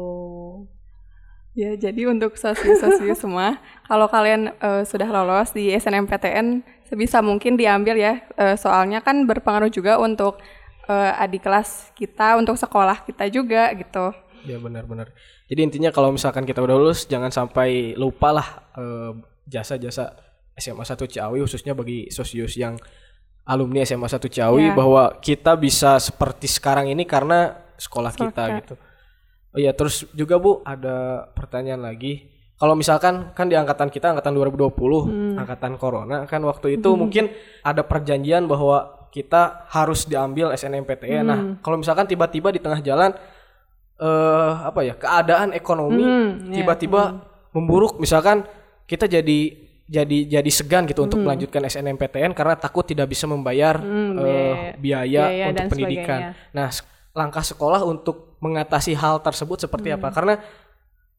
Ya, 1.53 1.77
jadi 1.77 2.09
untuk 2.09 2.33
sosius-sosius 2.33 3.21
semua, 3.23 3.61
kalau 3.85 4.09
kalian 4.09 4.49
eh, 4.57 4.83
sudah 4.89 5.05
lolos 5.05 5.53
di 5.53 5.69
SNMPTN, 5.69 6.65
sebisa 6.89 7.21
mungkin 7.21 7.53
diambil 7.53 7.93
ya. 7.93 8.25
Eh, 8.33 8.57
soalnya 8.57 9.05
kan 9.05 9.29
berpengaruh 9.29 9.69
juga 9.69 10.01
untuk 10.01 10.41
eh, 10.89 11.21
adik 11.21 11.45
kelas 11.45 11.93
kita, 11.93 12.41
untuk 12.41 12.57
sekolah 12.57 13.05
kita 13.05 13.29
juga 13.29 13.69
gitu. 13.77 14.17
Ya 14.49 14.57
benar-benar. 14.57 15.13
Jadi 15.45 15.61
intinya 15.61 15.93
kalau 15.93 16.09
misalkan 16.09 16.43
kita 16.43 16.59
udah 16.59 16.73
lulus 16.73 17.05
jangan 17.05 17.29
sampai 17.29 17.93
lupa 17.95 18.33
lah 18.33 18.47
jasa-jasa 19.47 20.17
SMA 20.57 20.83
1 20.83 20.99
Ciawi 21.07 21.39
khususnya 21.39 21.71
bagi 21.71 22.11
sosius 22.11 22.59
yang 22.59 22.75
alumni 23.47 23.87
SMA 23.87 24.07
1 24.07 24.19
Ciawi 24.27 24.71
Ya. 24.71 24.75
bahwa 24.75 25.15
kita 25.19 25.55
bisa 25.55 25.95
seperti 25.99 26.51
sekarang 26.51 26.91
ini 26.91 27.07
karena 27.07 27.62
sekolah 27.83 28.09
Sekolah 28.09 28.31
kita 28.31 28.43
gitu. 28.57 28.73
Oh 29.51 29.59
iya, 29.59 29.71
terus 29.71 30.07
juga 30.11 30.35
Bu 30.35 30.63
ada 30.63 31.27
pertanyaan 31.29 31.83
lagi. 31.83 32.31
Kalau 32.53 32.73
misalkan 32.73 33.33
kan 33.33 33.45
di 33.45 33.53
angkatan 33.53 33.87
kita 33.87 34.09
angkatan 34.09 34.31
2020, 34.31 35.35
angkatan 35.35 35.75
corona 35.75 36.23
kan 36.23 36.39
waktu 36.41 36.79
itu 36.79 36.89
mungkin 36.95 37.27
ada 37.61 37.83
perjanjian 37.83 38.47
bahwa 38.47 39.03
kita 39.09 39.67
harus 39.69 40.03
diambil 40.03 40.49
SNMPTN. 40.51 41.21
Nah, 41.23 41.39
kalau 41.59 41.77
misalkan 41.77 42.07
tiba-tiba 42.07 42.49
di 42.49 42.57
tengah 42.57 42.79
jalan 42.79 43.11
eh 43.95 44.53
apa 44.59 44.81
ya 44.81 44.95
keadaan 44.95 45.53
ekonomi 45.53 46.01
Hmm, 46.01 46.29
iya, 46.49 46.55
tiba-tiba 46.55 47.21
memburuk 47.51 48.01
misalkan 48.01 48.41
kita 48.83 49.05
jadi 49.05 49.39
jadi 49.85 50.17
jadi 50.31 50.49
segan 50.49 50.87
gitu 50.87 51.05
untuk 51.05 51.21
melanjutkan 51.21 51.61
SNMPTN 51.61 52.33
karena 52.33 52.55
takut 52.55 52.81
tidak 52.83 53.05
bisa 53.05 53.27
membayar 53.27 53.77
Hmm, 53.77 54.17
eh, 54.17 54.73
biaya- 54.75 55.29
biaya, 55.29 55.45
untuk 55.51 55.67
pendidikan. 55.69 56.19
sebagainya. 56.33 56.51
Nah, 56.51 56.67
langkah 57.13 57.45
sekolah 57.45 57.85
untuk 57.85 58.41
mengatasi 58.41 58.97
hal 58.97 59.21
tersebut 59.21 59.61
seperti 59.69 59.93
apa? 59.93 60.09
Karena 60.09 60.41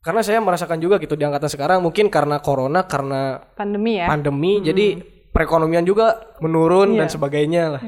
karena 0.04 0.20
saya 0.20 0.42
merasakan 0.42 0.82
juga 0.82 1.00
gitu 1.00 1.16
di 1.16 1.24
angkatan 1.24 1.48
sekarang 1.48 1.78
mungkin 1.80 2.12
karena 2.12 2.36
corona 2.44 2.84
karena 2.84 3.40
pandemi 3.56 3.96
ya. 3.96 4.12
pandemi 4.12 4.60
jadi 4.60 5.00
perekonomian 5.32 5.80
juga 5.86 6.36
menurun 6.44 7.00
dan 7.00 7.08
sebagainya 7.08 7.78
lah. 7.78 7.82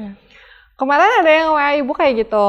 Kemarin 0.73 1.21
ada 1.21 1.31
yang 1.31 1.47
WA 1.53 1.69
ibu 1.77 1.93
kayak 1.93 2.25
gitu. 2.25 2.47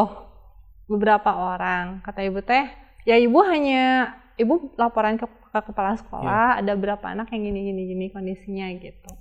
Beberapa 0.88 1.36
orang. 1.36 2.00
Kata 2.00 2.24
ibu 2.24 2.40
teh, 2.40 2.64
ya 3.04 3.20
ibu 3.20 3.44
hanya 3.44 4.16
ibu 4.40 4.72
laporan 4.80 5.20
ke, 5.20 5.28
ke 5.28 5.60
kepala 5.68 6.00
sekolah 6.00 6.64
ada 6.64 6.72
berapa 6.72 7.04
anak 7.12 7.28
yang 7.36 7.52
gini 7.52 7.60
gini 7.68 7.82
gini 7.92 8.06
kondisinya 8.08 8.72
gitu. 8.80 9.12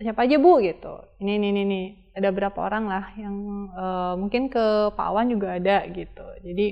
Siapa 0.00 0.24
aja 0.24 0.40
bu 0.40 0.64
gitu. 0.64 0.96
Ini 1.20 1.36
ini 1.36 1.60
ini, 1.60 1.82
ada 2.16 2.32
berapa 2.32 2.56
orang 2.56 2.84
lah 2.88 3.04
yang 3.20 3.36
eh, 3.68 4.14
mungkin 4.16 4.48
ke 4.48 4.96
Pak 4.96 5.08
Wan 5.12 5.28
juga 5.28 5.60
ada 5.60 5.84
gitu. 5.92 6.24
Jadi 6.40 6.66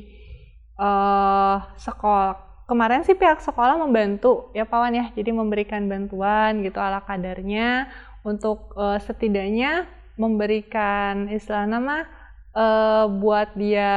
eh 0.79 1.57
sekolah 1.77 2.65
kemarin 2.65 3.05
sih 3.05 3.19
pihak 3.19 3.45
sekolah 3.45 3.77
membantu 3.77 4.49
ya 4.57 4.65
Pak 4.65 4.79
Wan 4.81 4.97
ya. 4.97 5.07
Jadi 5.13 5.31
memberikan 5.37 5.85
bantuan 5.93 6.65
gitu 6.65 6.81
ala 6.81 7.05
kadarnya 7.05 7.93
untuk 8.25 8.73
eh, 8.81 8.97
setidaknya 9.05 9.85
memberikan 10.17 11.29
istilah 11.29 11.69
nama 11.69 12.09
eh, 12.57 13.05
buat 13.13 13.53
dia 13.61 13.93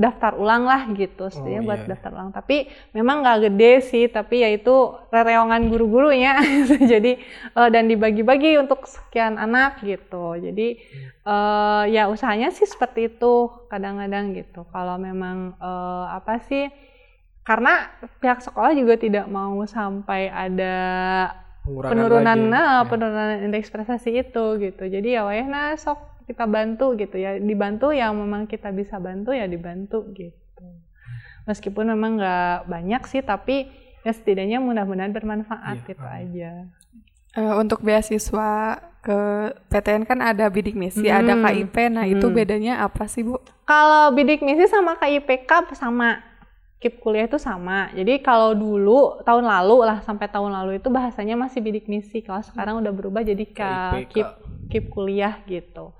daftar 0.00 0.32
ulang 0.34 0.64
lah 0.64 0.88
gitu, 0.96 1.28
setidaknya 1.28 1.60
Oh, 1.60 1.66
buat 1.68 1.80
iya. 1.84 1.88
daftar 1.92 2.10
ulang. 2.16 2.30
Tapi 2.32 2.56
memang 2.96 3.20
nggak 3.20 3.38
gede 3.52 3.72
sih, 3.84 4.04
tapi 4.08 4.40
ya 4.40 4.48
itu 4.48 4.72
rereongan 5.12 5.68
guru-gurunya. 5.68 6.40
Jadi 6.92 7.12
eh, 7.52 7.68
dan 7.68 7.84
dibagi-bagi 7.84 8.56
untuk 8.56 8.88
sekian 8.88 9.36
anak 9.36 9.84
gitu. 9.84 10.40
Jadi 10.40 10.68
eh, 11.26 11.82
ya 11.92 12.08
usahanya 12.08 12.48
sih 12.50 12.64
seperti 12.64 13.12
itu 13.12 13.32
kadang-kadang 13.68 14.32
gitu. 14.32 14.64
Kalau 14.72 14.96
memang 14.96 15.52
eh, 15.60 16.04
apa 16.10 16.40
sih? 16.48 16.72
Karena 17.40 17.88
pihak 18.20 18.40
sekolah 18.40 18.72
juga 18.72 18.94
tidak 18.96 19.26
mau 19.28 19.58
sampai 19.66 20.28
ada 20.30 20.76
Pengurangan 21.60 21.92
penurunan 21.92 22.38
lagi. 22.40 22.52
nah, 22.52 22.72
Ya. 22.80 22.88
penurunan 22.88 23.30
indeks 23.44 23.68
prestasi 23.68 24.10
itu 24.16 24.44
gitu 24.58 24.82
jadi 24.88 25.08
ya 25.20 25.22
wayahna 25.28 25.76
sok 25.76 25.98
kita 26.30 26.46
bantu 26.46 26.94
gitu 26.94 27.18
ya 27.18 27.34
dibantu 27.36 27.90
yang 27.90 28.14
memang 28.14 28.46
kita 28.46 28.70
bisa 28.70 28.96
bantu 28.96 29.34
ya 29.34 29.44
dibantu 29.44 30.06
gitu 30.14 30.62
meskipun 31.44 31.90
memang 31.90 32.16
nggak 32.16 32.56
banyak 32.64 33.02
sih 33.04 33.20
tapi 33.20 33.66
ya 34.00 34.12
setidaknya 34.12 34.58
mudah-mudahan 34.58 35.10
bermanfaat 35.10 35.76
Iya, 35.76 35.88
gitu 35.88 36.04
amin. 36.04 36.20
aja 36.22 36.52
Eh, 37.30 37.54
untuk 37.54 37.78
beasiswa 37.80 38.50
ke 39.00 39.18
PTN 39.70 40.02
kan 40.02 40.18
ada 40.18 40.50
bidik 40.50 40.74
misi, 40.74 41.06
ada 41.06 41.32
Hmm. 41.32 41.46
KIP. 41.46 41.76
Nah, 41.88 42.02
itu 42.02 42.26
Hmm. 42.26 42.34
bedanya 42.34 42.82
apa 42.82 43.06
sih, 43.06 43.22
Bu? 43.22 43.38
Kalau 43.62 44.10
bidik 44.10 44.42
misi 44.42 44.66
sama 44.66 44.98
KIPK 44.98 45.46
sama. 45.72 46.18
KIP 46.82 46.98
kuliah 46.98 47.30
itu 47.30 47.38
sama. 47.38 47.86
Jadi 47.94 48.18
kalau 48.18 48.50
dulu 48.50 49.22
tahun 49.22 49.46
lalu 49.46 49.86
lah 49.86 50.02
sampai 50.02 50.26
tahun 50.26 50.50
lalu 50.50 50.82
itu 50.82 50.90
bahasanya 50.90 51.38
masih 51.38 51.62
bidik 51.62 51.86
misi. 51.86 52.18
Kalau 52.18 52.42
sekarang 52.42 52.82
udah 52.82 52.90
berubah 52.90 53.22
jadi 53.22 53.44
ke. 53.46 53.70
KIP 54.10 54.26
KIP 54.66 54.84
kuliah 54.90 55.38
gitu. 55.46 55.94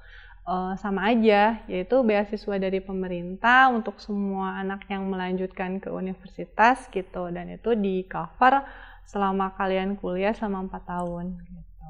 Eh, 0.51 0.75
sama 0.83 1.07
aja, 1.07 1.63
yaitu 1.71 2.03
beasiswa 2.03 2.59
dari 2.59 2.83
pemerintah 2.83 3.71
untuk 3.71 4.03
semua 4.03 4.59
anak 4.59 4.83
yang 4.91 5.07
melanjutkan 5.07 5.79
ke 5.79 5.95
universitas 5.95 6.91
gitu 6.91 7.31
dan 7.31 7.55
itu 7.55 7.79
di 7.79 8.03
cover 8.11 8.67
selama 9.07 9.55
kalian 9.55 9.95
kuliah 9.95 10.35
selama 10.35 10.67
empat 10.67 10.83
tahun. 10.91 11.39
Gitu. 11.39 11.87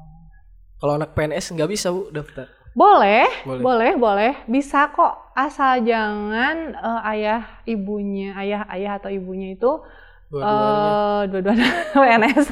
Kalau 0.77 0.93
anak 0.93 1.17
PNS 1.17 1.57
nggak 1.57 1.69
bisa 1.69 1.89
bu 1.89 2.13
daftar. 2.13 2.53
Boleh, 2.77 3.25
Boleh. 3.41 3.61
boleh, 3.65 3.91
boleh, 3.97 4.33
bisa 4.45 4.93
kok. 4.93 5.33
Asal 5.33 5.81
jangan 5.81 6.77
eh, 6.77 7.01
ayah 7.17 7.65
ibunya, 7.65 8.37
ayah 8.37 8.69
ayah 8.69 9.01
atau 9.01 9.09
ibunya 9.09 9.57
itu 9.57 9.81
Dua-duanya. 10.29 10.91
eh 10.93 11.21
dua-duanya 11.27 11.69
PNS. 11.97 12.45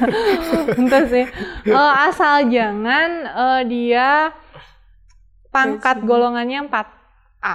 Bentar 0.74 1.02
sih. 1.06 1.22
Eh, 1.70 1.92
asal 2.02 2.50
jangan 2.50 3.08
eh, 3.30 3.62
dia 3.70 4.34
pangkat 5.50 6.02
golongannya 6.02 6.66
4A. 6.66 7.54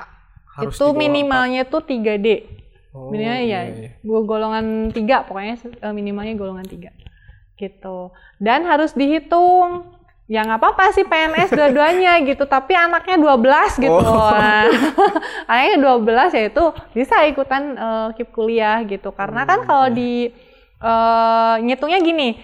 Harus 0.55 0.75
itu 0.75 0.85
minimalnya 0.95 1.67
tuh 1.67 1.83
3D. 1.83 2.27
empat. 2.27 2.63
Oh, 2.95 3.11
Minimalnya 3.11 3.43
ya 3.43 3.61
iya, 3.67 3.75
iya. 3.75 3.89
gua 4.07 4.23
golongan 4.23 4.87
3 4.95 5.27
pokoknya 5.27 5.55
eh, 5.83 5.93
minimalnya 5.95 6.35
golongan 6.39 6.63
3. 6.63 6.95
Gitu. 7.59 7.97
Dan 8.39 8.63
harus 8.63 8.95
dihitung 8.95 9.95
ya 10.25 10.41
nggak 10.41 10.57
apa-apa 10.57 10.89
sih 10.89 11.05
PNS 11.05 11.53
dua-duanya 11.53 12.17
gitu 12.29 12.49
tapi 12.49 12.73
anaknya 12.73 13.19
12 13.21 13.77
gitu 13.77 13.93
Oh. 13.93 14.31
Nah, 14.33 14.65
anaknya 15.51 15.75
12 16.01 16.37
ya 16.39 16.43
itu 16.49 16.63
bisa 16.97 17.15
ikutan 17.29 17.77
eh, 17.77 18.07
KIP 18.17 18.29
kuliah 18.33 18.81
gitu 18.87 19.13
karena 19.13 19.45
kan 19.45 19.61
Hmm, 19.61 19.67
kalau 19.69 19.87
iya. 19.91 19.95
di 19.95 20.11
eh, 20.81 21.55
ngitungnya 21.61 21.99
gini 22.01 22.41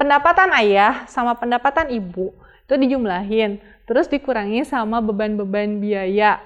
pendapatan 0.00 0.48
ayah 0.64 1.04
sama 1.12 1.36
pendapatan 1.36 1.92
ibu 1.92 2.32
itu 2.64 2.74
dijumlahin 2.78 3.60
terus 3.90 4.06
dikurangi 4.06 4.62
sama 4.62 5.02
beban-beban 5.02 5.82
biaya 5.82 6.38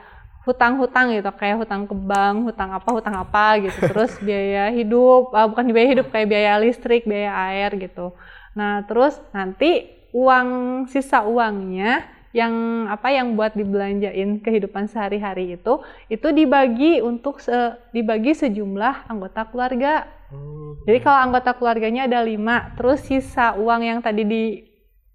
hutang-hutang 0.49 1.13
gitu 1.13 1.29
kayak 1.41 1.57
hutang 1.61 1.89
ke 1.89 1.97
bank, 1.97 2.49
hutang 2.49 2.71
apa, 2.73 2.89
hutang 2.93 3.17
apa 3.17 3.61
gitu. 3.65 3.81
Terus 3.91 4.13
biaya 4.21 4.69
hidup, 4.73 5.33
ah, 5.33 5.49
bukan 5.49 5.73
biaya 5.73 5.89
hidup 5.97 6.13
kayak 6.13 6.29
biaya 6.29 6.53
listrik, 6.61 7.09
biaya 7.09 7.33
air 7.53 7.73
gitu. 7.81 8.13
Nah, 8.53 8.85
terus 8.85 9.19
nanti 9.33 9.89
uang 10.15 10.49
sisa 10.87 11.25
uangnya 11.27 12.07
yang 12.35 12.87
apa 12.91 13.15
yang 13.15 13.39
buat 13.39 13.55
dibelanjain 13.55 14.43
kehidupan 14.43 14.91
sehari-hari 14.91 15.55
itu 15.55 15.83
itu 16.11 16.29
dibagi 16.35 16.99
untuk 16.99 17.39
se- 17.39 17.79
dibagi 17.95 18.35
sejumlah 18.35 19.07
anggota 19.11 19.47
keluarga. 19.49 20.07
Hmm, 20.31 20.79
Jadi 20.87 20.99
kalau 21.03 21.19
anggota 21.31 21.55
keluarganya 21.55 22.11
ada 22.11 22.21
lima, 22.27 22.75
terus 22.75 23.07
sisa 23.07 23.55
uang 23.55 23.81
yang 23.87 23.99
tadi 24.03 24.23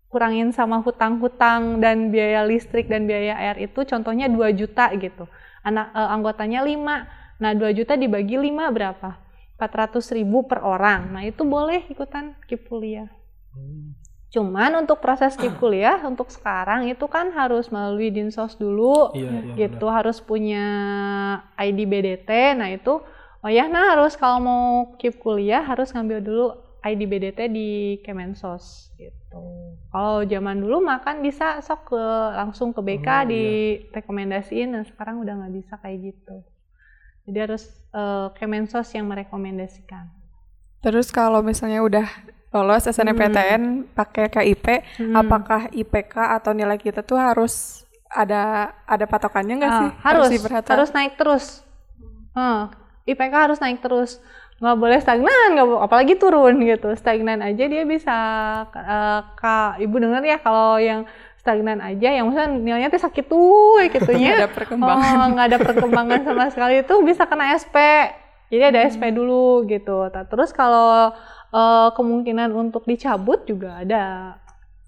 dikurangin 0.10 0.50
sama 0.50 0.82
hutang-hutang 0.82 1.78
dan 1.78 2.10
biaya 2.10 2.42
listrik 2.42 2.90
dan 2.90 3.06
biaya 3.06 3.38
air 3.38 3.70
itu 3.70 3.86
contohnya 3.86 4.26
2 4.26 4.58
juta 4.58 4.90
gitu. 4.98 5.30
Anak 5.62 5.94
eh, 5.94 6.10
anggotanya 6.10 6.66
5. 6.66 7.38
Nah, 7.38 7.54
2 7.54 7.78
juta 7.78 7.94
dibagi 7.94 8.42
5 8.42 8.74
berapa? 8.74 9.22
400 9.62 10.18
ribu 10.18 10.50
per 10.50 10.66
orang. 10.66 11.14
Nah, 11.14 11.22
itu 11.30 11.46
boleh 11.46 11.86
ikutan 11.94 12.34
KIP 12.50 12.66
kuliah. 12.66 13.06
Hmm. 13.54 13.94
Cuman 14.34 14.82
untuk 14.82 14.98
proses 14.98 15.38
KIP 15.38 15.62
kuliah 15.62 16.02
untuk 16.10 16.34
sekarang 16.34 16.90
itu 16.90 17.06
kan 17.06 17.30
harus 17.30 17.70
melalui 17.70 18.10
Dinsos 18.10 18.58
dulu 18.58 19.14
Iya, 19.14 19.54
iya, 19.54 19.70
gitu 19.70 19.94
harus 19.94 20.18
punya 20.26 20.66
ID 21.54 21.86
BDT 21.86 22.58
nah 22.58 22.70
itu 22.74 22.98
oh 23.46 23.50
ya 23.50 23.70
nah 23.70 23.94
harus 23.94 24.18
kalau 24.18 24.42
mau 24.42 24.70
keep 24.98 25.22
kuliah 25.22 25.62
harus 25.62 25.94
ngambil 25.94 26.18
dulu 26.22 26.48
ID 26.82 27.02
BDT 27.10 27.40
di 27.50 27.70
Kemensos 28.06 28.89
gitu 29.00 29.44
kalau 29.90 30.22
zaman 30.28 30.60
dulu 30.60 30.84
makan 30.84 31.24
bisa 31.24 31.64
sok 31.64 31.90
ke 31.90 32.04
langsung 32.36 32.76
ke 32.76 32.82
BK 32.84 33.08
Oh, 33.08 33.22
iya. 33.24 33.26
direkomendasiin 33.26 34.76
dan 34.76 34.84
sekarang 34.86 35.24
udah 35.24 35.34
nggak 35.40 35.54
bisa 35.56 35.74
kayak 35.80 36.14
gitu 36.14 36.36
jadi 37.26 37.48
harus 37.48 37.64
eh, 37.92 38.28
Kemensos 38.38 38.88
yang 38.94 39.08
merekomendasikan 39.08 40.12
Terus 40.80 41.12
kalau 41.12 41.44
misalnya 41.44 41.84
udah 41.84 42.08
lolos 42.56 42.88
SNMPTN 42.88 43.92
pakai 43.92 44.32
KIP, 44.32 44.66
Hmm. 44.96 45.12
apakah 45.12 45.68
IPK 45.76 46.40
atau 46.40 46.56
nilai 46.56 46.80
kita 46.80 47.04
tuh 47.04 47.20
harus 47.20 47.84
ada 48.08 48.72
ada 48.88 49.04
patokannya 49.04 49.60
nggak 49.60 49.74
Ah, 49.76 49.80
sih? 49.84 49.90
harus 50.08 50.30
diperhatikan? 50.32 50.72
harus 50.80 50.90
naik 50.96 51.14
terus 51.20 51.46
Hmm, 52.32 52.72
IPK 53.04 53.34
harus 53.36 53.60
naik 53.60 53.84
terus 53.84 54.24
nggak 54.60 54.76
boleh 54.76 55.00
stagnan 55.00 55.48
nggak 55.56 55.68
apalagi 55.88 56.14
turun 56.20 56.60
gitu. 56.68 56.92
Stagnan 57.00 57.40
aja 57.40 57.64
dia 57.64 57.84
bisa 57.88 58.18
eh, 58.76 59.20
kak 59.40 59.80
ibu 59.80 59.96
dengar 59.98 60.24
ya 60.24 60.38
kalau 60.44 60.76
yang 60.76 61.08
stagnan 61.40 61.80
aja 61.80 62.12
yang 62.12 62.28
misalnya 62.28 62.60
nilainya 62.60 62.90
tuh 62.92 63.00
sakit 63.00 63.26
tuh 63.32 63.80
gitunya 63.88 64.36
Nggak 64.36 64.44
ada 64.44 64.52
perkembangan. 64.52 65.16
oh, 65.16 65.26
nggak 65.32 65.48
ada 65.48 65.60
perkembangan 65.64 66.20
sama 66.28 66.44
sekali. 66.52 66.84
Itu 66.84 67.00
bisa 67.08 67.24
kena 67.24 67.56
SP 67.56 67.76
jadi 68.52 68.76
ada 68.76 68.80
SP 68.92 69.16
dulu 69.16 69.64
gitu. 69.72 70.12
Terus 70.12 70.52
kalau 70.52 71.16
eh, 71.56 71.90
kemungkinan 71.96 72.52
untuk 72.52 72.84
dicabut 72.84 73.48
juga 73.48 73.80
ada 73.80 74.36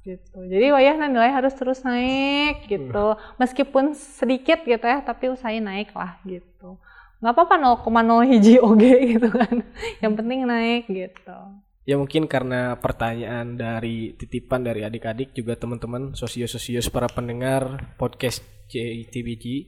gitu. 0.04 0.36
Jadi 0.52 0.68
wayahna 0.76 1.08
nilai 1.08 1.32
harus 1.32 1.56
terus 1.56 1.80
naik 1.88 2.68
gitu. 2.68 3.16
Meskipun 3.40 3.96
sedikit 3.96 4.68
gitu 4.68 4.84
ya 4.84 5.00
tapi 5.00 5.32
usahain 5.32 5.64
naik 5.64 5.96
lah 5.96 6.20
gitu 6.28 6.76
nggak 7.22 7.34
apa-apa 7.38 7.56
0,0 7.86 8.30
hiji 8.30 8.58
oge 8.58 8.94
gitu 9.18 9.30
kan 9.30 9.62
yang 10.02 10.14
penting 10.18 10.44
naik 10.50 10.90
gitu 10.90 11.38
Ya 11.82 11.98
mungkin 11.98 12.30
karena 12.30 12.78
pertanyaan 12.78 13.58
dari 13.58 14.14
titipan 14.14 14.62
dari 14.62 14.86
adik-adik 14.86 15.34
juga 15.34 15.58
teman-teman 15.58 16.14
sosio-sosios 16.14 16.94
para 16.94 17.10
pendengar 17.10 17.90
podcast 17.98 18.46
JTBG 18.70 19.66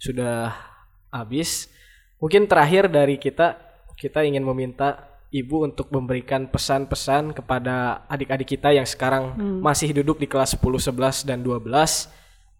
sudah 0.00 0.56
habis. 1.12 1.68
Mungkin 2.16 2.48
terakhir 2.48 2.88
dari 2.88 3.20
kita, 3.20 3.60
kita 3.92 4.24
ingin 4.24 4.40
meminta 4.40 5.12
Ibu 5.30 5.62
untuk 5.70 5.94
memberikan 5.94 6.50
pesan-pesan 6.50 7.38
kepada 7.38 8.02
adik-adik 8.10 8.56
kita 8.56 8.74
yang 8.74 8.82
sekarang 8.82 9.38
masih 9.62 9.94
duduk 9.94 10.18
di 10.18 10.26
kelas 10.26 10.58
10, 10.58 10.90
11, 10.90 11.22
dan 11.22 11.44
12. 11.44 11.70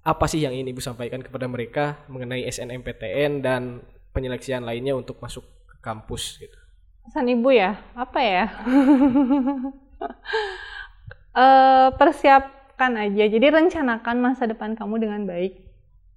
Apa 0.06 0.24
sih 0.30 0.44
yang 0.44 0.54
ingin 0.54 0.70
Ibu 0.76 0.78
sampaikan 0.78 1.18
kepada 1.18 1.50
mereka 1.50 1.98
mengenai 2.06 2.46
SNMPTN 2.46 3.42
dan 3.42 3.82
penyeleksian 4.14 4.62
lainnya 4.66 4.94
untuk 4.96 5.18
masuk 5.22 5.44
ke 5.70 5.76
kampus 5.82 6.38
gitu? 6.40 6.58
Pesan 7.06 7.26
ibu 7.32 7.50
ya, 7.50 7.78
apa 7.96 8.20
ya? 8.22 8.44
Eh, 11.30 11.88
persiapkan 11.94 12.92
aja. 12.98 13.24
Jadi 13.30 13.46
rencanakan 13.54 14.16
masa 14.18 14.50
depan 14.50 14.74
kamu 14.74 14.98
dengan 14.98 15.22
baik. 15.30 15.52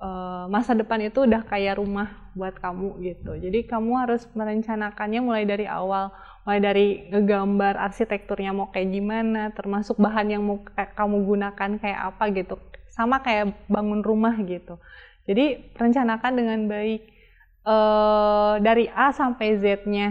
Eh, 0.01 0.45
masa 0.49 0.73
depan 0.73 0.99
itu 1.05 1.23
udah 1.29 1.45
kayak 1.45 1.77
rumah 1.77 2.33
buat 2.33 2.57
kamu 2.57 2.97
gitu. 3.05 3.37
Jadi 3.37 3.69
kamu 3.69 3.91
harus 4.03 4.25
merencanakannya 4.33 5.21
mulai 5.21 5.45
dari 5.45 5.69
awal, 5.69 6.09
mulai 6.43 6.59
dari 6.59 6.87
ngegambar 7.13 7.77
arsitekturnya 7.77 8.51
mau 8.57 8.73
kayak 8.73 8.89
gimana, 8.89 9.53
termasuk 9.53 10.01
bahan 10.01 10.33
yang 10.33 10.43
mau 10.43 10.59
ka- 10.65 10.97
kamu 10.97 11.23
gunakan 11.29 11.71
kayak 11.77 11.99
apa 12.09 12.23
gitu. 12.33 12.55
Sama 12.89 13.21
kayak 13.21 13.53
bangun 13.69 14.01
rumah 14.01 14.33
gitu. 14.43 14.81
Jadi 15.29 15.71
rencanakan 15.77 16.33
dengan 16.35 16.59
baik 16.67 17.01
eh 17.64 18.53
dari 18.59 18.86
A 18.91 19.09
sampai 19.16 19.55
Z-nya 19.59 20.09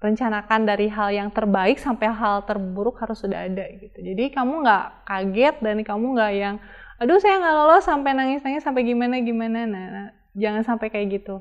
rencanakan 0.00 0.64
dari 0.64 0.88
hal 0.88 1.12
yang 1.12 1.28
terbaik 1.28 1.76
sampai 1.76 2.08
hal 2.08 2.40
terburuk 2.48 2.96
harus 3.04 3.20
sudah 3.20 3.44
ada 3.44 3.68
gitu. 3.76 4.00
Jadi 4.00 4.32
kamu 4.32 4.64
nggak 4.64 4.84
kaget 5.04 5.56
dan 5.60 5.76
kamu 5.84 6.06
nggak 6.16 6.32
yang, 6.32 6.56
aduh 6.96 7.20
saya 7.20 7.36
nggak 7.36 7.56
lolos 7.56 7.84
sampai 7.84 8.10
nangis-nangis 8.16 8.64
sampai 8.64 8.82
gimana 8.88 9.20
gimana. 9.20 9.68
Nah, 9.68 9.86
nah, 9.92 10.08
jangan 10.32 10.64
sampai 10.64 10.88
kayak 10.88 11.20
gitu, 11.20 11.36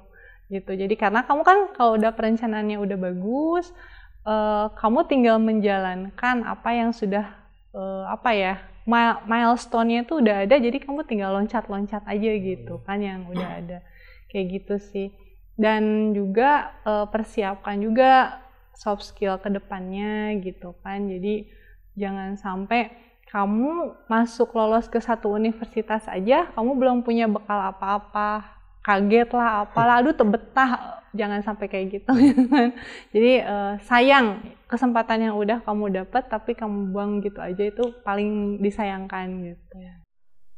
gitu. 0.52 0.72
Jadi 0.76 0.96
karena 1.00 1.24
kamu 1.24 1.42
kan 1.48 1.58
kalau 1.72 1.96
udah 1.96 2.12
perencanaannya 2.12 2.78
udah 2.84 2.98
bagus, 3.00 3.72
eh, 4.28 4.68
kamu 4.76 5.00
tinggal 5.08 5.38
menjalankan 5.40 6.44
apa 6.44 6.70
yang 6.76 6.92
sudah 6.92 7.26
eh, 7.72 8.06
apa 8.12 8.30
ya 8.36 8.54
mi- 8.84 9.22
milestone-nya 9.24 10.04
itu 10.04 10.20
udah 10.20 10.36
ada. 10.44 10.56
Jadi 10.60 10.78
kamu 10.84 11.08
tinggal 11.08 11.32
loncat-loncat 11.38 12.04
aja 12.04 12.32
gitu 12.36 12.82
kan 12.84 13.00
yang 13.00 13.24
udah 13.32 13.50
ada 13.64 13.78
kayak 14.32 14.46
gitu 14.62 14.76
sih. 14.84 15.08
Dan 15.60 16.16
juga 16.16 16.80
eh, 16.88 17.06
persiapkan 17.12 17.76
juga 17.84 18.40
soft 18.80 19.12
skill 19.12 19.36
ke 19.44 19.52
depannya 19.52 20.40
gitu 20.40 20.72
kan. 20.80 21.04
Jadi 21.12 21.52
jangan 22.00 22.40
sampai 22.40 22.96
kamu 23.28 23.94
masuk 24.10 24.56
lolos 24.56 24.90
ke 24.90 24.98
satu 24.98 25.30
universitas 25.36 26.08
aja, 26.10 26.50
kamu 26.56 26.72
belum 26.80 26.98
punya 27.06 27.30
bekal 27.30 27.62
apa-apa, 27.62 28.58
kaget 28.82 29.30
lah 29.36 29.70
apalah, 29.70 30.02
aduh 30.02 30.18
tebetah, 30.18 31.04
jangan 31.14 31.46
sampai 31.46 31.70
kayak 31.70 32.02
gitu. 32.02 32.14
Jadi 33.14 33.32
eh, 33.46 33.74
sayang 33.86 34.42
kesempatan 34.66 35.30
yang 35.30 35.36
udah 35.38 35.62
kamu 35.62 36.06
dapat 36.06 36.26
tapi 36.26 36.58
kamu 36.58 36.90
buang 36.90 37.22
gitu 37.22 37.38
aja 37.38 37.70
itu 37.70 37.94
paling 38.02 38.58
disayangkan 38.62 39.54
gitu. 39.54 39.78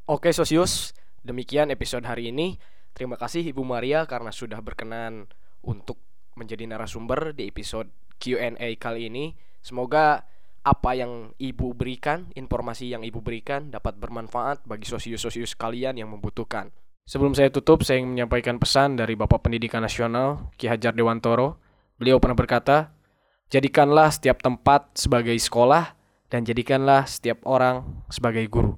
Oke 0.07 0.31
Sosius, 0.31 0.95
demikian 1.23 1.71
episode 1.71 2.07
hari 2.07 2.31
ini. 2.31 2.55
Terima 2.91 3.15
kasih 3.15 3.41
Ibu 3.55 3.63
Maria 3.63 4.03
karena 4.05 4.29
sudah 4.29 4.59
berkenan 4.59 5.27
untuk 5.63 5.97
menjadi 6.35 6.67
narasumber 6.67 7.35
di 7.35 7.47
episode 7.47 7.89
Q&A 8.21 8.77
kali 8.77 9.09
ini. 9.09 9.33
Semoga 9.61 10.25
apa 10.61 10.93
yang 10.93 11.33
Ibu 11.41 11.73
berikan, 11.73 12.29
informasi 12.37 12.93
yang 12.93 13.01
Ibu 13.01 13.25
berikan 13.25 13.73
dapat 13.73 13.97
bermanfaat 13.97 14.69
bagi 14.69 14.85
sosius-sosius 14.85 15.57
kalian 15.57 15.97
yang 15.97 16.13
membutuhkan. 16.13 16.69
Sebelum 17.09 17.33
saya 17.33 17.49
tutup, 17.49 17.81
saya 17.81 17.97
ingin 17.97 18.13
menyampaikan 18.13 18.61
pesan 18.61 18.93
dari 18.93 19.17
Bapak 19.17 19.41
Pendidikan 19.41 19.81
Nasional 19.81 20.53
Ki 20.55 20.69
Hajar 20.69 20.93
Dewantoro. 20.93 21.57
Beliau 21.97 22.21
pernah 22.21 22.37
berkata, 22.37 22.93
"Jadikanlah 23.49 24.13
setiap 24.13 24.45
tempat 24.45 24.93
sebagai 24.93 25.33
sekolah 25.33 25.97
dan 26.29 26.45
jadikanlah 26.45 27.09
setiap 27.09 27.41
orang 27.49 28.05
sebagai 28.13 28.45
guru." 28.45 28.77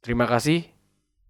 Terima 0.00 0.24
kasih. 0.24 0.71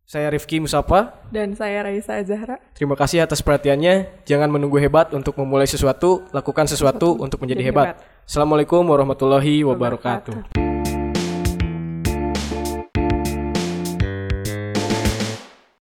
Saya 0.02 0.28
Rifki 0.28 0.58
Musapa. 0.58 1.22
Dan 1.30 1.54
saya 1.54 1.86
Raisa 1.86 2.18
Zahra. 2.26 2.58
Terima 2.74 2.98
kasih 2.98 3.22
atas 3.24 3.40
perhatiannya. 3.40 4.26
Jangan 4.26 4.50
menunggu 4.50 4.76
hebat 4.82 5.14
untuk 5.14 5.38
memulai 5.38 5.70
sesuatu, 5.70 6.26
lakukan 6.34 6.66
sesuatu 6.68 7.16
untuk 7.22 7.40
menjadi 7.40 7.62
Jadi 7.64 7.68
hebat. 7.70 7.86
Assalamualaikum 8.26 8.82
warahmatullahi 8.82 9.62
wabarakatuh. 9.64 10.71